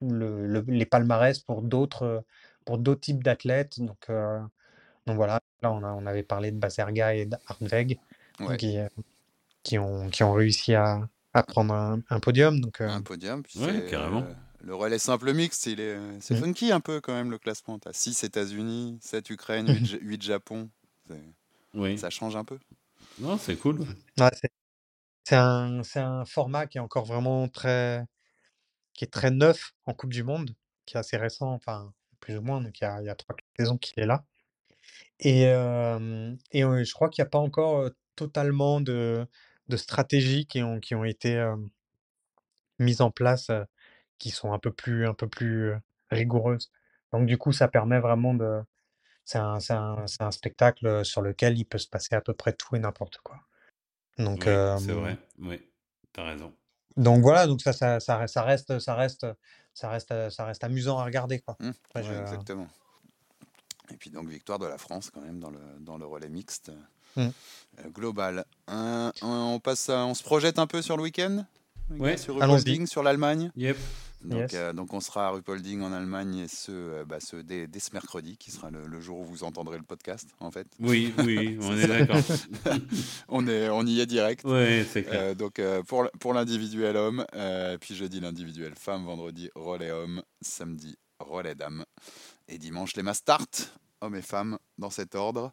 le, 0.00 0.46
le- 0.46 0.64
les 0.66 0.84
palmarès 0.86 1.38
pour 1.38 1.62
d'autres, 1.62 2.24
pour 2.64 2.78
d'autres 2.78 3.00
types 3.00 3.22
d'athlètes. 3.22 3.78
Donc, 3.80 4.10
euh, 4.10 4.40
donc 5.06 5.16
voilà, 5.16 5.40
là, 5.62 5.72
on 5.72 5.82
a, 5.84 5.92
on 5.92 6.06
avait 6.06 6.24
parlé 6.24 6.50
de 6.50 6.58
Baserga 6.58 7.14
et 7.14 7.28
Ouais. 8.40 8.56
qui, 8.56 8.78
euh, 8.78 8.88
qui 9.62 9.78
ont, 9.78 10.10
qui 10.10 10.24
ont 10.24 10.32
réussi 10.32 10.74
à, 10.74 11.08
à 11.34 11.42
prendre 11.44 11.72
un, 11.72 12.00
un 12.10 12.18
podium. 12.20 12.60
Donc, 12.60 12.80
euh, 12.80 12.88
Un 12.88 13.02
podium. 13.02 13.42
Puis 13.44 13.60
Ouais, 13.60 13.72
c'est, 13.84 13.90
carrément. 13.90 14.22
euh, 14.22 14.34
le 14.64 14.74
relais 14.74 14.98
simple 14.98 15.32
mixte, 15.32 15.66
il 15.66 15.78
est, 15.80 15.96
c'est 16.20 16.34
Mm. 16.34 16.38
funky 16.38 16.72
un 16.72 16.80
peu 16.80 17.00
quand 17.00 17.14
même 17.14 17.30
le 17.30 17.38
classement. 17.38 17.78
T'as 17.78 17.92
6 17.92 18.24
États-Unis, 18.24 18.98
7 19.00 19.30
Ukraine, 19.30 19.66
8, 20.00 20.22
Japon. 20.22 20.68
C'est- 21.08 21.34
Oui. 21.74 21.96
Ça 21.98 22.10
change 22.10 22.34
un 22.36 22.44
peu. 22.44 22.58
Non, 23.18 23.38
c'est 23.38 23.56
cool. 23.56 23.80
ouais, 24.18 24.30
c'est 25.24 25.36
un, 25.36 25.82
c'est 25.82 26.00
un 26.00 26.24
format 26.24 26.66
qui 26.66 26.78
est 26.78 26.80
encore 26.80 27.04
vraiment 27.06 27.48
très, 27.48 28.04
qui 28.94 29.04
est 29.04 29.08
très 29.12 29.30
neuf 29.30 29.72
en 29.86 29.94
Coupe 29.94 30.12
du 30.12 30.24
Monde, 30.24 30.54
qui 30.86 30.96
est 30.96 31.00
assez 31.00 31.16
récent, 31.16 31.52
enfin, 31.52 31.92
plus 32.20 32.36
ou 32.38 32.42
moins, 32.42 32.60
donc 32.60 32.80
il 32.80 32.84
y 32.84 32.86
a, 33.10 33.14
3 33.14 33.36
saisons 33.58 33.78
qu'il 33.78 34.00
est 34.02 34.06
là. 34.06 34.24
Et, 35.20 35.42
et 35.44 36.62
je 36.62 36.92
crois 36.94 37.08
qu'il 37.08 37.22
n'y 37.22 37.26
a 37.26 37.30
pas 37.30 37.38
encore 37.38 37.90
totalement 38.16 38.80
de, 38.80 39.26
de 39.68 39.76
stratégies 39.76 40.46
qui 40.46 40.62
ont, 40.62 40.80
qui 40.80 40.94
ont 40.94 41.04
été 41.04 41.38
mises 42.78 43.00
en 43.00 43.10
place, 43.10 43.50
qui 44.18 44.30
sont 44.30 44.52
un 44.52 44.58
peu 44.58 44.72
plus, 44.72 45.06
un 45.06 45.14
peu 45.14 45.28
plus 45.28 45.74
rigoureuses. 46.10 46.70
Donc 47.12 47.26
du 47.26 47.38
coup, 47.38 47.52
ça 47.52 47.68
permet 47.68 48.00
vraiment 48.00 48.34
de... 48.34 48.60
C'est 49.24 49.38
un, 49.38 49.60
c'est 49.60 49.74
un, 49.74 50.06
c'est 50.06 50.22
un 50.22 50.32
spectacle 50.32 51.04
sur 51.04 51.22
lequel 51.22 51.58
il 51.58 51.64
peut 51.66 51.78
se 51.78 51.88
passer 51.88 52.14
à 52.16 52.20
peu 52.20 52.34
près 52.34 52.52
tout 52.54 52.76
et 52.76 52.80
n'importe 52.80 53.18
quoi. 53.18 53.40
Donc, 54.24 54.42
Oui, 54.46 54.52
euh, 54.52 54.78
c'est 54.78 54.92
vrai. 54.92 55.18
Oui, 55.38 55.60
t'as 56.12 56.24
raison. 56.24 56.52
donc 56.96 57.22
voilà, 57.22 57.46
donc 57.46 57.60
ça, 57.60 57.72
ça, 57.72 58.00
ça, 58.00 58.16
reste- 58.18 58.34
ça 58.34 58.42
reste, 58.44 58.78
ça 58.80 58.94
reste, 58.94 59.26
ça 59.74 59.88
reste, 59.88 60.30
ça 60.30 60.44
reste 60.44 60.64
amusant 60.64 60.98
à 60.98 61.04
regarder, 61.04 61.40
quoi. 61.40 61.56
Mm. 61.60 61.70
Après, 61.86 62.02
Ouais, 62.02 62.14
je- 62.16 62.20
Exactement. 62.22 62.68
Et 63.90 63.96
puis 63.96 64.10
donc 64.10 64.28
victoire 64.28 64.58
de 64.58 64.66
la 64.66 64.78
France 64.78 65.10
quand 65.10 65.20
même 65.20 65.38
dans 65.38 65.50
le, 65.50 65.60
dans 65.80 65.98
le 65.98 66.06
relais 66.06 66.28
mixte 66.30 66.70
Mm. 67.16 67.28
euh, 67.80 67.88
global. 67.90 68.44
On 68.68 69.60
passe, 69.62 69.88
à- 69.90 70.06
on 70.06 70.14
se 70.14 70.22
projette 70.22 70.58
un 70.58 70.66
peu 70.66 70.80
sur 70.82 70.96
le 70.96 71.02
week-end? 71.02 71.44
Ouais. 71.90 72.16
Sur 72.16 72.42
Allons-y. 72.42 72.56
Rupolding, 72.58 72.86
sur 72.86 73.02
l'Allemagne. 73.02 73.50
Yep. 73.56 73.76
Donc, 74.24 74.38
Yes. 74.40 74.50
euh, 74.54 74.72
donc 74.72 74.94
on 74.94 75.00
sera 75.00 75.26
à 75.26 75.30
Rupolding 75.30 75.82
en 75.82 75.92
Allemagne 75.92 76.36
et 76.38 76.48
ce, 76.48 76.70
euh, 76.70 77.04
bah, 77.04 77.18
ce 77.18 77.34
dès, 77.36 77.66
dès 77.66 77.80
ce 77.80 77.90
mercredi 77.92 78.36
qui 78.36 78.52
sera 78.52 78.70
le, 78.70 78.86
le 78.86 79.00
jour 79.00 79.18
où 79.18 79.24
vous 79.24 79.42
entendrez 79.42 79.76
le 79.78 79.82
podcast 79.82 80.28
en 80.38 80.52
fait. 80.52 80.68
Oui, 80.78 81.12
oui, 81.18 81.58
on 81.62 81.76
est 81.76 81.88
d'accord. 81.88 82.16
On, 83.28 83.46
est, 83.48 83.68
on 83.68 83.84
y 83.84 84.00
est 84.00 84.06
direct. 84.06 84.44
Ouais, 84.44 84.86
c'est 84.88 85.02
clair. 85.02 85.20
Euh, 85.22 85.34
donc 85.34 85.58
euh, 85.58 85.82
pour, 85.82 86.08
pour 86.20 86.34
l'individuel 86.34 86.96
homme, 86.96 87.24
euh, 87.34 87.76
puis 87.78 87.96
jeudi 87.96 88.20
l'individuel 88.20 88.74
femme, 88.76 89.04
vendredi 89.06 89.50
relais 89.56 89.90
homme, 89.90 90.22
samedi 90.40 90.96
relais 91.18 91.56
dame 91.56 91.84
et 92.46 92.58
dimanche 92.58 92.94
les 92.94 93.14
start 93.14 93.72
hommes 94.02 94.14
et 94.14 94.22
femmes 94.22 94.56
dans 94.78 94.90
cet 94.90 95.16
ordre. 95.16 95.52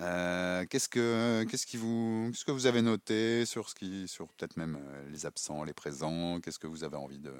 Euh, 0.00 0.64
qu'est-ce 0.68 0.88
que 0.88 1.44
qu'est-ce 1.48 1.66
qui 1.66 1.76
vous 1.76 2.28
qu'est-ce 2.32 2.44
que 2.44 2.50
vous 2.50 2.66
avez 2.66 2.82
noté 2.82 3.46
sur 3.46 3.68
ce 3.68 3.74
qui 3.74 4.08
sur 4.08 4.26
peut-être 4.28 4.56
même 4.56 4.76
euh, 4.76 5.10
les 5.10 5.24
absents, 5.24 5.62
les 5.62 5.72
présents, 5.72 6.40
qu'est-ce 6.40 6.58
que 6.58 6.66
vous 6.66 6.82
avez 6.82 6.96
envie 6.96 7.20
de 7.20 7.32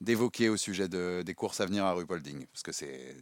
d'évoquer 0.00 0.48
au 0.48 0.56
sujet 0.56 0.88
de, 0.88 1.22
des 1.24 1.34
courses 1.34 1.60
à 1.60 1.66
venir 1.66 1.84
à 1.84 1.92
Rupolding 1.92 2.46
parce 2.46 2.62
que 2.62 2.72
c'est 2.72 3.16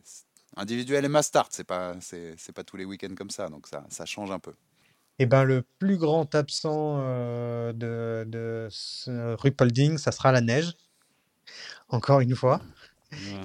individuel 0.57 1.05
et 1.05 1.09
mass 1.09 1.27
start, 1.27 1.53
c'est 1.53 1.65
pas 1.65 1.97
c'est 2.01 2.35
c'est 2.39 2.53
pas 2.53 2.63
tous 2.63 2.77
les 2.77 2.85
week-ends 2.85 3.15
comme 3.17 3.31
ça 3.31 3.49
donc 3.49 3.67
ça 3.67 3.85
ça 3.89 4.07
change 4.07 4.31
un 4.31 4.39
peu. 4.39 4.55
Eh 5.21 5.27
ben, 5.27 5.45
le 5.45 5.63
plus 5.79 5.97
grand 5.97 6.35
absent 6.35 6.99
euh, 6.99 7.73
de, 7.73 8.25
de 8.29 8.67
ce 8.71 9.35
Rupolding, 9.37 9.97
ça 9.97 10.11
sera 10.11 10.33
la 10.33 10.41
neige. 10.41 10.73
Encore 11.89 12.21
une 12.21 12.35
fois. 12.35 12.61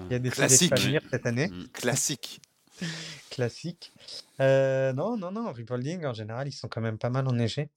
Il 0.07 0.15
a 0.15 0.19
décidé 0.19 0.29
de 0.29 0.29
Classique. 0.29 0.79
venir 0.79 1.01
cette 1.11 1.27
année. 1.27 1.47
Mm. 1.47 1.67
Classique. 1.73 2.41
Classique. 3.29 3.91
Euh, 4.39 4.93
non, 4.93 5.17
non, 5.17 5.31
non. 5.31 5.51
Rupolding, 5.51 6.05
en 6.05 6.13
général, 6.13 6.47
ils 6.47 6.51
sont 6.53 6.67
quand 6.67 6.81
même 6.81 6.97
pas 6.97 7.09
mal 7.09 7.27
enneigés. 7.27 7.69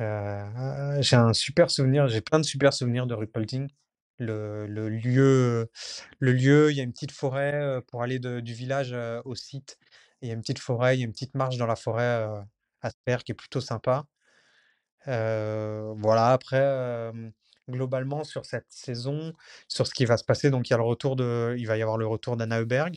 Euh, 0.00 1.00
j'ai 1.02 1.16
un 1.16 1.32
super 1.32 1.70
souvenir, 1.70 2.08
j'ai 2.08 2.20
plein 2.20 2.40
de 2.40 2.44
super 2.44 2.72
souvenirs 2.72 3.06
de 3.06 3.14
Rupolding. 3.14 3.68
Le, 4.18 4.66
le 4.66 4.88
lieu, 4.88 5.70
le 6.20 6.32
lieu, 6.32 6.70
il 6.70 6.76
y 6.76 6.80
a 6.80 6.84
une 6.84 6.92
petite 6.92 7.12
forêt 7.12 7.54
euh, 7.54 7.80
pour 7.80 8.02
aller 8.02 8.18
du 8.20 8.54
village 8.54 8.92
euh, 8.92 9.20
au 9.24 9.34
site. 9.34 9.78
Il 10.22 10.28
y 10.28 10.30
a 10.32 10.34
une 10.34 10.40
petite 10.42 10.58
forêt, 10.60 10.96
il 10.96 11.00
y 11.00 11.02
a 11.02 11.06
une 11.06 11.12
petite 11.12 11.34
marche 11.34 11.56
dans 11.58 11.66
la 11.66 11.76
forêt 11.76 12.04
euh, 12.04 12.40
à 12.82 12.90
se 12.90 12.96
faire 13.06 13.24
qui 13.24 13.32
est 13.32 13.34
plutôt 13.34 13.60
sympa. 13.60 14.06
Euh, 15.08 15.92
voilà, 15.98 16.32
après, 16.32 16.60
euh, 16.60 17.12
globalement, 17.68 18.24
sur 18.24 18.46
cette 18.46 18.66
saison, 18.70 19.32
sur 19.68 19.86
ce 19.86 19.94
qui 19.94 20.04
va 20.06 20.16
se 20.16 20.24
passer, 20.24 20.50
donc 20.50 20.68
il 20.68 20.72
y 20.72 20.74
a 20.74 20.78
le 20.78 20.82
retour 20.84 21.16
de, 21.16 21.54
il 21.58 21.66
va 21.66 21.76
y 21.76 21.82
avoir 21.82 21.98
le 21.98 22.06
retour 22.06 22.36
d'Anna 22.36 22.60
Heuberg. 22.60 22.96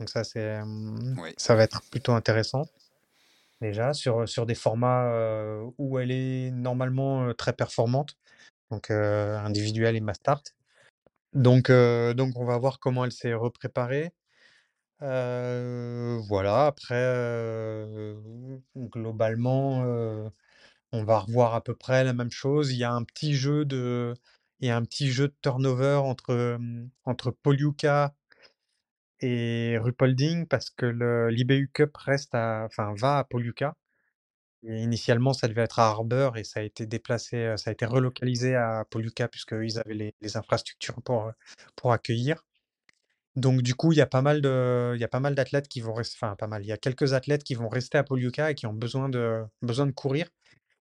Donc 0.00 0.08
ça, 0.08 0.24
c'est, 0.24 0.58
Oui. 1.18 1.34
ça 1.36 1.54
va 1.54 1.62
être 1.62 1.82
plutôt 1.90 2.12
intéressant. 2.12 2.64
Déjà, 3.60 3.92
sur, 3.92 4.26
sur 4.26 4.46
des 4.46 4.54
formats 4.54 5.12
euh, 5.12 5.70
où 5.76 5.98
elle 5.98 6.10
est 6.10 6.50
normalement 6.50 7.24
euh, 7.24 7.34
très 7.34 7.52
performante, 7.52 8.16
donc 8.70 8.90
euh, 8.90 9.38
individuelle 9.38 9.96
et 9.96 10.00
Mastart. 10.00 10.42
Donc, 11.34 11.70
donc, 11.70 12.32
on 12.36 12.44
va 12.44 12.58
voir 12.58 12.80
comment 12.80 13.04
elle 13.04 13.12
s'est 13.12 13.34
repréparée. 13.34 14.12
Voilà, 15.00 16.66
après, 16.66 18.16
globalement, 18.74 19.84
on 20.92 21.04
va 21.04 21.18
revoir 21.20 21.54
à 21.54 21.60
peu 21.62 21.76
près 21.76 22.02
la 22.02 22.14
même 22.14 22.32
chose. 22.32 22.72
Il 22.72 22.78
y 22.78 22.84
a 22.84 22.92
un 22.92 23.04
petit 23.04 23.34
jeu 23.34 23.64
de, 23.64 24.14
il 24.58 24.66
y 24.66 24.70
a 24.70 24.76
un 24.76 24.82
petit 24.82 25.12
jeu 25.12 25.28
de 25.28 25.34
turnover 25.40 26.00
entre, 26.02 26.58
entre 27.04 27.30
Poliuka 27.30 28.12
et 29.20 29.78
Rupolding 29.78 30.46
parce 30.46 30.70
que 30.70 30.86
l'IBU 31.30 31.70
Cup 31.72 31.96
reste 31.96 32.34
à, 32.34 32.64
enfin, 32.66 32.94
va 32.96 33.18
à 33.18 33.24
Poliuka. 33.24 33.76
Et 34.62 34.76
initialement, 34.82 35.32
ça 35.32 35.48
devait 35.48 35.62
être 35.62 35.78
à 35.78 35.88
Harbour 35.88 36.36
et 36.36 36.44
ça 36.44 36.60
a 36.60 36.62
été 36.62 36.84
déplacé, 36.86 37.36
euh, 37.36 37.56
ça 37.56 37.70
a 37.70 37.72
été 37.72 37.86
relocalisé 37.86 38.54
à 38.56 38.84
Poliuka 38.90 39.28
puisqu'ils 39.28 39.78
avaient 39.78 40.14
les, 40.20 40.36
infrastructures 40.36 41.00
pour, 41.02 41.28
euh, 41.28 41.32
pour 41.76 41.92
accueillir. 41.92 42.44
Donc 43.36 43.62
du 43.62 43.74
coup, 43.74 43.92
il 43.92 43.96
y 43.96 44.02
a 44.02 44.06
pas 44.06 44.20
mal 44.22 44.42
d'athlètes 44.42 45.68
qui 45.68 45.80
vont 45.80 45.94
rester, 45.94 46.18
enfin 46.20 46.36
pas 46.36 46.46
mal, 46.46 46.62
il 46.62 46.68
y 46.68 46.72
a 46.72 46.76
quelques 46.76 47.14
athlètes 47.14 47.44
qui 47.44 47.54
vont 47.54 47.68
rester 47.68 47.96
à 47.96 48.04
Poliuka 48.04 48.50
et 48.50 48.54
qui 48.54 48.66
ont 48.66 48.74
besoin 48.74 49.08
de, 49.08 49.42
besoin 49.62 49.86
de 49.86 49.92
courir 49.92 50.28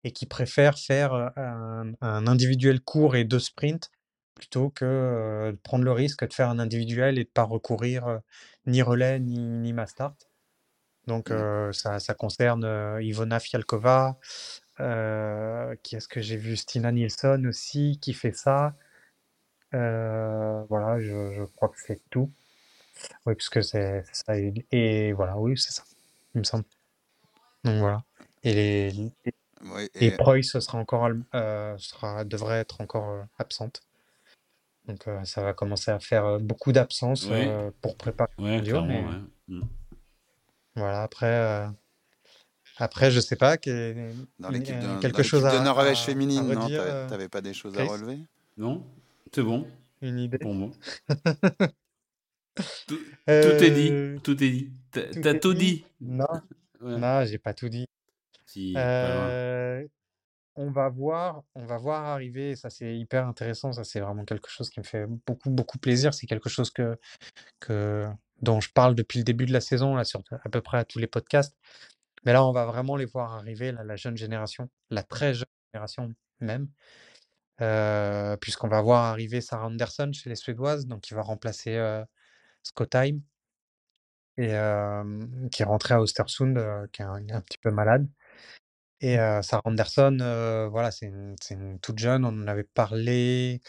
et 0.04 0.12
qui 0.12 0.26
préfèrent 0.26 0.78
faire 0.78 1.14
euh, 1.14 1.28
un, 1.36 1.92
un 2.00 2.26
individuel 2.26 2.80
court 2.80 3.16
et 3.16 3.24
deux 3.24 3.38
sprints 3.40 3.90
plutôt 4.34 4.70
que 4.70 4.84
euh, 4.84 5.52
de 5.52 5.56
prendre 5.56 5.84
le 5.84 5.92
risque 5.92 6.26
de 6.26 6.32
faire 6.32 6.48
un 6.48 6.58
individuel 6.58 7.18
et 7.18 7.24
de 7.24 7.28
pas 7.28 7.44
recourir 7.44 8.06
euh, 8.06 8.18
ni 8.66 8.82
relais 8.82 9.20
ni, 9.20 9.38
ni 9.38 9.72
mass 9.72 9.90
start. 9.90 10.28
Donc 11.06 11.30
euh, 11.30 11.72
ça, 11.72 12.00
ça 12.00 12.14
concerne 12.14 12.64
Ivona 13.02 13.38
Fialkova, 13.40 14.18
qui 15.82 15.96
est-ce 15.96 16.08
que 16.08 16.20
j'ai 16.20 16.36
vu? 16.36 16.56
Stina 16.56 16.92
Nilsson 16.92 17.44
aussi 17.46 17.98
qui 18.00 18.14
fait 18.14 18.34
ça. 18.34 18.74
Voilà, 19.72 21.00
je, 21.00 21.32
je 21.32 21.42
crois 21.44 21.68
que 21.68 21.80
c'est 21.80 22.00
tout. 22.10 22.30
Oui, 23.26 23.34
puisque 23.34 23.62
c'est 23.62 24.04
ça. 24.12 24.38
Et, 24.38 24.54
et 24.72 25.12
voilà, 25.12 25.36
oui, 25.36 25.58
c'est 25.58 25.72
ça, 25.72 25.82
il 26.34 26.38
me 26.38 26.44
semble. 26.44 26.64
Donc 27.64 27.78
voilà. 27.80 28.02
Et 28.42 28.54
les, 28.54 29.10
Oui, 29.62 29.88
et 29.94 30.06
et, 30.06 30.10
Preuss 30.10 30.58
sera 30.58 30.78
encore, 30.78 31.08
euh, 31.34 31.76
sera, 31.78 32.24
devrait 32.24 32.58
être 32.58 32.80
encore 32.80 33.08
euh, 33.08 33.22
absente. 33.38 33.82
Donc 34.86 35.08
euh, 35.08 35.24
ça 35.24 35.42
va 35.42 35.52
commencer 35.54 35.90
à 35.90 35.98
faire 35.98 36.24
euh, 36.26 36.38
beaucoup 36.38 36.72
d'absences 36.72 37.28
euh, 37.48 37.70
pour 37.80 37.96
préparer. 37.96 38.30
Ouais, 38.38 38.60
mais- 38.82 39.04
ouais. 39.04 39.20
Mm. 39.48 39.62
Voilà, 40.76 41.02
après, 41.02 41.26
euh, 41.26 41.66
après 42.78 43.10
je 43.10 43.20
sais 43.20 43.36
pas, 43.36 43.56
que- 43.56 44.12
dans 44.38 44.50
l'équipe 44.50 44.78
de, 44.78 44.86
dans 44.86 44.98
quelque 44.98 45.18
l'équipe 45.18 45.30
chose 45.30 45.42
de 45.44 45.48
à, 45.48 45.62
Norvège 45.62 45.98
à- 45.98 46.02
à 46.02 46.04
féminine, 46.06 46.52
non 46.52 46.68
T'avais 47.08 47.28
pas 47.28 47.40
des 47.40 47.54
choses 47.54 47.78
à 47.78 47.84
relever? 47.84 48.18
Non 48.56 48.84
C'est 49.32 49.42
bon 49.42 49.66
une 50.02 50.18
idée? 50.18 50.38
pour 50.38 50.52
moi. 50.54 50.70
Tout, 52.86 52.98
tout 53.26 53.64
est 53.64 53.70
dit. 53.70 54.20
Tout 54.22 54.42
est 54.44 54.50
dit. 54.50 54.70
T'as 54.92 55.34
tout 55.38 55.54
dit? 55.54 55.58
dit? 55.78 55.86
Non. 56.00 56.26
ouais. 56.82 56.98
Non, 56.98 57.24
j'ai 57.24 57.38
pas 57.38 57.52
tout 57.52 57.68
dit. 57.68 57.86
Si. 58.46 58.74
Euh, 58.76 59.84
on 60.56 60.70
va 60.70 60.88
voir, 60.88 61.42
arriver, 61.88 62.56
ça 62.56 62.70
c'est 62.70 62.96
hyper 62.96 63.26
intéressant, 63.26 63.72
ça 63.72 63.84
c'est 63.84 64.00
vraiment 64.00 64.24
quelque 64.24 64.48
chose 64.48 64.70
qui 64.70 64.80
me 64.80 64.84
fait 64.84 65.06
beaucoup, 65.26 65.50
beaucoup 65.50 65.78
plaisir. 65.78 66.14
C'est 66.14 66.26
quelque 66.26 66.48
chose 66.48 66.70
que, 66.70 66.96
dont 68.42 68.60
je 68.60 68.70
parle 68.72 68.94
depuis 68.94 69.18
le 69.18 69.24
début 69.24 69.46
de 69.46 69.52
la 69.52 69.60
saison, 69.60 69.94
là, 69.96 70.02
à 70.44 70.48
peu 70.48 70.60
près 70.60 70.78
à 70.78 70.84
tous 70.84 70.98
les 70.98 71.06
podcasts. 71.06 71.56
Mais 72.24 72.32
là, 72.32 72.44
on 72.44 72.52
va 72.52 72.66
vraiment 72.66 72.96
les 72.96 73.04
voir 73.06 73.34
arriver, 73.34 73.72
la 73.72 73.96
jeune 73.96 74.16
génération, 74.16 74.70
la 74.90 75.02
très 75.02 75.34
jeune 75.34 75.46
génération 75.72 76.12
même. 76.40 76.68
Euh, 77.60 78.36
puisqu'on 78.36 78.68
va 78.68 78.82
voir 78.82 79.04
arriver 79.04 79.40
Sarah 79.40 79.66
Anderson 79.66 80.10
chez 80.12 80.28
les 80.28 80.36
Suédoises, 80.36 80.86
donc 80.86 81.02
qui 81.02 81.14
va 81.14 81.22
remplacer 81.22 81.76
euh, 81.76 82.04
euh, 84.40 85.26
qui 85.52 85.62
est 85.62 85.64
rentré 85.64 85.94
à 85.94 86.00
Östersund, 86.00 86.58
euh, 86.58 86.86
qui 86.92 87.02
est 87.02 87.04
un 87.04 87.40
petit 87.40 87.58
peu 87.58 87.70
malade. 87.70 88.08
Et 89.04 89.16
Sarah 89.42 89.60
Anderson, 89.66 90.16
voilà, 90.70 90.90
c'est 90.90 91.04
une, 91.04 91.78
toute 91.82 91.98
jeune, 91.98 92.24
on 92.24 92.28
en 92.28 92.46
avait 92.46 92.64
parlé. 92.64 93.60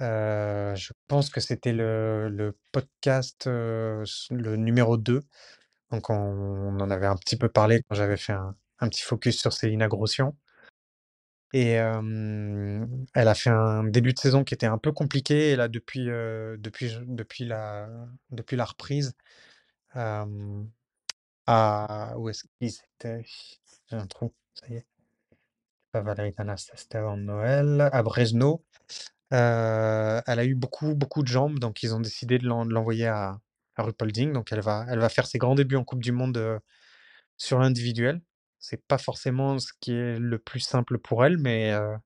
je 0.00 0.92
pense 1.06 1.30
que 1.30 1.40
c'était 1.40 1.72
le, 1.72 2.58
podcast, 2.72 3.46
le 3.46 4.56
numéro 4.56 4.96
2. 4.96 5.22
Donc 5.92 6.10
on, 6.10 6.80
en 6.80 6.90
avait 6.90 7.06
un 7.06 7.14
petit 7.16 7.36
peu 7.36 7.48
parlé 7.48 7.82
quand 7.88 7.94
j'avais 7.94 8.16
fait 8.16 8.32
un, 8.32 8.56
petit 8.88 9.02
focus 9.02 9.40
sur 9.40 9.52
Célina 9.52 9.86
Grossian. 9.86 10.36
Et 11.52 11.74
elle 11.74 12.88
a 13.14 13.34
fait 13.34 13.50
un 13.50 13.84
début 13.84 14.14
de 14.14 14.18
saison 14.18 14.42
qui 14.42 14.54
était 14.54 14.66
un 14.66 14.78
peu 14.78 14.90
compliqué. 14.90 15.52
Et 15.52 15.56
là, 15.56 15.68
depuis, 15.68 16.06
depuis, 16.06 16.98
depuis, 17.06 17.44
la, 17.44 17.88
depuis 18.30 18.56
la 18.56 18.64
reprise, 18.64 19.14
à, 19.94 20.26
où 22.16 22.28
est-ce 22.28 22.44
qu'ils 22.58 22.74
étaient? 22.96 23.24
J'ai 23.88 23.96
un 23.96 24.06
trou, 24.06 24.32
ça 24.54 24.66
y 24.68 24.76
est. 24.76 24.86
Pas 25.92 26.00
Valérie 26.00 26.34
c'était 26.56 26.98
avant 26.98 27.16
Noël. 27.16 27.88
À 27.92 28.02
Brezno, 28.02 28.64
euh, 29.32 30.20
elle 30.26 30.38
a 30.38 30.44
eu 30.44 30.54
beaucoup, 30.54 30.94
beaucoup 30.94 31.22
de 31.22 31.28
jambes, 31.28 31.58
donc 31.58 31.82
ils 31.82 31.94
ont 31.94 32.00
décidé 32.00 32.38
de 32.38 32.46
l'en- 32.46 32.64
de 32.64 32.72
l'envoyer 32.72 33.06
à, 33.06 33.38
à 33.76 33.82
Rupolding. 33.82 34.32
Donc 34.32 34.52
elle 34.52 34.60
va, 34.60 34.86
elle 34.88 35.00
va 35.00 35.08
faire 35.08 35.26
ses 35.26 35.38
grands 35.38 35.54
débuts 35.54 35.76
en 35.76 35.84
Coupe 35.84 36.02
du 36.02 36.12
Monde 36.12 36.36
euh, 36.38 36.58
sur 37.36 37.58
l'individuel. 37.58 38.22
C'est 38.58 38.82
pas 38.86 38.98
forcément 38.98 39.58
ce 39.58 39.72
qui 39.80 39.92
est 39.92 40.18
le 40.18 40.38
plus 40.38 40.60
simple 40.60 40.98
pour 40.98 41.24
elle, 41.24 41.36
mais, 41.36 41.72
euh, 41.72 41.96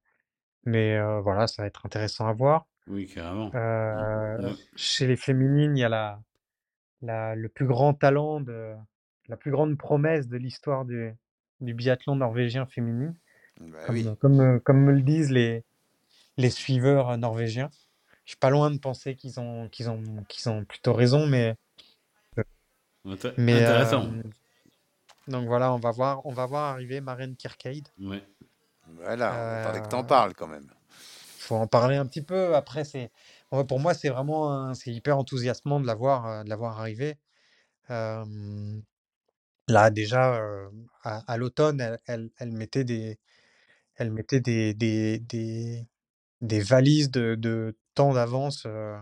mais 0.64 0.96
euh, 0.96 1.20
voilà, 1.20 1.46
ça 1.46 1.62
va 1.62 1.68
être 1.68 1.84
intéressant 1.86 2.26
à 2.26 2.32
voir. 2.32 2.66
Oui, 2.88 3.06
carrément. 3.06 3.54
Euh, 3.54 4.38
Ouais. 4.38 4.52
chez 4.74 5.06
les 5.06 5.16
féminines, 5.16 5.76
il 5.76 5.80
y 5.80 5.84
a 5.84 5.88
la, 5.88 6.20
la, 7.02 7.34
le 7.34 7.48
plus 7.48 7.66
grand 7.66 7.94
talent, 7.94 8.40
de, 8.40 8.74
la 9.28 9.36
plus 9.36 9.50
grande 9.50 9.76
promesse 9.76 10.28
de 10.28 10.36
l'histoire 10.36 10.84
du, 10.84 11.14
du 11.60 11.74
biathlon 11.74 12.16
norvégien 12.16 12.66
féminin, 12.66 13.14
Bah 13.60 13.78
comme, 13.86 13.94
oui. 13.96 14.08
comme, 14.20 14.40
euh, 14.40 14.58
comme 14.60 14.84
me 14.84 14.92
le 14.92 15.02
disent 15.02 15.30
les, 15.30 15.64
les 16.36 16.50
suiveurs 16.50 17.10
euh, 17.10 17.16
norvégiens. 17.16 17.70
Je 18.24 18.32
suis 18.32 18.38
pas 18.38 18.50
loin 18.50 18.70
de 18.70 18.78
penser 18.78 19.14
qu'ils 19.16 19.38
ont, 19.40 19.68
qu'ils 19.68 19.88
ont, 19.88 20.02
qu'ils 20.28 20.48
ont 20.48 20.64
plutôt 20.64 20.92
raison, 20.92 21.26
mais, 21.26 21.54
Inté- 23.06 23.32
mais 23.38 23.62
Intéressant. 23.62 24.04
euh, 24.04 24.22
donc 25.28 25.46
voilà, 25.46 25.72
on 25.72 25.78
va 25.78 25.90
voir, 25.90 26.24
on 26.26 26.32
va 26.32 26.46
voir 26.46 26.72
arriver 26.72 27.00
Maren 27.00 27.36
Kirkeid. 27.36 27.88
Ouais. 28.00 28.22
Voilà, 28.88 29.32
on 29.32 29.62
parlait 29.64 29.80
que 29.80 29.88
t'en 29.88 30.00
Euh, 30.00 30.06
parles 30.06 30.34
quand 30.34 30.46
même. 30.46 30.68
faut 31.38 31.56
en 31.56 31.66
parler 31.66 31.96
un 31.96 32.06
petit 32.06 32.22
peu. 32.22 32.54
Après, 32.54 32.84
c'est 32.84 33.10
pour 33.68 33.80
moi, 33.80 33.94
c'est 33.94 34.08
vraiment 34.08 34.52
un- 34.52 34.74
c'est 34.74 34.92
hyper 34.92 35.18
enthousiasmant 35.18 35.80
de 35.80 35.86
la 35.86 35.94
voir, 35.94 36.26
euh, 36.26 36.44
de 36.44 36.48
la 36.48 36.56
voir 36.56 36.80
arriver. 36.80 37.16
Euh, 37.90 38.24
là, 39.68 39.90
déjà, 39.90 40.36
euh, 40.36 40.68
à, 41.02 41.32
à 41.32 41.36
l'automne, 41.36 41.80
elle, 41.80 41.98
elle, 42.06 42.30
elle 42.38 42.52
mettait 42.52 42.84
des, 42.84 43.18
elle 43.96 44.12
mettait 44.12 44.40
des, 44.40 44.74
des, 44.74 45.18
des, 45.20 45.86
des 46.42 46.60
valises 46.60 47.10
de, 47.10 47.36
de 47.36 47.76
temps 47.94 48.14
d'avance 48.14 48.64
euh, 48.66 48.96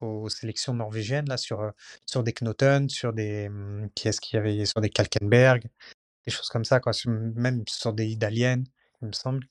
aux 0.00 0.28
sélections 0.30 0.74
norvégiennes 0.74 1.28
là 1.28 1.36
sur 1.38 1.60
euh, 1.62 1.70
sur 2.06 2.22
des 2.24 2.32
Knoten, 2.34 2.88
sur 2.90 3.12
des 3.14 3.48
hum, 3.48 3.90
qui 3.94 4.08
est-ce 4.08 4.20
qu'il 4.20 4.36
y 4.36 4.40
avait 4.40 4.66
sur 4.66 4.80
des 4.82 4.90
Kalkenberg, 4.90 5.64
des 6.26 6.32
choses 6.32 6.48
comme 6.50 6.64
ça 6.66 6.80
quoi, 6.80 6.92
sur- 6.94 7.10
même 7.12 7.64
sur 7.68 7.92
des 7.94 8.06
Idaliennes, 8.06 8.66
il 9.02 9.08
me 9.08 9.12
semble. 9.12 9.46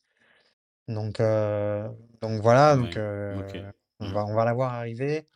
Donc 0.87 1.19
donc 2.21 2.41
voilà, 2.41 2.75
donc 2.75 2.97
Ouais. 2.97 2.97
euh, 2.97 3.39
Ok. 3.39 3.55
on 3.99 4.07
Mm. 4.07 4.13
va 4.13 4.25
on 4.25 4.35
va 4.35 4.45
la 4.45 4.53
voir 4.53 4.73
arriver. 4.73 5.27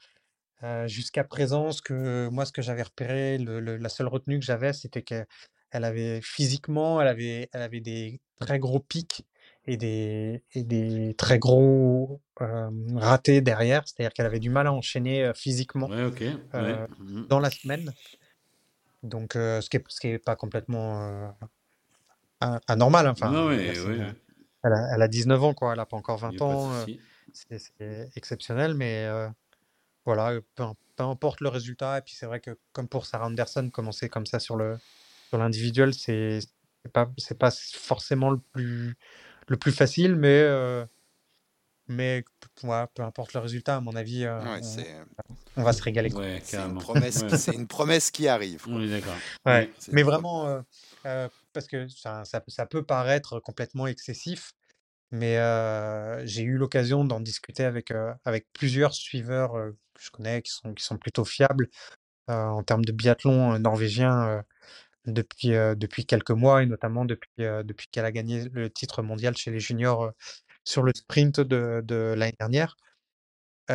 Euh, 0.64 0.88
jusqu'à 0.88 1.24
présent, 1.24 1.72
ce 1.72 1.82
que 1.82 2.28
moi, 2.30 2.46
ce 2.46 2.52
que 2.52 2.62
j'avais 2.62 2.84
repéré, 2.84 3.38
le- 3.38 3.60
le- 3.60 3.78
la 3.78 3.90
seule 3.90 4.08
retenue 4.08 4.40
que 4.40 4.46
j'avais, 4.46 4.74
c'était 4.74 5.02
qu'elle 5.04 5.26
avait 5.72 6.20
physiquement, 6.22 7.00
elle 7.02 7.08
avait, 7.08 7.50
elle 7.54 7.62
avait 7.62 7.80
des 7.80 8.20
très 8.40 8.60
gros 8.60 8.80
pics 8.80 9.26
et 9.66 9.78
des, 9.78 10.44
et 10.54 10.64
des 10.64 11.14
très 11.18 11.40
gros 11.40 12.20
euh, 12.42 12.70
ratés 12.96 13.40
derrière. 13.42 13.88
C'est-à-dire 13.88 14.12
qu'elle 14.14 14.26
avait 14.26 14.40
du 14.40 14.50
mal 14.50 14.68
à 14.68 14.74
enchaîner 14.74 15.32
physiquement 15.34 15.88
Ouais, 15.88 16.04
ok. 16.04 16.20
Ouais. 16.22 16.38
euh, 16.56 16.88
Mm. 17.00 17.28
dans 17.28 17.40
la 17.40 17.50
semaine. 17.52 17.94
Donc, 19.04 19.36
euh, 19.38 19.62
ce 19.62 19.70
qui 19.70 19.78
est, 19.78 19.84
ce 19.88 20.00
qui 20.02 20.08
est 20.10 20.20
pas 20.20 20.36
complètement 20.36 21.02
euh, 22.44 22.58
anormal. 22.68 23.08
hein. 23.08 23.12
Enfin, 23.12 23.32
Non, 23.32 23.48
ouais, 23.48 23.80
ouais. 23.80 24.14
elle 24.64 24.74
a, 24.74 24.96
elle 24.96 25.02
a 25.02 25.08
19 25.08 25.42
ans, 25.42 25.54
quoi. 25.54 25.72
Elle 25.74 25.80
a 25.80 25.86
pas 25.86 25.96
encore 25.98 26.18
Il 26.18 26.22
20 26.24 26.30
n'y 26.32 26.36
a 26.36 26.40
pas 26.40 26.46
de 26.48 26.52
ans. 26.52 26.74
euh, 26.74 26.86
c'est 27.32 28.12
exceptionnel, 28.16 28.74
mais 28.74 29.06
voilà, 30.14 30.40
peu, 30.56 30.64
peu 30.96 31.04
importe 31.04 31.42
le 31.42 31.50
résultat. 31.50 32.00
Et 32.00 32.02
puis 32.02 32.16
c'est 32.16 32.26
vrai 32.26 32.40
que 32.40 32.58
comme 32.74 32.88
pour 32.88 33.06
Sarah 33.06 33.28
Anderson, 33.28 33.70
commencer 33.72 34.10
comme 34.10 34.26
ça 34.26 34.40
sur 34.40 34.56
le 34.56 34.78
sur 35.30 35.38
l'individuel, 35.38 35.94
c'est 35.94 36.40
c'est 36.84 36.92
pas 36.92 37.12
c'est 37.18 37.38
pas 37.38 37.52
forcément 37.52 38.32
le 38.32 38.40
plus 38.40 38.98
le 39.48 39.58
plus 39.58 39.72
facile, 39.72 40.16
mais 40.16 40.42
euh, 40.42 40.84
mais 41.88 42.24
ouais, 42.64 42.86
peu 42.94 43.04
importe 43.04 43.34
le 43.34 43.40
résultat, 43.40 43.78
à 43.78 43.82
mon 43.82 43.96
avis, 43.96 44.26
euh, 44.26 44.40
Ouais, 44.42 44.62
on, 45.58 45.64
va 45.64 45.74
se 45.74 45.82
régaler. 45.82 46.12
Ouais, 46.14 46.40
c'est 46.44 46.58
une 46.58 46.62
carrément. 46.62 46.80
promesse, 46.80 47.22
Ouais. 47.24 47.38
c'est 47.38 47.56
une 47.56 47.68
promesse 47.68 48.12
qui 48.12 48.28
arrive. 48.28 48.64
quoi. 48.64 48.74
On 48.74 48.82
est 48.82 48.90
d'accord. 48.90 49.18
Ouais, 49.46 49.52
Ouais. 49.52 49.74
C'est 49.80 49.94
mais 49.94 50.04
vraiment, 50.04 50.48
euh, 50.48 50.62
euh, 51.06 51.28
parce 51.54 51.68
que 51.68 51.88
ça, 51.88 52.26
ça, 52.26 52.44
ça 52.48 52.66
peut 52.66 52.84
paraître 52.84 53.40
complètement 53.40 53.88
excessif, 53.88 54.54
mais 55.12 55.38
euh, 55.38 56.26
j'ai 56.26 56.44
eu 56.44 56.58
l'occasion 56.58 57.06
d'en 57.06 57.20
discuter 57.20 57.64
avec, 57.64 57.92
euh, 57.92 58.14
avec 58.24 58.48
plusieurs 58.54 58.94
suiveurs 58.94 59.56
euh, 59.56 59.76
je 60.00 60.10
connais 60.12 60.42
qui 60.42 60.52
sont, 60.52 60.74
qui 60.74 60.84
sont 60.84 60.98
plutôt 60.98 61.26
fiables 61.26 61.68
euh, 62.30 62.34
en 62.46 62.64
termes 62.64 62.86
de 62.86 62.92
biathlon 62.92 63.54
euh, 63.54 63.60
norvégien 63.60 64.28
euh, 64.28 64.42
depuis, 65.06 65.50
depuis 65.78 66.06
quelques 66.06 66.32
mois 66.32 66.64
et 66.64 66.66
notamment 66.68 67.06
depuis, 67.06 67.30
depuis 67.40 67.88
qu'elle 67.92 68.06
a 68.06 68.12
gagné 68.12 68.48
le 68.50 68.70
titre 68.70 69.02
mondial 69.02 69.36
chez 69.36 69.50
les 69.52 69.60
juniors 69.60 70.12
sur 70.64 70.84
le 70.84 70.92
sprint 70.94 71.40
de, 71.40 71.82
de 71.84 72.14
l'année 72.16 72.36
dernière. 72.40 72.78
Il 73.70 73.74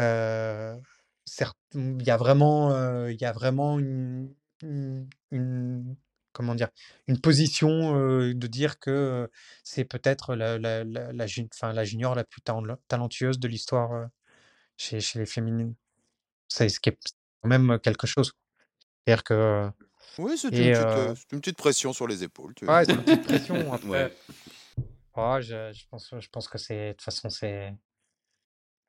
y 2.07 2.11
a 2.11 2.16
vraiment, 2.16 3.09
y 3.09 3.25
a 3.25 3.33
vraiment 3.33 3.79
une, 3.81 4.33
une, 4.62 5.97
comment 6.33 6.55
dire, 6.55 6.68
une 7.09 7.20
position 7.20 7.97
de 7.97 8.47
dire 8.47 8.79
que 8.79 9.29
c'est 9.64 9.85
peut-être 9.85 10.37
la, 10.37 10.59
la, 10.59 10.85
la, 10.85 11.12
la, 11.12 11.85
junior 11.85 12.14
la 12.14 12.25
plus 12.25 12.43
talent- 12.43 12.77
talentueuse 12.87 13.41
de 13.41 13.49
l'histoire 13.49 14.09
chez, 14.77 15.01
chez 15.01 15.18
les 15.18 15.27
féminines. 15.27 15.75
C'est 16.49 16.69
ce 16.69 16.81
qui 16.81 16.91
est 16.91 16.99
quand 17.43 17.49
même 17.49 17.79
quelque 17.83 18.07
chose. 18.07 18.33
C'est-à-dire 19.07 19.25
que 19.25 19.71
Oui, 20.19 20.39
c'est 20.39 20.49
une, 20.49 20.75
euh, 20.75 21.15
une 21.33 21.41
petite 21.41 21.57
pression 21.57 21.93
sur 21.93 22.07
les 22.07 22.23
épaules. 22.23 22.55
tu- 22.55 22.67
ouais, 22.67 22.85
c'est 22.85 22.93
une 22.93 23.03
petite 23.05 23.23
pression. 23.23 23.55
Après, 23.73 23.89
Ouais. 23.89 24.17
ouais, 25.17 25.43
je, 25.43 25.73
je 25.73 25.85
pense, 25.91 26.15
je 26.19 26.29
pense 26.29 26.49
que 26.49 26.59
c'est 26.59 26.89
de 26.89 26.93
toute 26.93 27.03
façon 27.03 27.31
c'est, 27.31 27.75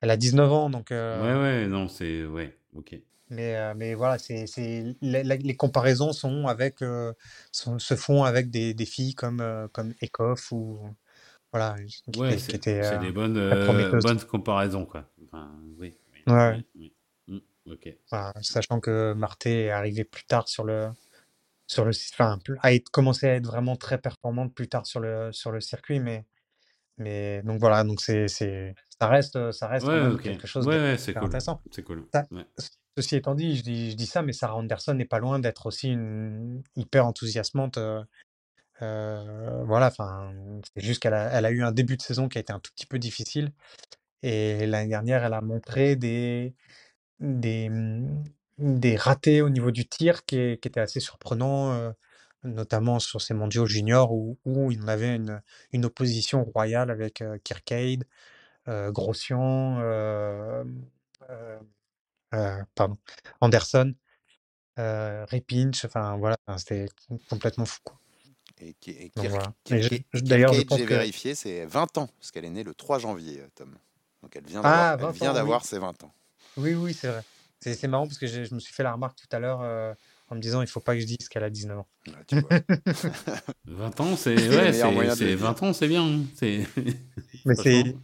elle 0.00 0.10
a 0.10 0.16
19 0.16 0.50
ans 0.52 0.70
donc. 0.70 0.90
euh, 0.92 1.20
Ouais, 1.22 1.40
ouais, 1.62 1.66
non, 1.66 1.88
c'est. 1.88 2.24
Ouais, 2.24 2.56
ok. 2.74 2.96
Mais, 3.28 3.56
euh, 3.56 3.74
mais 3.74 3.94
voilà, 3.94 4.18
c'est, 4.18 4.44
les, 5.00 5.24
les 5.24 5.56
comparaisons 5.56 6.12
sont 6.12 6.46
avec, 6.46 6.78
sont- 7.50 7.78
se 7.80 7.96
font 7.96 8.22
avec 8.22 8.50
des, 8.50 8.72
des 8.72 8.86
filles 8.86 9.14
comme, 9.14 9.68
comme 9.72 9.94
Ekoff 10.00 10.52
ou 10.52 10.78
voilà, 11.52 11.74
qui, 12.12 12.20
Ouais, 12.20 12.38
c'est 12.38 13.00
des 13.00 13.10
bonnes, 13.10 13.34
bonnes 14.00 14.20
comparaisons, 14.26 14.86
quoi. 14.86 15.10
Enfin, 15.24 15.50
oui. 15.76 15.96
oui, 16.12 16.32
Ouais, 16.32 16.52
oui, 16.54 16.64
oui. 16.76 16.92
Mm, 17.66 17.72
ok. 17.72 17.88
voilà, 18.10 18.32
sachant 18.42 18.80
que 18.80 19.12
Marté 19.14 19.64
est 19.66 19.70
arrivée 19.70 20.04
plus 20.04 20.24
tard 20.24 20.48
sur 20.48 20.64
le, 20.64 20.88
sur 21.66 21.84
le, 21.84 21.92
enfin, 22.14 22.38
a 22.62 22.72
été- 22.72 22.90
commencé 22.92 23.28
à 23.28 23.34
être 23.36 23.46
vraiment 23.46 23.76
très 23.76 23.98
performante 23.98 24.54
plus 24.54 24.68
tard 24.68 24.86
sur 24.86 25.00
le, 25.00 25.32
sur 25.32 25.50
le 25.50 25.60
circuit, 25.60 26.00
mais, 26.00 26.24
mais 26.98 27.42
donc 27.42 27.60
voilà, 27.60 27.84
donc 27.84 28.00
c'est, 28.00 28.28
c'est, 28.28 28.74
ça 29.00 29.08
reste, 29.08 29.52
ça 29.52 29.68
reste 29.68 29.86
Ouais, 29.86 30.00
même 30.00 30.14
ok. 30.14 30.22
quelque 30.22 30.46
chose 30.46 30.66
Ouais, 30.66 30.76
de 30.76 30.80
ouais, 30.80 30.98
c'est 30.98 31.14
cool. 31.14 31.24
intéressant. 31.24 31.62
C'est 31.72 31.82
cool. 31.82 32.04
Ça-. 32.12 32.26
Ceci 32.96 33.16
étant 33.16 33.34
dit, 33.34 33.56
je 33.56 33.62
dis, 33.62 33.90
je 33.90 33.96
dis 33.96 34.06
ça, 34.06 34.22
mais 34.22 34.32
Sarah 34.32 34.56
Anderson 34.56 34.94
n'est 34.94 35.04
pas 35.04 35.18
loin 35.18 35.38
d'être 35.38 35.66
aussi 35.66 35.90
une 35.90 36.62
hyper 36.76 37.06
enthousiasmante. 37.06 37.76
euh, 37.78 38.02
euh, 38.82 39.64
voilà, 39.64 39.86
enfin, 39.88 40.32
c'est 40.74 40.82
juste 40.84 41.02
qu'elle 41.02 41.14
a, 41.14 41.30
elle 41.32 41.46
a 41.46 41.50
eu 41.50 41.62
un 41.62 41.72
début 41.72 41.96
de 41.96 42.02
saison 42.02 42.28
qui 42.28 42.38
a 42.38 42.40
été 42.40 42.52
un 42.52 42.60
tout 42.60 42.70
petit 42.74 42.86
peu 42.86 42.98
difficile. 42.98 43.52
Et 44.22 44.66
l'année 44.66 44.88
dernière, 44.90 45.24
elle 45.24 45.34
a 45.34 45.40
montré 45.40 45.96
des, 45.96 46.54
des, 47.20 47.68
hum, 47.68 48.24
des 48.58 48.96
ratés 48.96 49.42
au 49.42 49.48
niveau 49.50 49.70
du 49.70 49.86
tir 49.88 50.24
qui, 50.24 50.36
est- 50.38 50.60
qui 50.62 50.68
étaient 50.68 50.80
assez 50.80 51.00
surprenants. 51.00 51.72
euh, 51.72 51.92
notamment 52.44 53.00
sur 53.00 53.20
ces 53.22 53.34
mondiaux 53.34 53.66
juniors 53.66 54.12
où, 54.12 54.38
où 54.44 54.70
il 54.70 54.88
avait 54.88 55.16
une, 55.16 55.42
une 55.72 55.84
opposition 55.84 56.44
royale 56.44 56.90
avec 56.92 57.20
euh, 57.20 57.38
Kirkade, 57.42 58.04
euh, 58.68 58.92
Grossian, 58.92 59.78
euh, 59.80 60.64
euh, 61.30 61.58
euh, 62.34 62.62
pardon, 62.74 62.98
Anderson, 63.40 63.94
euh, 64.78 65.24
Repinch, 65.26 65.84
enfin 65.84 66.16
voilà, 66.18 66.36
enfin, 66.46 66.58
c'était 66.58 66.86
complètement 67.30 67.64
fou. 67.66 67.80
quoi. 67.84 67.98
Et, 68.60 68.74
qui- 68.74 68.90
et 68.92 69.10
Donc 69.16 69.26
Kirk- 69.26 69.30
voilà. 69.30 69.54
Mais 69.70 69.82
je- 69.82 69.88
Kirk- 69.88 70.04
je- 70.14 70.20
D'ailleurs, 70.20 70.52
je 70.52 70.60
Kirkade, 70.60 70.68
pense 70.68 70.78
j'ai 70.78 70.86
que 70.86 70.94
vérifié, 70.94 71.34
c'est 71.34 71.66
20 71.66 71.98
ans, 71.98 72.08
parce 72.18 72.30
qu'elle 72.30 72.44
est 72.44 72.50
née 72.50 72.64
le 72.64 72.74
3 72.74 72.98
janvier, 72.98 73.40
euh, 73.40 73.48
Tom. 73.54 73.76
Donc 74.22 74.36
elle 74.36 74.46
vient 74.46 74.62
Ah, 74.62 74.96
d'avoir 74.96 74.98
20 74.98 75.08
elle 75.08 75.14
vient 75.14 75.30
ans, 75.30 75.34
d'avoir 75.34 75.62
oui. 75.62 75.68
ses 75.68 75.78
20 75.78 76.04
ans. 76.04 76.12
Oui, 76.56 76.74
oui, 76.74 76.94
c'est 76.94 77.08
vrai. 77.08 77.22
C'est 77.60 77.74
c'est 77.74 77.88
marrant 77.88 78.06
parce 78.06 78.18
que 78.18 78.26
j'ai- 78.26 78.44
je 78.44 78.54
me 78.54 78.60
suis 78.60 78.72
fait 78.74 78.82
la 78.82 78.92
remarque 78.92 79.16
tout 79.18 79.34
à 79.34 79.38
l'heure 79.38 79.60
euh, 79.62 79.94
en 80.28 80.34
me 80.34 80.40
disant 80.40 80.60
il 80.62 80.68
faut 80.68 80.80
pas 80.80 80.94
que 80.94 81.00
je 81.00 81.06
dise 81.06 81.28
qu'elle 81.28 81.44
a 81.44 81.50
19 81.50 81.78
ans. 81.78 81.86
Ouais, 82.06 82.12
tu 82.26 82.40
vois. 82.40 82.50
20 83.64 84.00
ans, 84.00 84.16
c'est 84.16 84.34
ouais, 84.36 84.72
de 84.72 85.06
le 85.06 85.10
c'est- 85.14 85.26
dire. 85.26 85.38
20 85.38 85.62
ans, 85.62 85.72
c'est 85.72 85.88
bien. 85.88 86.04
hein. 86.04 86.22
C'est 86.34 86.66
Mais 87.46 87.54
c'est 87.54 87.96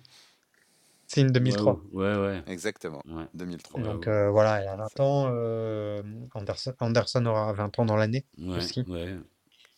c'est 1.07 1.21
une 1.21 1.31
2003. 1.33 1.81
Ouais, 1.93 2.17
ouais. 2.17 2.43
Exactement, 2.47 3.03
ouais. 3.07 3.27
2003. 3.35 3.79
Ouais, 3.81 3.87
Donc 3.87 4.07
ouais. 4.07 4.13
euh, 4.13 4.31
voilà, 4.31 4.61
elle 4.63 4.69
a 4.69 4.77
20 4.77 5.01
ans. 5.01 5.27
euh, 5.31 6.03
Anderson, 6.35 6.73
Anderson 6.81 7.27
aura 7.27 7.53
20 7.53 7.79
ans 7.79 7.85
dans 7.85 7.97
l'année 7.97 8.25
Ouais, 8.39 8.57
aussi. 8.57 8.83
ouais. 8.89 9.17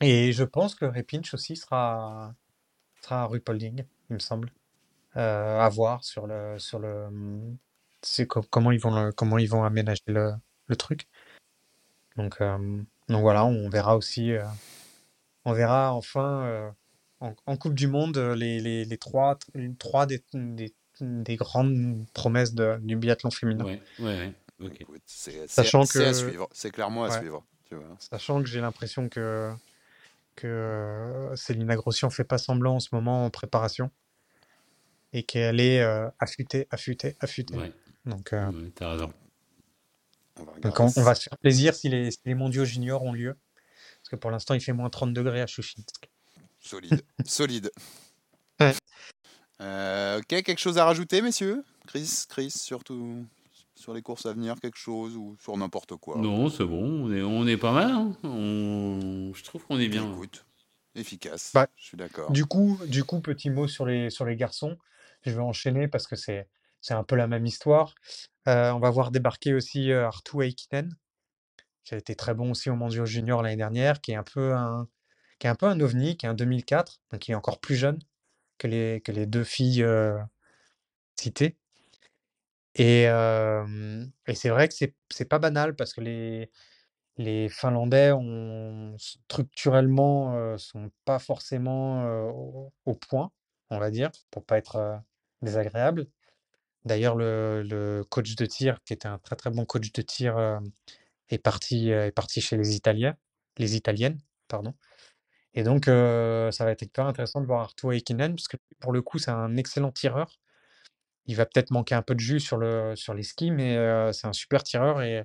Et 0.01 0.33
je 0.33 0.45
pense 0.45 0.75
que 0.77 0.85
Repinch 0.85 1.35
aussi 1.35 1.57
sera, 1.57 2.35
sera 3.03 3.23
à 3.23 3.27
Rupolding, 3.27 3.85
il 4.11 4.15
me 4.15 4.19
semble. 4.21 4.53
Euh, 5.17 5.61
à 5.61 5.69
voir 5.69 6.05
sur 6.05 6.27
le, 6.27 6.59
sur 6.59 6.79
le, 6.81 7.09
c'est 8.05 8.27
co- 8.27 8.43
comment 8.43 8.71
ils 8.73 8.81
vont 8.81 8.95
le- 8.95 9.13
comment 9.13 9.39
ils 9.39 9.49
vont 9.49 9.65
aménager 9.65 10.03
le, 10.07 10.33
le 10.67 10.77
truc. 10.77 11.07
Donc, 12.17 12.41
euh, 12.41 12.83
donc 13.09 13.21
voilà, 13.23 13.45
on 13.45 13.69
verra 13.69 13.97
aussi, 13.97 14.33
euh, 14.33 14.45
on 15.45 15.53
verra 15.53 15.93
enfin 15.95 16.45
euh, 16.45 16.71
en, 17.21 17.35
en 17.47 17.57
Coupe 17.57 17.75
du 17.75 17.87
Monde 17.87 18.17
les, 18.19 18.61
les, 18.61 18.85
les 18.85 18.99
trois, 18.99 19.39
trois 19.79 20.07
des, 20.07 20.23
des, 20.33 20.73
des 21.01 21.37
grandes 21.37 22.07
promesses 22.13 22.55
de- 22.55 22.79
du 22.83 22.97
biathlon 22.97 23.31
féminin. 23.31 23.65
Ouais, 23.65 23.83
ouais, 23.99 24.35
c'est 25.07 25.49
c'est- 25.49 26.07
à 26.07 26.15
suivre, 26.15 26.49
clairement 26.71 27.05
à 27.05 27.09
Ouais. 27.11 27.19
suivre. 27.19 27.45
Tu 27.65 27.75
vois. 27.75 27.97
Sachant 27.99 28.43
que 28.43 28.49
j'ai 28.49 28.61
l'impression 28.61 29.09
que, 29.09 29.53
que 30.37 31.33
Célina 31.35 31.77
Grossian 31.77 32.11
fait 32.11 32.25
pas 32.25 32.39
semblant 32.39 32.77
en 32.77 32.81
ce 32.81 32.91
moment 32.93 33.25
en 33.25 33.31
préparation 33.31 33.91
et 35.13 35.23
qu'elle 35.23 35.61
est 35.61 35.81
euh, 35.81 36.09
affûtée, 36.19 36.67
affûtée, 36.71 37.17
affûtée. 37.21 37.57
Ouais, 37.57 37.73
Donc, 38.07 38.33
euh, 38.33 38.51
raison. 38.81 39.13
On 40.37 40.45
va 40.45 40.53
donc 40.61 40.75
regarder 40.77 40.93
on, 40.97 41.01
on 41.01 41.05
va 41.05 41.15
ça. 41.15 41.21
se 41.21 41.23
faire 41.31 41.39
plaisir 41.39 41.75
si 41.75 41.89
les, 41.89 42.11
si 42.11 42.19
les 42.25 42.35
mondiaux 42.35 42.65
juniors 42.65 43.03
ont 43.03 43.13
lieu. 43.13 43.37
Parce 43.99 44.09
que 44.11 44.17
pour 44.17 44.31
l'instant, 44.31 44.55
il 44.55 44.61
fait 44.61 44.73
moins 44.73 44.91
30 44.91 45.13
degrés 45.15 45.41
à 45.41 45.47
Chouchinsk. 45.47 46.11
Solide, 46.61 47.03
solide. 47.25 47.71
Ouais. 48.61 48.75
Euh, 49.61 50.19
ok, 50.19 50.27
quelque 50.27 50.59
chose 50.59 50.79
à 50.79 50.85
rajouter, 50.85 51.23
messieurs? 51.23 51.65
Chris, 51.87 52.25
Chris, 52.29 52.51
surtout 52.51 53.25
sur 53.75 53.95
les 53.95 54.03
courses 54.03 54.27
à 54.27 54.33
venir, 54.33 54.57
quelque 54.61 54.79
chose 54.79 55.17
ou 55.17 55.37
sur 55.41 55.57
n'importe 55.57 55.97
quoi? 55.97 56.17
Non, 56.19 56.49
c'est 56.49 56.65
bon, 56.65 57.05
on 57.07 57.13
est, 57.13 57.23
on 57.23 57.47
est 57.47 57.57
pas 57.57 57.73
mal. 57.73 57.91
hein. 57.91 58.17
On... 58.25 59.33
Je 59.35 59.43
trouve 59.45 59.65
qu'on 59.65 59.79
est 59.79 59.89
bien. 59.89 60.11
Écoute, 60.13 60.45
efficace. 60.95 61.51
Bah, 61.55 61.69
je 61.77 61.85
suis 61.85 61.97
d'accord. 61.97 62.31
Du 62.31 62.45
coup, 62.47 62.79
du 62.87 63.05
coup, 63.05 63.21
petit 63.21 63.51
mot 63.51 63.69
sur 63.69 63.87
les, 63.87 64.11
sur 64.11 64.25
les 64.25 64.37
garçons. 64.37 64.77
Je 65.23 65.31
vais 65.33 65.41
enchaîner 65.41 65.89
parce 65.89 66.07
que 66.07 66.17
c'est, 66.17 66.49
c'est 66.85 66.95
un 66.95 67.03
peu 67.03 67.17
la 67.17 67.27
même 67.27 67.47
histoire. 67.47 67.95
On 68.47 68.79
va 68.79 68.91
voir 68.91 69.11
débarquer 69.11 69.55
aussi 69.55 69.91
Artu 69.91 70.43
Heikkinen, 70.43 70.91
qui 71.85 71.95
a 71.95 71.99
été 71.99 72.15
très 72.15 72.35
bon 72.35 72.51
aussi 72.51 72.69
au 72.71 72.77
Mondiaux 72.77 73.07
Junior 73.07 73.43
l'année 73.43 73.57
dernière, 73.57 74.03
qui 74.03 74.13
est 74.13 74.17
un 74.17 74.23
peu 74.23 74.55
un, 74.55 74.87
qui 75.39 75.47
est 75.47 75.51
un 75.51 75.55
peu 75.55 75.67
un 75.67 75.81
ovni, 75.81 76.17
qui 76.19 76.27
est 76.27 76.29
un 76.29 76.35
2004, 76.35 77.01
donc 77.11 77.27
il 77.27 77.33
est 77.33 77.37
encore 77.37 77.59
plus 77.61 77.77
jeune 77.77 77.99
que 78.59 78.67
les, 78.69 79.01
que 79.03 79.13
les 79.13 79.27
deux 79.27 79.45
filles 79.45 79.87
citées. 81.19 81.57
Et, 82.75 83.05
et 83.05 84.35
c'est 84.35 84.49
vrai 84.51 84.69
que 84.69 84.75
c'est, 84.75 85.25
pas 85.29 85.39
banal 85.39 85.75
parce 85.77 85.95
que 85.95 86.01
les, 86.01 86.51
les 87.17 87.49
Finlandais 87.49 88.13
ont 88.13 88.97
structurellement 88.99 90.35
euh, 90.37 90.59
sont 90.59 90.91
pas 91.05 91.19
forcément 91.19 92.05
au, 92.31 92.73
au 92.87 92.95
point, 92.95 93.33
on 93.71 93.79
va 93.79 93.91
dire, 93.91 94.11
pour 94.31 94.45
pas 94.45 94.59
être 94.59 95.01
désagréable. 95.43 96.09
D'ailleurs, 96.85 97.17
le, 97.17 98.05
coach 98.11 98.35
de 98.37 98.47
tir, 98.47 98.79
qui 98.85 98.93
était 98.93 99.09
un 99.09 99.19
très 99.19 99.37
très 99.37 99.51
bon 99.51 99.65
coach 99.65 99.93
de 99.93 100.03
tir, 100.03 100.37
euh, 100.37 100.59
est 101.31 101.39
parti 101.39 101.93
euh, 101.93 102.07
est 102.07 102.13
parti 102.13 102.41
chez 102.41 102.57
les 102.57 102.77
Italiens, 102.77 103.17
les 103.59 103.77
Italiennes, 103.77 104.19
pardon. 104.49 104.75
Et 105.55 105.63
donc, 105.65 105.89
euh, 105.89 106.51
ça 106.53 106.65
va 106.65 106.73
être 106.73 106.83
hyper 106.83 107.07
intéressant 107.07 107.41
de 107.41 107.47
voir 107.47 107.63
Arttu 107.63 107.89
Heikkinen, 107.93 108.35
parce 108.37 108.49
que 108.49 108.59
pour 108.81 108.93
le 108.93 109.03
coup, 109.03 109.19
c'est 109.19 109.31
un 109.31 109.57
excellent 109.57 109.93
tireur. 109.93 110.41
Il 111.27 111.37
va 111.37 111.47
peut-être 111.47 111.71
manquer 111.71 111.95
un 111.95 112.03
peu 112.03 112.15
de 112.15 112.21
jus 112.21 112.41
sur 112.41 112.59
le 112.59 112.97
sur 112.97 113.15
les 113.15 113.23
skis, 113.25 113.51
mais 113.51 113.77
c'est 114.13 114.27
un 114.27 114.33
super 114.35 114.63
tireur 114.65 115.03
et, 115.03 115.21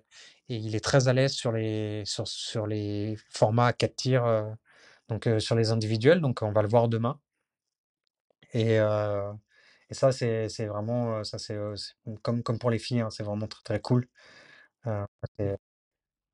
et 0.49 0.55
il 0.57 0.75
est 0.75 0.79
très 0.83 1.07
à 1.09 1.13
l'aise 1.13 1.33
sur 1.33 1.51
les 1.51 2.05
formats 3.29 3.67
à 3.67 3.73
4 3.73 3.95
tirs, 3.95 4.57
donc 5.09 5.29
sur 5.39 5.55
les 5.55 5.71
individuels. 5.71 6.21
Donc, 6.21 6.41
on 6.41 6.51
va 6.53 6.61
le 6.61 6.69
voir 6.69 6.89
demain. 6.89 7.19
Et, 8.53 8.79
et 9.89 9.93
ça, 9.93 10.11
c'est 10.11 10.47
vraiment 10.67 11.23
ça, 11.23 11.37
c'est 11.39 11.57
comme 12.21 12.43
comme 12.43 12.59
pour 12.59 12.71
les 12.71 12.79
filles, 12.79 13.01
hein, 13.01 13.09
c'est 13.11 13.23
vraiment 13.23 13.47
très 13.47 13.61
très 13.63 13.79
cool. 13.81 14.07
Euh, 14.87 15.05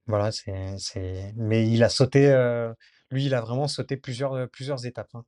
voilà, 0.07 0.31
c'est. 0.31 1.33
Mais 1.35 1.67
il 1.69 1.83
a 1.83 1.89
sauté, 1.89 2.27
euh, 2.31 2.73
lui, 3.11 3.25
il 3.25 3.33
a 3.33 3.41
vraiment 3.41 3.67
sauté 3.67 3.97
plusieurs 3.97 4.49
plusieurs 4.49 4.85
étapes. 4.85 5.13
hein. 5.15 5.25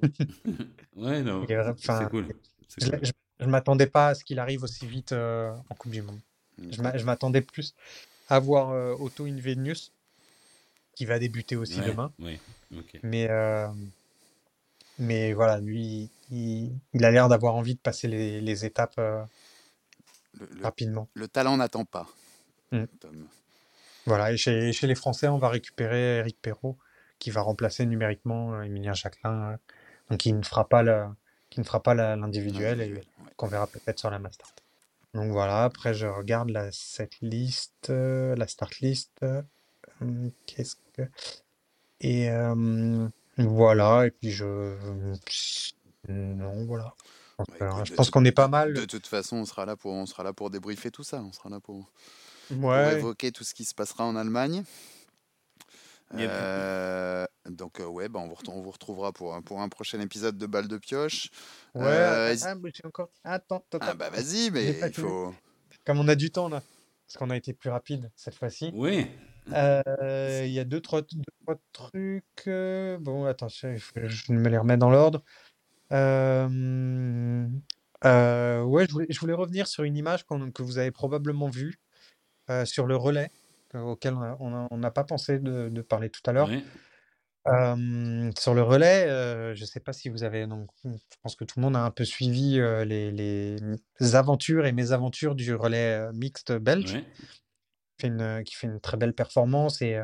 Ouais, 0.96 1.22
non, 1.22 1.46
c'est 1.78 2.08
cool. 2.08 2.26
Je, 2.78 2.86
cool. 2.90 3.00
je, 3.02 3.12
je 3.40 3.46
m'attendais 3.46 3.86
pas 3.86 4.08
à 4.08 4.14
ce 4.14 4.24
qu'il 4.24 4.38
arrive 4.38 4.62
aussi 4.62 4.86
vite 4.86 5.12
euh, 5.12 5.52
en 5.70 5.74
Coupe 5.74 5.92
du 5.92 6.02
Monde. 6.02 6.20
Je 6.70 6.80
m'a- 6.82 6.96
je 6.96 7.04
m'attendais 7.04 7.42
plus 7.42 7.74
à 8.28 8.38
voir 8.38 9.00
Otto 9.00 9.26
Invenius, 9.26 9.92
qui 10.96 11.04
va 11.04 11.18
débuter 11.18 11.56
aussi 11.56 11.80
Ouais, 11.80 11.90
demain. 11.90 12.12
ouais. 12.20 12.40
Mais, 13.02 13.28
mais 14.98 15.32
voilà, 15.32 15.60
lui, 15.60 16.10
il, 16.30 16.78
il 16.92 17.04
a 17.04 17.10
l'air 17.10 17.28
d'avoir 17.28 17.54
envie 17.54 17.74
de 17.74 17.80
passer 17.80 18.08
les, 18.08 18.40
les 18.40 18.64
étapes 18.64 18.94
euh, 18.98 19.22
Le, 20.34 20.46
le- 20.46 20.64
rapidement. 20.64 21.08
le 21.14 21.28
talent 21.28 21.56
n'attend 21.56 21.84
pas, 21.84 22.06
Mm. 22.72 22.84
Tom. 23.00 23.28
Voilà, 24.06 24.32
et 24.32 24.36
chez, 24.36 24.72
chez 24.72 24.86
les 24.86 24.94
Français, 24.94 25.28
on 25.28 25.38
va 25.38 25.48
récupérer 25.48 26.18
Eric 26.18 26.38
Perrault, 26.42 26.76
qui 27.18 27.30
va 27.30 27.40
remplacer 27.40 27.86
numériquement 27.86 28.54
euh, 28.54 28.62
Emilien 28.62 28.92
Jacquelin, 28.92 29.52
euh, 29.52 29.56
donc 30.10 30.18
qui 30.20 30.32
ne 30.32 30.42
fera 30.42 30.68
pas 30.68 30.82
la, 30.82 31.14
qui 31.50 31.60
ne 31.60 31.64
fera 31.64 31.82
pas 31.82 31.94
la- 31.94 32.16
l'individuel 32.16 32.80
et 32.82 32.92
ouais. 32.94 33.32
qu'on 33.36 33.46
verra 33.46 33.66
peut-être 33.66 33.98
sur 33.98 34.10
la 34.10 34.18
master. 34.18 34.46
Donc 35.14 35.30
voilà, 35.32 35.64
après 35.64 35.94
je 35.94 36.06
regarde 36.06 36.50
la 36.50 36.70
cette 36.72 37.20
liste, 37.20 37.90
euh, 37.90 38.34
la 38.36 38.46
start 38.48 38.78
list. 38.80 39.12
euh, 39.22 39.42
hum, 40.00 40.30
Qu'est-ce 40.46 40.76
que 40.94 41.02
et 42.00 42.30
euh, 42.30 43.08
voilà 43.38 44.06
et 44.06 44.10
puis 44.10 44.30
je 44.32 44.76
non 46.08 46.64
voilà. 46.66 46.94
Je 47.38 47.44
pense 47.44 47.58
Bah, 47.58 47.66
écoute, 47.70 47.86
je 47.86 47.90
de 47.92 47.96
pense 47.96 48.10
qu'on 48.10 48.24
est 48.24 48.32
pas 48.32 48.48
mal. 48.48 48.74
De 48.74 48.84
toute 48.84 49.06
façon, 49.06 49.36
on 49.38 49.44
sera 49.44 49.66
là 49.66 49.76
pour, 49.76 49.92
on 49.92 50.06
sera 50.06 50.22
là 50.22 50.32
pour 50.32 50.50
débriefer 50.50 50.90
tout 50.90 51.02
ça. 51.04 51.20
On 51.22 51.32
sera 51.32 51.48
là 51.48 51.58
pour, 51.60 51.90
évoquer 52.50 53.32
tout 53.32 53.42
ce 53.44 53.54
qui 53.54 53.64
se 53.64 53.74
passera 53.74 54.04
en 54.04 54.14
Allemagne. 54.16 54.62
Euh, 56.14 57.26
donc 57.48 57.80
euh, 57.80 57.86
ouais, 57.86 58.08
bah, 58.08 58.20
on, 58.20 58.28
vous 58.28 58.36
on 58.48 58.60
vous 58.62 58.70
retrouvera 58.70 59.12
pour, 59.12 59.34
un- 59.34 59.42
pour 59.42 59.60
un 59.60 59.68
prochain 59.68 60.00
épisode 60.00 60.38
de 60.38 60.46
Balle 60.46 60.68
de 60.68 60.78
Pioche. 60.78 61.30
Ouais. 61.74 61.82
Euh, 61.86 62.34
ah, 62.40 62.46
ah, 62.50 62.54
mais 62.54 62.70
encore. 62.84 63.10
Attends, 63.24 63.64
attends, 63.72 63.78
Ah 63.80 63.94
bah 63.94 64.10
vas-y, 64.10 64.50
mais 64.52 64.68
il 64.68 64.74
fini. 64.74 64.92
faut. 64.92 65.34
Comme 65.84 65.98
on 65.98 66.06
a 66.08 66.14
du 66.14 66.30
temps 66.30 66.48
là, 66.48 66.62
parce 67.06 67.16
qu'on 67.18 67.30
a 67.30 67.36
été 67.36 67.52
plus 67.52 67.70
rapide 67.70 68.10
cette 68.16 68.34
fois-ci. 68.36 68.70
Oui, 68.74 69.06
Euh, 69.52 70.42
Il 70.46 70.52
y 70.52 70.60
a 70.60 70.64
deux 70.64 70.80
trois, 70.80 71.02
deux, 71.02 71.22
trois 71.44 71.56
trucs. 71.72 72.24
euh, 72.46 72.96
Bon, 73.00 73.24
attends, 73.24 73.48
je, 73.48 73.76
je 74.06 74.32
me 74.32 74.48
les 74.48 74.58
remets 74.58 74.76
dans 74.76 74.90
l'ordre. 74.90 75.22
Euh, 75.92 77.46
euh, 78.04 78.62
ouais, 78.62 78.86
je 78.86 78.92
voulais, 78.92 79.06
je 79.08 79.18
voulais 79.18 79.34
revenir 79.34 79.66
sur 79.66 79.84
une 79.84 79.96
image 79.96 80.24
que 80.26 80.62
vous 80.62 80.78
avez 80.78 80.90
probablement 80.90 81.48
vue 81.48 81.78
euh, 82.50 82.64
sur 82.64 82.86
le 82.86 82.96
relais, 82.96 83.30
auquel 83.74 84.14
on 84.14 84.76
n'a 84.76 84.90
pas 84.90 85.04
pensé 85.04 85.38
de, 85.38 85.68
de 85.68 85.82
parler 85.82 86.10
tout 86.10 86.22
à 86.26 86.32
l'heure. 86.32 86.48
sur 88.38 88.54
le 88.54 88.62
relais, 88.62 89.06
je 89.54 89.60
ne 89.60 89.66
sais 89.66 89.80
pas 89.80 89.92
si 89.92 90.08
vous 90.08 90.24
avez, 90.24 90.46
donc, 90.46 90.68
je 90.84 91.16
pense 91.22 91.36
que 91.36 91.44
tout 91.44 91.58
le 91.58 91.62
monde 91.62 91.76
a 91.76 91.84
un 91.84 91.90
peu 91.90 92.04
suivi 92.04 92.58
les, 92.86 93.10
les 93.10 94.14
aventures 94.14 94.66
et 94.66 94.72
mésaventures 94.72 95.34
du 95.34 95.54
relais 95.54 96.12
mixte 96.12 96.52
belge 96.52 96.94
ouais. 96.94 97.04
fait 98.00 98.08
une, 98.08 98.42
qui 98.44 98.54
fait 98.54 98.66
une 98.66 98.80
très 98.80 98.96
belle 98.96 99.14
performance 99.14 99.80
et, 99.82 100.02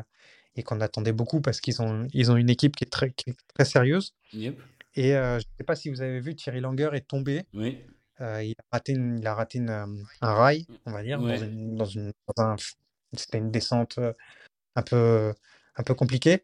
et 0.55 0.63
qu'on 0.63 0.81
attendait 0.81 1.13
beaucoup 1.13 1.41
parce 1.41 1.61
qu'ils 1.61 1.81
ont, 1.81 2.07
ils 2.13 2.31
ont 2.31 2.37
une 2.37 2.49
équipe 2.49 2.75
qui 2.75 2.83
est 2.83 2.91
très, 2.91 3.11
qui 3.11 3.31
est 3.31 3.37
très 3.53 3.65
sérieuse. 3.65 4.13
Yep. 4.33 4.59
Et 4.95 5.15
euh, 5.15 5.39
je 5.39 5.45
ne 5.45 5.51
sais 5.57 5.63
pas 5.65 5.75
si 5.75 5.89
vous 5.89 6.01
avez 6.01 6.19
vu, 6.19 6.35
Thierry 6.35 6.59
Langer 6.59 6.89
est 6.93 7.07
tombé. 7.07 7.43
Oui. 7.53 7.79
Euh, 8.19 8.43
il 8.43 8.55
a 8.59 8.63
raté, 8.71 8.91
une- 8.91 9.19
il 9.19 9.25
a 9.27 9.33
raté 9.33 9.57
une, 9.57 9.69
un 9.69 10.33
rail, 10.33 10.67
on 10.85 10.91
va 10.91 11.01
dire, 11.01 11.19
Ouais. 11.21 11.37
dans 11.37 11.43
une, 11.43 11.75
dans 11.75 11.85
une, 11.85 12.13
dans 12.35 12.43
un, 12.43 12.55
c'était 13.13 13.37
une 13.39 13.51
descente 13.51 13.99
un 14.75 14.81
peu, 14.81 15.33
un 15.75 15.83
peu 15.83 15.93
compliqué. 15.95 16.43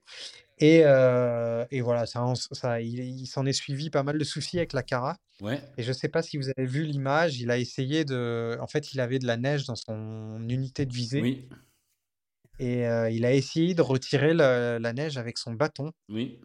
Et, 0.60 0.82
euh, 0.86 1.66
et 1.70 1.82
voilà, 1.82 2.08
ça, 2.08 2.26
ça, 2.54 2.82
il, 2.82 3.00
il 3.00 3.28
s'en 3.28 3.46
est 3.46 3.54
suivi 3.54 3.92
pas 3.92 4.02
mal 4.02 4.18
de 4.18 4.24
soucis 4.24 4.58
avec 4.58 4.74
la 4.74 4.82
Cara. 4.82 5.18
Ouais. 5.40 5.62
Et 5.78 5.84
je 5.84 5.92
sais 5.94 6.08
pas 6.08 6.24
si 6.24 6.38
vous 6.38 6.50
avez 6.50 6.66
vu 6.66 6.84
l'image, 6.84 7.40
il 7.40 7.52
a 7.52 7.60
essayé 7.60 8.06
de... 8.06 8.58
En 8.60 8.66
fait, 8.66 8.92
il 8.94 9.00
avait 9.00 9.20
de 9.20 9.28
la 9.28 9.38
neige 9.38 9.66
dans 9.66 9.76
son 9.76 10.50
unité 10.50 10.88
de 10.88 10.94
visée. 10.94 11.22
Oui. 11.22 11.48
Et 12.58 12.88
euh, 12.88 13.12
il 13.12 13.24
a 13.24 13.34
essayé 13.34 13.76
de 13.76 13.84
retirer 13.84 14.34
la, 14.34 14.80
la 14.80 14.94
neige 14.94 15.18
avec 15.18 15.38
son 15.38 15.54
bâton. 15.54 15.92
Oui. 16.10 16.40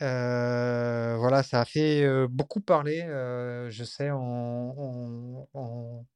Euh, 0.00 1.16
voilà, 1.18 1.42
ça 1.42 1.60
a 1.60 1.64
fait 1.64 2.04
euh, 2.04 2.28
beaucoup 2.30 2.60
parler, 2.60 3.02
euh, 3.02 3.68
je 3.70 3.84
sais, 3.84 4.10
en, 4.10 4.18
en, 4.18 5.48
en, 5.54 6.06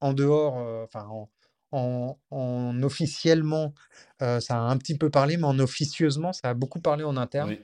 en 0.00 0.12
dehors, 0.12 0.56
enfin, 0.84 1.06
en, 1.08 1.28
en, 1.72 2.18
en 2.30 2.82
officiellement, 2.82 3.74
ça 4.20 4.38
a 4.56 4.58
un 4.58 4.76
petit 4.78 4.96
peu 4.98 5.10
parlé, 5.10 5.36
mais 5.36 5.44
en 5.44 5.58
officieusement, 5.58 6.32
ça 6.32 6.50
a 6.50 6.54
beaucoup 6.54 6.80
parlé 6.80 7.04
en 7.04 7.16
interne. 7.16 7.50
Oui. 7.50 7.60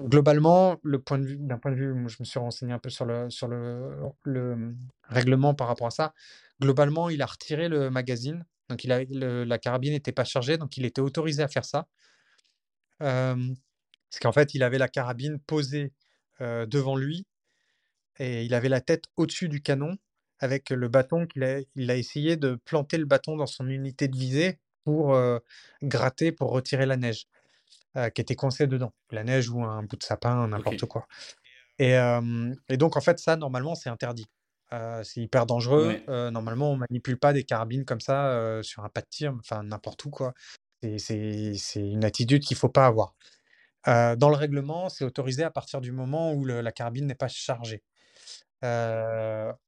Globalement, 0.00 0.76
le 0.82 0.98
point 1.00 1.18
de 1.18 1.26
vue, 1.26 1.36
d'un 1.38 1.58
point 1.58 1.70
de 1.70 1.76
vue, 1.76 1.92
moi, 1.92 2.08
je 2.08 2.16
me 2.20 2.24
suis 2.24 2.38
renseigné 2.38 2.72
un 2.72 2.78
peu 2.78 2.90
sur 2.90 3.04
le, 3.04 3.30
sur 3.30 3.48
le, 3.48 3.96
le 4.24 4.74
règlement 5.04 5.54
par 5.54 5.68
rapport 5.68 5.86
à 5.86 5.90
ça. 5.90 6.14
Globalement, 6.60 7.08
il 7.10 7.22
a 7.22 7.26
retiré 7.26 7.68
le 7.68 7.90
magazine, 7.90 8.44
donc 8.68 8.84
il 8.84 8.92
a, 8.92 9.04
le- 9.04 9.44
la 9.44 9.58
carabine 9.58 9.92
n'était 9.92 10.12
pas 10.12 10.24
chargée, 10.24 10.58
donc 10.58 10.76
il 10.76 10.84
était 10.84 11.00
autorisé 11.00 11.42
à 11.42 11.48
faire 11.48 11.64
ça. 11.64 11.86
Euh, 13.00 13.54
parce 14.10 14.20
qu'en 14.20 14.32
fait, 14.32 14.54
il 14.54 14.62
avait 14.62 14.78
la 14.78 14.88
carabine 14.88 15.38
posée 15.40 15.92
euh, 16.40 16.66
devant 16.66 16.96
lui 16.96 17.26
et 18.18 18.44
il 18.44 18.54
avait 18.54 18.68
la 18.68 18.80
tête 18.80 19.04
au-dessus 19.16 19.48
du 19.48 19.62
canon 19.62 19.96
avec 20.38 20.70
le 20.70 20.88
bâton 20.88 21.26
qu'il 21.26 21.44
a, 21.44 21.60
il 21.76 21.90
a 21.90 21.96
essayé 21.96 22.36
de 22.36 22.56
planter 22.64 22.98
le 22.98 23.04
bâton 23.04 23.36
dans 23.36 23.46
son 23.46 23.68
unité 23.68 24.08
de 24.08 24.16
visée 24.16 24.58
pour 24.84 25.14
euh, 25.14 25.38
gratter, 25.82 26.32
pour 26.32 26.50
retirer 26.50 26.84
la 26.84 26.96
neige 26.96 27.26
euh, 27.96 28.10
qui 28.10 28.20
était 28.20 28.34
coincée 28.34 28.66
dedans. 28.66 28.92
La 29.10 29.22
neige 29.22 29.48
ou 29.48 29.62
un 29.62 29.84
bout 29.84 29.96
de 29.96 30.02
sapin, 30.02 30.48
n'importe 30.48 30.84
quoi. 30.86 31.06
Et, 31.78 31.96
euh, 31.96 32.52
et 32.68 32.76
donc, 32.76 32.96
en 32.96 33.00
fait, 33.00 33.18
ça, 33.18 33.36
normalement, 33.36 33.74
c'est 33.74 33.88
interdit. 33.88 34.26
C'est 35.02 35.20
hyper 35.20 35.44
dangereux. 35.44 36.00
Ouais. 36.08 36.30
Normalement, 36.30 36.72
on 36.72 36.76
manipule 36.76 37.18
pas 37.18 37.34
des 37.34 37.44
carabines 37.44 37.84
comme 37.84 38.00
ça 38.00 38.62
sur 38.62 38.82
un 38.82 38.88
pas 38.88 39.02
de 39.02 39.06
tir, 39.06 39.34
enfin 39.38 39.62
n'importe 39.62 40.02
où, 40.06 40.10
quoi. 40.10 40.32
C'est- 40.98 41.54
une 41.76 42.04
attitude 42.04 42.42
qu'il 42.42 42.56
faut 42.56 42.68
pas 42.68 42.86
avoir. 42.86 43.14
Dans 43.86 44.30
le 44.30 44.36
règlement, 44.36 44.88
c'est 44.88 45.04
autorisé 45.04 45.44
à 45.44 45.50
partir 45.50 45.80
du 45.80 45.92
moment 45.92 46.32
où 46.34 46.44
la 46.46 46.72
carabine 46.72 47.06
n'est 47.06 47.14
pas 47.16 47.28
chargée. 47.28 47.82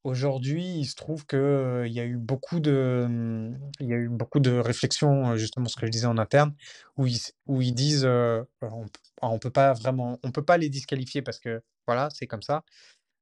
Aujourd'hui, 0.04 0.64
il 0.80 0.84
se 0.86 0.94
trouve 0.94 1.26
que 1.26 1.36
euh, 1.36 1.86
il 1.86 1.92
y 1.92 2.00
a 2.00 2.04
eu 2.04 2.16
beaucoup 2.16 2.60
de, 2.60 3.50
il 3.80 3.86
y 3.88 3.92
a 3.94 3.96
eu 3.96 4.08
beaucoup 4.08 4.40
de 4.40 4.52
réflexions, 4.52 5.36
justement 5.36 5.66
ce 5.68 5.76
que 5.76 5.86
je 5.86 5.90
disais 5.90 6.06
en 6.06 6.18
interne, 6.18 6.54
où 6.96 7.06
ils, 7.06 7.74
disent, 7.74 8.04
euh, 8.04 8.42
on, 8.62 8.84
p- 8.86 9.00
on 9.22 9.38
peut 9.38 9.50
pas 9.50 9.72
vraiment, 9.72 10.18
on 10.22 10.30
peut 10.30 10.44
pas 10.44 10.58
les 10.58 10.68
disqualifier 10.68 11.22
parce 11.22 11.38
que 11.40 11.62
voilà, 11.86 12.08
c'est 12.10 12.26
comme 12.26 12.42
ça. 12.42 12.62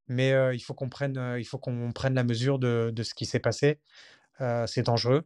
Mais 0.08 0.32
il 0.54 0.60
faut 0.60 0.74
qu'on 0.74 0.90
prenne, 0.90 1.18
prenne 1.94 2.14
la 2.14 2.24
mesure 2.24 2.58
de, 2.58 2.92
ce 3.02 3.14
qui 3.14 3.26
s'est 3.26 3.40
passé. 3.40 3.80
C'est 4.66 4.82
dangereux. 4.84 5.24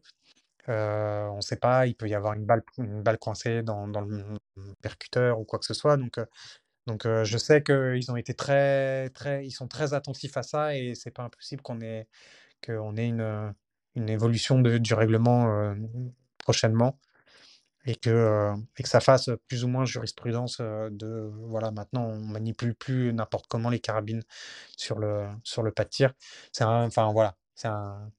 Euh, 0.69 1.27
on 1.29 1.37
ne 1.37 1.41
sait 1.43 1.57
pas, 1.57 1.87
il 1.87 1.95
peut 1.95 2.09
y 2.09 2.15
avoir 2.15 2.35
une 2.35 2.45
balle, 2.45 2.63
une 2.79 3.03
balle 3.03 3.19
coincée 3.19 3.63
dans, 3.63 3.87
dans 3.89 4.01
le 4.01 4.25
percuteur 4.83 5.39
ou 5.41 5.45
quoi 5.45 5.59
que 5.59 5.65
ce 5.65 5.75
soit. 5.75 5.97
Donc, 5.97 6.19
euh, 6.19 6.27
donc 6.87 7.07
euh, 7.07 7.25
je 7.25 7.39
sais 7.39 7.63
qu'ils 7.63 8.11
ont 8.11 8.17
été 8.17 8.35
très, 8.35 9.11
très, 9.11 9.47
ils 9.47 9.53
sont 9.53 9.69
très 9.69 9.95
attentifs 9.95 10.37
à 10.37 10.43
ça 10.43 10.77
et 10.77 10.95
c'est 10.95 11.11
pas 11.11 11.25
impossible 11.25 11.63
qu'on 11.63 11.81
ait, 11.81 12.09
ait 12.69 13.09
une, 13.09 13.55
une 13.97 14.09
évolution 14.09 14.61
du 14.61 14.95
règlement 14.95 15.75
prochainement 16.39 16.99
et 17.87 17.97
que, 17.97 18.53
et 18.79 18.83
que 18.83 18.89
ça 18.89 19.01
fasse 19.01 19.31
plus 19.49 19.65
ou 19.65 19.69
moins 19.69 19.85
jurisprudence 19.85 20.61
de, 20.61 21.31
voilà, 21.49 21.71
maintenant 21.71 22.05
on 22.07 22.19
manipule 22.19 22.75
plus 22.75 23.13
n'importe 23.13 23.47
comment 23.49 23.71
les 23.71 23.81
carabines 23.81 24.23
sur 24.77 24.99
le, 24.99 25.27
sur 25.45 25.63
le 25.63 25.73
pas 25.73 25.85
de 25.85 25.91
tir. 25.91 26.13
C'est 26.53 26.65
enfin 26.65 27.13
voilà, 27.13 27.37
c'est 27.55 27.69
un, 27.69 28.11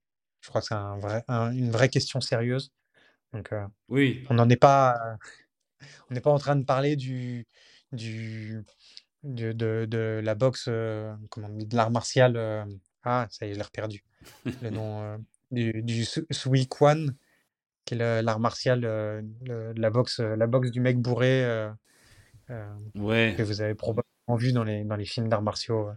je 0.48 0.50
crois 0.50 0.62
que 0.62 0.68
c'est 0.68 0.76
un 0.76 0.98
vrai, 0.98 1.26
un- 1.28 1.52
une 1.52 1.72
vraie 1.72 1.90
question 1.90 2.22
sérieuse. 2.22 2.72
Donc 3.34 3.52
euh, 3.54 3.66
Oui. 3.90 4.26
on 4.30 4.36
n'en 4.36 4.50
est 4.50 4.56
pas, 4.58 4.96
on 6.10 6.14
n'est 6.14 6.22
pas 6.22 6.32
en 6.32 6.40
train 6.40 6.56
de 6.56 6.64
parler 6.64 6.96
du, 6.96 7.46
du, 7.92 8.64
de, 9.24 9.52
de, 9.52 9.86
de 9.90 10.22
la 10.24 10.36
boxe, 10.36 10.68
euh, 10.70 11.14
comment, 11.30 11.50
dit, 11.50 11.66
de 11.66 11.76
l'art 11.76 11.92
martial. 11.92 12.38
euh, 12.38 12.66
ah, 13.04 13.28
ça 13.30 13.46
y 13.46 13.50
est, 13.52 13.54
je 13.56 13.60
l'ai 13.60 13.66
perdu. 13.74 14.04
Le 14.62 14.70
nom 14.70 15.02
euh, 15.04 15.18
du, 15.52 15.84
du 15.84 16.06
Su- 16.06 16.26
Sui 16.32 16.68
Kwan, 16.68 17.14
qui 17.86 17.96
est 17.96 18.22
l'art 18.22 18.40
martial, 18.40 18.86
euh, 18.86 19.22
le- 19.44 19.74
la 19.74 19.90
boxe, 19.90 20.22
euh, 20.22 20.36
la 20.38 20.48
boxe 20.48 20.72
du 20.72 20.80
mec 20.80 20.98
bourré 21.00 21.44
euh, 21.46 21.70
euh, 22.52 22.76
que 22.96 23.02
Ouais. 23.02 23.44
vous 23.44 23.62
avez 23.62 23.76
probablement 23.76 24.36
vu 24.38 24.54
dans 24.54 24.64
les, 24.64 24.86
dans 24.86 24.96
les 24.96 25.06
films 25.06 25.30
d'arts 25.30 25.42
martiaux. 25.42 25.90
euh, 25.90 25.94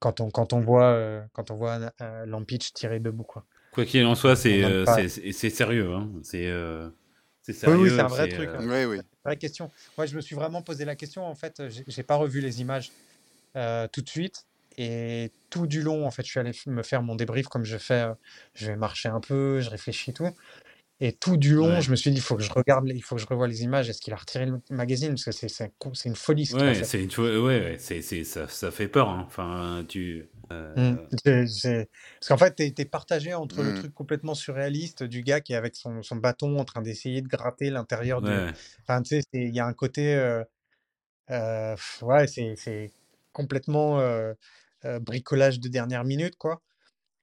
quand 0.00 0.20
on, 0.20 0.30
quand 0.30 0.52
on 0.52 0.60
voit, 0.60 0.86
euh, 0.92 1.22
quand 1.32 1.52
on 1.52 1.56
voit 1.56 1.78
euh, 2.00 2.26
Lampitch 2.26 2.72
tirer 2.72 2.98
debout, 3.00 3.22
quoi. 3.22 3.46
Quoi 3.72 3.84
qu'il 3.86 4.04
en 4.04 4.14
soit, 4.14 4.36
c'est 4.36 4.62
euh, 4.64 4.84
sérieux. 5.32 5.92
Hein. 5.92 6.10
C'est 6.22 6.46
euh, 6.46 6.88
c'est 7.42 7.52
Oui, 7.66 7.72
oui, 7.74 7.88
c'est 7.90 8.00
sérieux. 8.00 8.00
un 8.00 8.08
vrai 8.08 8.28
truc. 8.28 8.50
euh, 8.50 8.58
hein. 8.58 8.86
Oui, 8.88 8.96
oui. 8.96 9.02
Vraie 9.24 9.36
question. 9.36 9.70
Moi, 9.96 10.06
je 10.06 10.14
me 10.16 10.20
suis 10.20 10.34
vraiment 10.34 10.62
posé 10.62 10.84
la 10.84 10.94
question. 10.96 11.24
En 11.26 11.34
fait, 11.34 11.62
j'ai 11.88 12.02
pas 12.02 12.16
revu 12.16 12.40
les 12.40 12.60
images 12.60 12.90
euh, 13.56 13.88
tout 13.88 14.02
de 14.02 14.08
suite. 14.08 14.46
Et 14.78 15.30
tout 15.50 15.66
du 15.66 15.82
long, 15.82 16.06
en 16.06 16.10
fait, 16.10 16.24
je 16.24 16.30
suis 16.30 16.40
allé 16.40 16.52
me 16.66 16.82
faire 16.82 17.02
mon 17.02 17.14
débrief 17.14 17.46
comme 17.48 17.64
je 17.64 17.76
fais. 17.78 18.02
euh, 18.02 18.14
je 18.54 18.66
vais 18.66 18.76
marcher 18.76 19.08
un 19.08 19.20
peu, 19.20 19.60
je 19.60 19.70
réfléchis 19.70 20.10
et 20.10 20.14
tout. 20.14 20.28
Et 21.00 21.12
tout 21.12 21.36
du 21.36 21.54
long, 21.54 21.68
ouais. 21.74 21.82
je 21.82 21.90
me 21.90 21.96
suis 21.96 22.10
dit, 22.10 22.18
il 22.18 22.22
faut 22.22 22.36
que 22.36 22.42
je 22.42 22.52
regarde, 22.52 22.88
il 22.88 23.02
faut 23.02 23.16
que 23.16 23.20
je 23.20 23.26
revoie 23.26 23.48
les 23.48 23.62
images. 23.64 23.90
Est-ce 23.90 24.00
qu'il 24.00 24.12
a 24.12 24.16
retiré 24.16 24.46
le 24.46 24.60
magazine? 24.70 25.10
Parce 25.10 25.24
que 25.24 25.32
c'est 25.48 25.72
une 26.04 26.16
folie 26.16 26.46
ce 26.46 26.54
Ouais, 26.56 26.74
fait. 26.74 27.02
une 27.02 27.10
ouais, 27.24 27.38
ouais, 27.60 27.76
c'est 27.78 28.02
c'est 28.02 28.24
ça, 28.24 28.46
ça 28.48 28.70
fait 28.70 28.88
peur. 28.88 29.08
hein. 29.08 29.24
Enfin, 29.26 29.84
tu. 29.88 30.26
Euh, 30.52 30.94
Mm. 30.94 30.96
J'ai- 31.24 31.46
j'ai- 31.46 31.88
Parce 32.20 32.28
qu'en 32.28 32.36
fait, 32.38 32.54
t'es 32.54 32.74
es 32.76 32.84
partagé 32.84 33.34
entre 33.34 33.62
le 33.62 33.70
Mm. 33.72 33.74
truc 33.74 33.94
complètement 33.94 34.34
surréaliste 34.34 35.02
du 35.02 35.22
gars 35.22 35.40
qui 35.40 35.52
est 35.52 35.56
avec 35.56 35.76
son, 35.76 36.02
son 36.02 36.16
bâton 36.16 36.58
en 36.58 36.64
train 36.64 36.82
d'essayer 36.82 37.20
de 37.22 37.28
gratter 37.28 37.70
l'intérieur 37.70 38.22
du. 38.22 38.30
ouais. 38.30 38.52
Enfin, 38.82 39.02
tu 39.02 39.10
sais, 39.16 39.20
c'est- 39.32 39.42
il 39.44 39.54
y 39.54 39.60
a 39.60 39.66
un 39.66 39.74
côté. 39.74 40.14
euh, 40.14 40.42
euh, 41.30 41.76
ouais, 42.02 42.26
c'est 42.26 42.92
complètement 43.32 44.00
euh, 44.00 44.34
euh, 44.84 45.00
bricolage 45.00 45.60
de 45.60 45.68
dernière 45.68 46.04
minute, 46.04 46.36
quoi. 46.36 46.62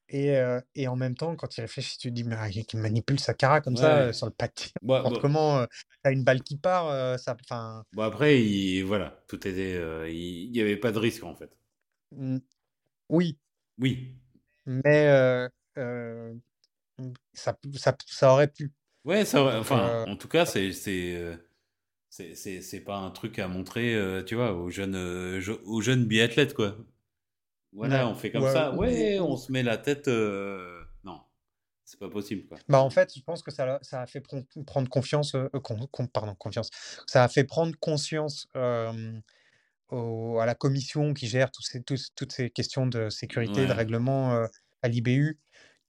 Et, 0.10 0.38
euh, 0.38 0.60
et 0.76 0.88
en 0.88 0.96
même 0.96 1.16
temps, 1.16 1.36
quand 1.36 1.58
il 1.58 1.62
réfléchit, 1.62 1.98
tu 2.00 2.10
te 2.10 2.14
dis, 2.14 2.24
mais 2.24 2.36
ah, 2.38 2.50
il 2.50 2.66
il 2.74 2.80
manipule 2.80 3.20
sa 3.20 3.34
cara 3.36 3.62
comme 3.62 3.78
ça 3.78 3.98
euh, 3.98 4.08
Ouais. 4.08 4.14
sur 4.14 4.26
le. 4.28 4.34
Bon, 4.82 4.96
N'importe 4.96 5.16
bon, 5.16 5.22
comment, 5.22 5.60
euh, 5.60 5.66
t'as 6.04 6.12
une 6.12 6.24
balle 6.24 6.42
qui 6.44 6.58
part, 6.58 6.88
euh, 6.88 7.18
ça. 7.18 7.38
Enfin, 7.44 7.84
bon, 7.94 8.04
après, 8.04 8.42
il, 8.42 8.84
voilà, 8.84 9.24
tout 9.28 9.48
était. 9.48 9.76
euh, 9.76 10.10
il 10.10 10.52
n'y 10.52 10.62
avait 10.62 10.78
pas 10.78 10.92
de 10.92 11.00
risque 11.00 11.24
en 11.24 11.36
fait. 11.36 11.52
Oui, 13.10 13.38
Oui. 13.80 14.16
mais 14.66 15.08
euh, 15.08 15.48
euh, 15.78 16.34
ça, 17.34 17.58
ça, 17.76 17.96
ça 18.06 18.32
aurait 18.34 18.48
pu. 18.48 18.72
Ouais, 19.06 19.26
ça, 19.26 19.60
enfin, 19.60 19.88
euh, 19.90 20.06
en 20.06 20.16
tout 20.16 20.28
cas, 20.28 20.46
c'est 20.46 20.72
c'est 20.74 21.38
c'est 22.10 22.36
c'est 22.36 22.62
c'est 22.62 22.82
pas 22.82 22.98
un 22.98 23.12
truc 23.12 23.40
à 23.40 23.48
montrer, 23.48 23.98
tu 24.26 24.36
vois, 24.36 24.54
aux 24.54 24.70
jeunes 24.70 25.40
je- 25.40 25.52
aux 25.66 25.82
jeunes 25.82 26.06
biathlètes 26.06 26.54
quoi. 26.54 26.78
Voilà, 27.72 28.08
on 28.08 28.16
fait 28.16 28.32
comme 28.32 28.44
ouais, 28.44 28.52
ça. 28.52 28.74
ou- 28.74 28.80
Ouais, 28.80 29.20
on 29.20 29.38
se 29.38 29.52
met 29.52 29.64
la 29.64 29.78
tête. 29.78 30.08
euh, 30.08 30.82
Non, 31.04 31.22
c'est 31.86 32.00
pas 32.00 32.10
possible 32.10 32.48
quoi. 32.48 32.58
Bah 32.68 32.82
en 32.82 32.90
fait, 32.90 33.14
je 33.16 33.22
pense 33.22 33.42
que 33.44 33.52
ça, 33.52 33.80
ça 33.82 34.02
a 34.02 34.08
fait 34.08 34.22
prendre 34.22 34.90
confiance, 34.90 35.36
euh, 35.36 35.48
con- 35.64 35.88
con- 35.92 36.08
pardon, 36.08 36.36
confiance. 36.36 36.70
Ça 37.08 37.24
a 37.24 37.28
fait 37.28 37.44
prendre 37.44 37.76
conscience 37.80 38.48
euh, 38.56 38.92
au- 39.90 40.40
à 40.40 40.46
la 40.46 40.56
commission 40.56 41.14
qui 41.14 41.28
gère 41.28 41.50
ces, 41.60 41.82
toutes 41.84 42.32
ces 42.32 42.50
questions 42.50 42.88
de 42.88 43.10
sécurité, 43.10 43.66
de 43.66 43.70
Ouais. 43.70 43.74
règlement 43.74 44.34
euh, 44.34 44.48
à 44.82 44.88
l'IBU, 44.88 45.38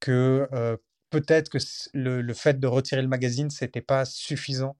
que 0.00 0.48
euh, 0.52 0.76
peut-être 1.10 1.48
que 1.48 1.58
le, 1.94 2.22
le 2.22 2.34
fait 2.34 2.58
de 2.58 2.66
retirer 2.66 3.02
le 3.02 3.08
magazine, 3.08 3.50
c'était 3.50 3.80
pas 3.80 4.04
suffisant. 4.04 4.76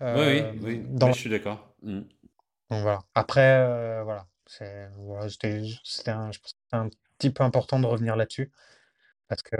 Oui, 0.00 0.06
euh, 0.06 0.52
oui, 0.60 0.60
oui, 0.62 0.82
dans... 0.90 1.12
Je 1.12 1.18
suis 1.18 1.30
d'accord. 1.30 1.74
Mm. 1.82 2.00
Donc 2.70 2.82
voilà. 2.82 3.00
Après, 3.14 4.02
voilà. 4.04 4.26
C'était, 4.46 6.10
un, 6.10 6.30
un 6.72 6.88
petit 7.18 7.30
peu 7.30 7.42
important 7.44 7.80
de 7.80 7.86
revenir 7.86 8.14
là-dessus. 8.16 8.50
Parce 9.28 9.42
que, 9.42 9.56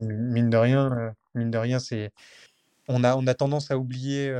mine 0.00 0.50
de 0.50 0.56
rien, 0.56 1.14
mine 1.34 1.50
de 1.50 1.58
rien, 1.58 1.78
c'est, 1.78 2.12
on 2.88 3.04
a, 3.04 3.14
on 3.16 3.26
a 3.26 3.34
tendance 3.34 3.70
à 3.70 3.78
oublier 3.78 4.32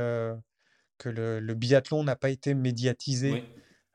que 1.01 1.09
le, 1.09 1.39
le 1.39 1.53
biathlon 1.55 2.03
n'a 2.03 2.15
pas 2.15 2.29
été 2.29 2.53
médiatisé 2.53 3.31
Oui, 3.31 3.43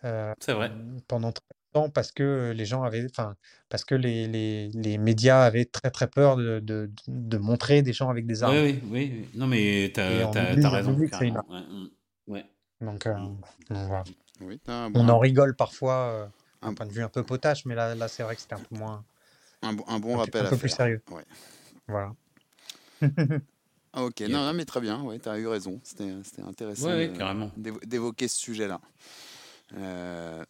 euh, 0.04 0.32
c'est 0.40 0.52
vrai. 0.52 0.70
pendant 1.08 1.32
très 1.32 1.44
longtemps 1.74 1.90
parce 1.90 2.10
que 2.12 2.52
les 2.54 2.64
gens 2.66 2.82
avaient, 2.82 3.06
enfin, 3.10 3.36
parce 3.68 3.84
que 3.84 3.94
les, 3.94 4.26
les, 4.26 4.68
les 4.70 4.98
médias 4.98 5.42
avaient 5.42 5.64
très 5.66 5.90
très 5.90 6.08
peur 6.08 6.36
de, 6.36 6.60
de, 6.60 6.90
de 7.08 7.38
montrer 7.38 7.82
des 7.82 7.92
gens 7.92 8.10
avec 8.10 8.26
des 8.26 8.42
armes. 8.42 8.56
oui, 8.56 8.80
oui. 8.90 9.12
oui. 9.14 9.28
Non, 9.34 9.46
mais 9.46 9.90
t'as 9.94 10.24
on 10.24 10.30
t'as 10.32 10.52
oublie, 10.52 10.62
t'as 10.62 10.68
on 10.68 10.72
raison, 10.72 10.92
oublie 10.92 11.08
que 11.10 11.16
c'est 11.16 11.28
une 11.28 11.34
carrément. 11.34 11.54
arme. 11.60 11.88
Ouais, 12.28 12.32
mm. 12.32 12.32
ouais. 12.32 12.44
Donc, 12.80 13.06
euh, 13.06 13.14
Mm. 13.14 13.36
donc 13.70 13.88
voilà. 13.88 14.04
Oui, 14.42 14.60
On 14.94 15.08
en 15.08 15.18
rigole 15.18 15.56
parfois 15.56 15.94
euh, 16.12 16.26
d'un 16.62 16.68
un, 16.68 16.74
point 16.74 16.86
de 16.86 16.92
vue 16.92 17.02
un 17.02 17.08
peu 17.08 17.22
potache, 17.22 17.64
mais 17.64 17.74
là, 17.74 17.94
là 17.94 18.06
c'est 18.08 18.22
vrai 18.22 18.34
que 18.34 18.42
c'était 18.42 18.54
un 18.54 18.60
peu 18.60 18.74
moins, 18.76 19.02
un 19.62 19.72
bon- 19.72 19.84
un 19.88 19.98
bon 19.98 20.14
un, 20.14 20.18
rappel 20.18 20.42
un 20.42 20.46
à 20.46 20.50
peu 20.50 20.58
plus 20.58 20.68
faire. 20.68 20.76
sérieux. 20.76 21.02
Ouais. 21.10 21.24
Voilà. 21.88 22.12
Ok, 23.96 24.20
Yep. 24.20 24.30
non, 24.30 24.44
non, 24.46 24.52
mais 24.52 24.64
très 24.64 24.80
bien, 24.80 25.02
ouais, 25.02 25.18
tu 25.18 25.28
as 25.28 25.38
eu 25.38 25.46
raison. 25.46 25.80
C'était 25.82 26.12
c'était 26.22 26.42
intéressant 26.42 26.86
Ouais, 26.88 27.10
d'évoquer 27.86 28.28
ce 28.28 28.38
sujet-là. 28.38 28.80
Euh, 29.76 30.44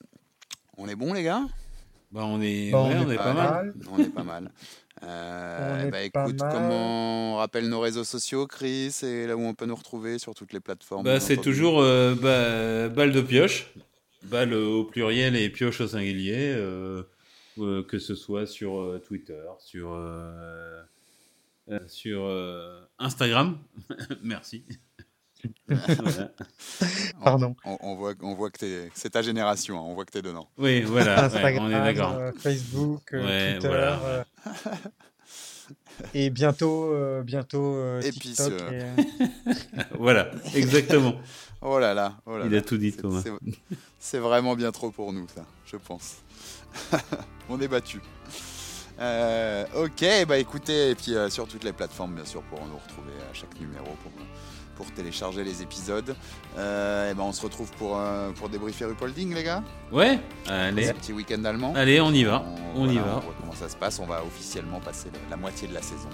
on 0.76 0.88
est 0.88 0.97
bon, 0.97 1.12
les 1.12 1.22
gars? 1.22 1.42
Bah, 2.12 2.22
on 2.24 2.40
est, 2.40 2.72
Bon, 2.72 2.88
ouais, 2.88 2.97
on 2.97 3.07
on 3.07 3.11
est 3.11 3.14
est 3.14 3.16
pas 3.16 3.24
pas 3.24 3.34
mal. 3.34 3.53
mal. 3.53 3.74
On 3.90 3.99
est 4.01 4.11
pas 4.11 4.24
mal. 4.24 4.51
Euh, 5.03 5.86
On 5.86 5.90
bah 5.90 6.03
est 6.03 6.11
pas 6.11 6.26
écoute, 6.26 6.40
mal. 6.40 6.53
comment 6.53 7.34
on 7.34 7.36
rappelle 7.36 7.68
nos 7.68 7.80
réseaux 7.80 8.05
sociaux, 8.05 8.47
Chris, 8.47 8.94
et 9.03 9.26
là 9.26 9.36
où 9.36 9.40
on 9.40 9.55
peut 9.55 9.66
nous 9.66 9.74
retrouver 9.76 10.18
sur 10.18 10.34
toutes 10.34 10.53
les 10.53 10.61
plateformes 10.61 11.05
Bah, 11.05 11.20
c'est 11.20 11.36
toujours 11.36 11.80
euh, 11.80 12.14
bah, 12.14 12.88
balle 12.88 13.12
de 13.12 13.20
pioche, 13.20 13.66
balle 14.22 14.55
au 14.55 14.84
pluriel 14.84 15.36
et 15.36 15.51
pioche 15.51 15.80
au 15.82 15.86
singulier, 15.88 16.53
euh, 16.57 17.03
euh, 17.59 17.82
que 17.84 17.99
ce 17.99 18.14
soit 18.14 18.47
sur 18.47 18.80
euh, 18.80 18.99
Twitter, 18.99 19.42
sur, 19.59 19.92
euh, 19.92 20.01
euh, 20.01 20.82
sur 21.88 22.22
euh, 22.24 22.80
Instagram. 22.98 23.58
Merci. 24.22 24.64
Voilà. 25.68 26.32
Pardon. 27.22 27.54
On, 27.64 27.76
on 27.80 27.94
voit, 27.96 28.14
on 28.22 28.34
voit 28.34 28.50
que 28.50 28.58
t'es- 28.58 28.90
c'est 28.94 29.10
ta 29.10 29.22
génération, 29.22 29.78
hein, 29.78 29.82
on 29.86 29.94
voit 29.94 30.04
que 30.04 30.12
tu 30.12 30.18
es 30.18 30.22
dedans. 30.22 30.48
Oui, 30.58 30.82
voilà, 30.82 31.16
ouais, 31.16 31.22
Instagram, 31.24 31.64
on 31.64 31.68
est 31.70 31.94
d'accord. 31.94 32.12
euh, 32.14 32.32
Facebook, 32.38 33.12
euh, 33.12 33.24
Ouais, 33.24 33.52
Twitter. 33.54 33.68
voilà. 33.68 34.00
euh, 34.04 34.24
et 36.14 36.30
bientôt, 36.30 36.92
euh, 36.92 37.22
bientôt 37.22 37.76
euh, 37.76 38.00
Et 38.02 38.10
puis, 38.10 38.32
TikTok. 38.32 38.52
et- 38.72 38.84
Voilà, 39.98 40.30
exactement. 40.54 41.14
Oh 41.62 41.78
là 41.78 41.94
là, 41.94 42.18
oh 42.26 42.36
là 42.38 42.44
Il 42.46 42.52
là. 42.52 42.58
a 42.58 42.60
tout 42.62 42.76
dit, 42.76 42.92
Thomas. 42.92 43.22
c'est- 43.22 43.32
C'est 43.98 44.18
vraiment 44.18 44.54
bien 44.54 44.72
trop 44.72 44.90
pour 44.90 45.12
nous, 45.12 45.26
ça, 45.34 45.44
je 45.66 45.76
pense. 45.76 46.16
on 47.48 47.60
est 47.60 47.68
battu. 47.68 48.00
Ok, 48.99 50.26
bah 50.26 50.38
écoutez, 50.38 50.90
et 50.90 50.94
puis 50.94 51.14
euh, 51.14 51.28
sur 51.30 51.47
toutes 51.47 51.64
les 51.64 51.72
plateformes, 51.72 52.14
bien 52.14 52.24
sûr, 52.24 52.42
pour 52.42 52.61
nous 52.66 52.76
retrouver 52.78 53.12
à 53.30 53.34
chaque 53.34 53.59
numéro 53.61 53.84
pour, 54.03 54.12
pour 54.76 54.92
télécharger 54.94 55.44
les 55.44 55.62
épisodes. 55.62 56.14
Euh, 56.59 57.11
et 57.11 57.14
ben 57.14 57.22
on 57.24 57.32
se 57.32 57.42
retrouve 57.42 57.70
pour, 57.72 57.99
euh, 57.99 58.30
pour 58.32 58.49
débriefer 58.49 58.84
Rupolding, 58.86 59.34
les 59.34 59.42
gars. 59.42 59.62
Ouais, 59.92 60.18
allez, 60.49 60.86
Ce 60.86 60.92
petit 60.92 61.12
week-end 61.12 61.44
allemand. 61.44 61.72
allez, 61.76 62.01
on 62.01 62.12
y 62.12 62.24
va. 62.24 62.42
On 62.74 62.88
y 62.88 62.94
voilà, 62.94 63.03
va. 63.12 63.16
On 63.18 63.20
voit 63.20 63.34
comment 63.40 63.55
ça 63.55 63.68
se 63.68 63.76
passe. 63.76 63.99
On 63.99 64.07
va 64.07 64.22
officiellement 64.24 64.80
passer 64.80 65.09
la, 65.12 65.30
la 65.30 65.36
moitié 65.36 65.68
de 65.68 65.74
la 65.74 65.82
saison. 65.82 66.09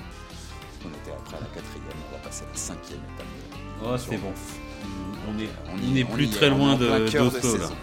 On 0.84 0.88
était 0.88 1.12
après 1.16 1.36
la 1.40 1.46
quatrième, 1.46 1.96
on 2.10 2.16
va 2.16 2.22
passer 2.24 2.42
à 2.44 2.48
la 2.52 2.56
cinquième 2.58 2.98
étape. 3.14 3.26
de- 3.26 3.86
Oh, 3.86 3.96
c'est 3.96 4.16
bon. 4.16 4.32
On 5.28 5.38
est, 5.40 5.48
On 5.68 5.74
on 5.88 5.90
n'est 5.92 6.04
plus 6.04 6.24
y 6.26 6.30
très 6.30 6.46
est 6.46 6.50
loin 6.50 6.74
de 6.74 6.86
de 6.86 7.18
là. 7.18 7.30
saison. 7.40 7.74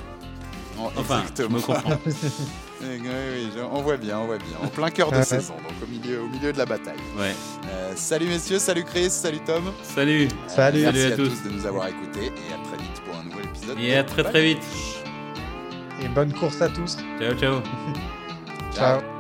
Oh, 0.78 0.89
Enfin, 0.97 1.24
je 1.38 1.43
me 1.43 1.60
comprends. 1.62 1.91
Oui, 2.82 3.50
on 3.72 3.82
voit 3.82 3.98
bien, 3.98 4.20
on 4.20 4.26
voit 4.26 4.38
bien. 4.38 4.58
En 4.64 4.68
plein 4.68 4.90
cœur 4.90 5.12
de 5.12 5.22
saison, 5.22 5.54
donc 5.56 5.74
au 5.84 5.88
milieu, 5.92 6.22
au 6.22 6.28
milieu 6.28 6.54
de 6.54 6.58
la 6.58 6.66
bataille. 6.66 6.96
Ouais. 7.18 7.34
Euh, 7.68 7.92
salut 7.96 8.28
messieurs, 8.28 8.60
salut 8.60 8.84
Chris, 8.84 9.10
salut 9.10 9.40
Tom. 9.46 9.72
Salut. 9.84 10.26
Euh, 10.28 10.48
Salut. 10.48 10.82
merci 10.84 11.00
Salut 11.02 11.12
à 11.12 11.14
à, 11.14 11.18
tous. 11.18 11.44
de 11.44 11.50
nous 11.50 11.66
avoir 11.66 11.88
écoutés 11.88 12.26
et 12.28 12.54
à 12.54 12.58
très 12.68 12.78
vite 12.82 13.02
pour 13.06 13.16
un 13.18 13.24
nouvel 13.24 13.46
épisode. 13.46 13.80
Et 13.80 13.96
à 13.96 14.04
très 14.04 14.24
très 14.24 14.42
vite. 14.42 14.64
Et 16.02 16.08
bonne 16.08 16.32
course 16.34 16.62
à 16.62 16.70
tous. 16.70 16.98
Ciao, 17.20 17.34
ciao. 17.36 17.62
Ciao. 18.74 19.18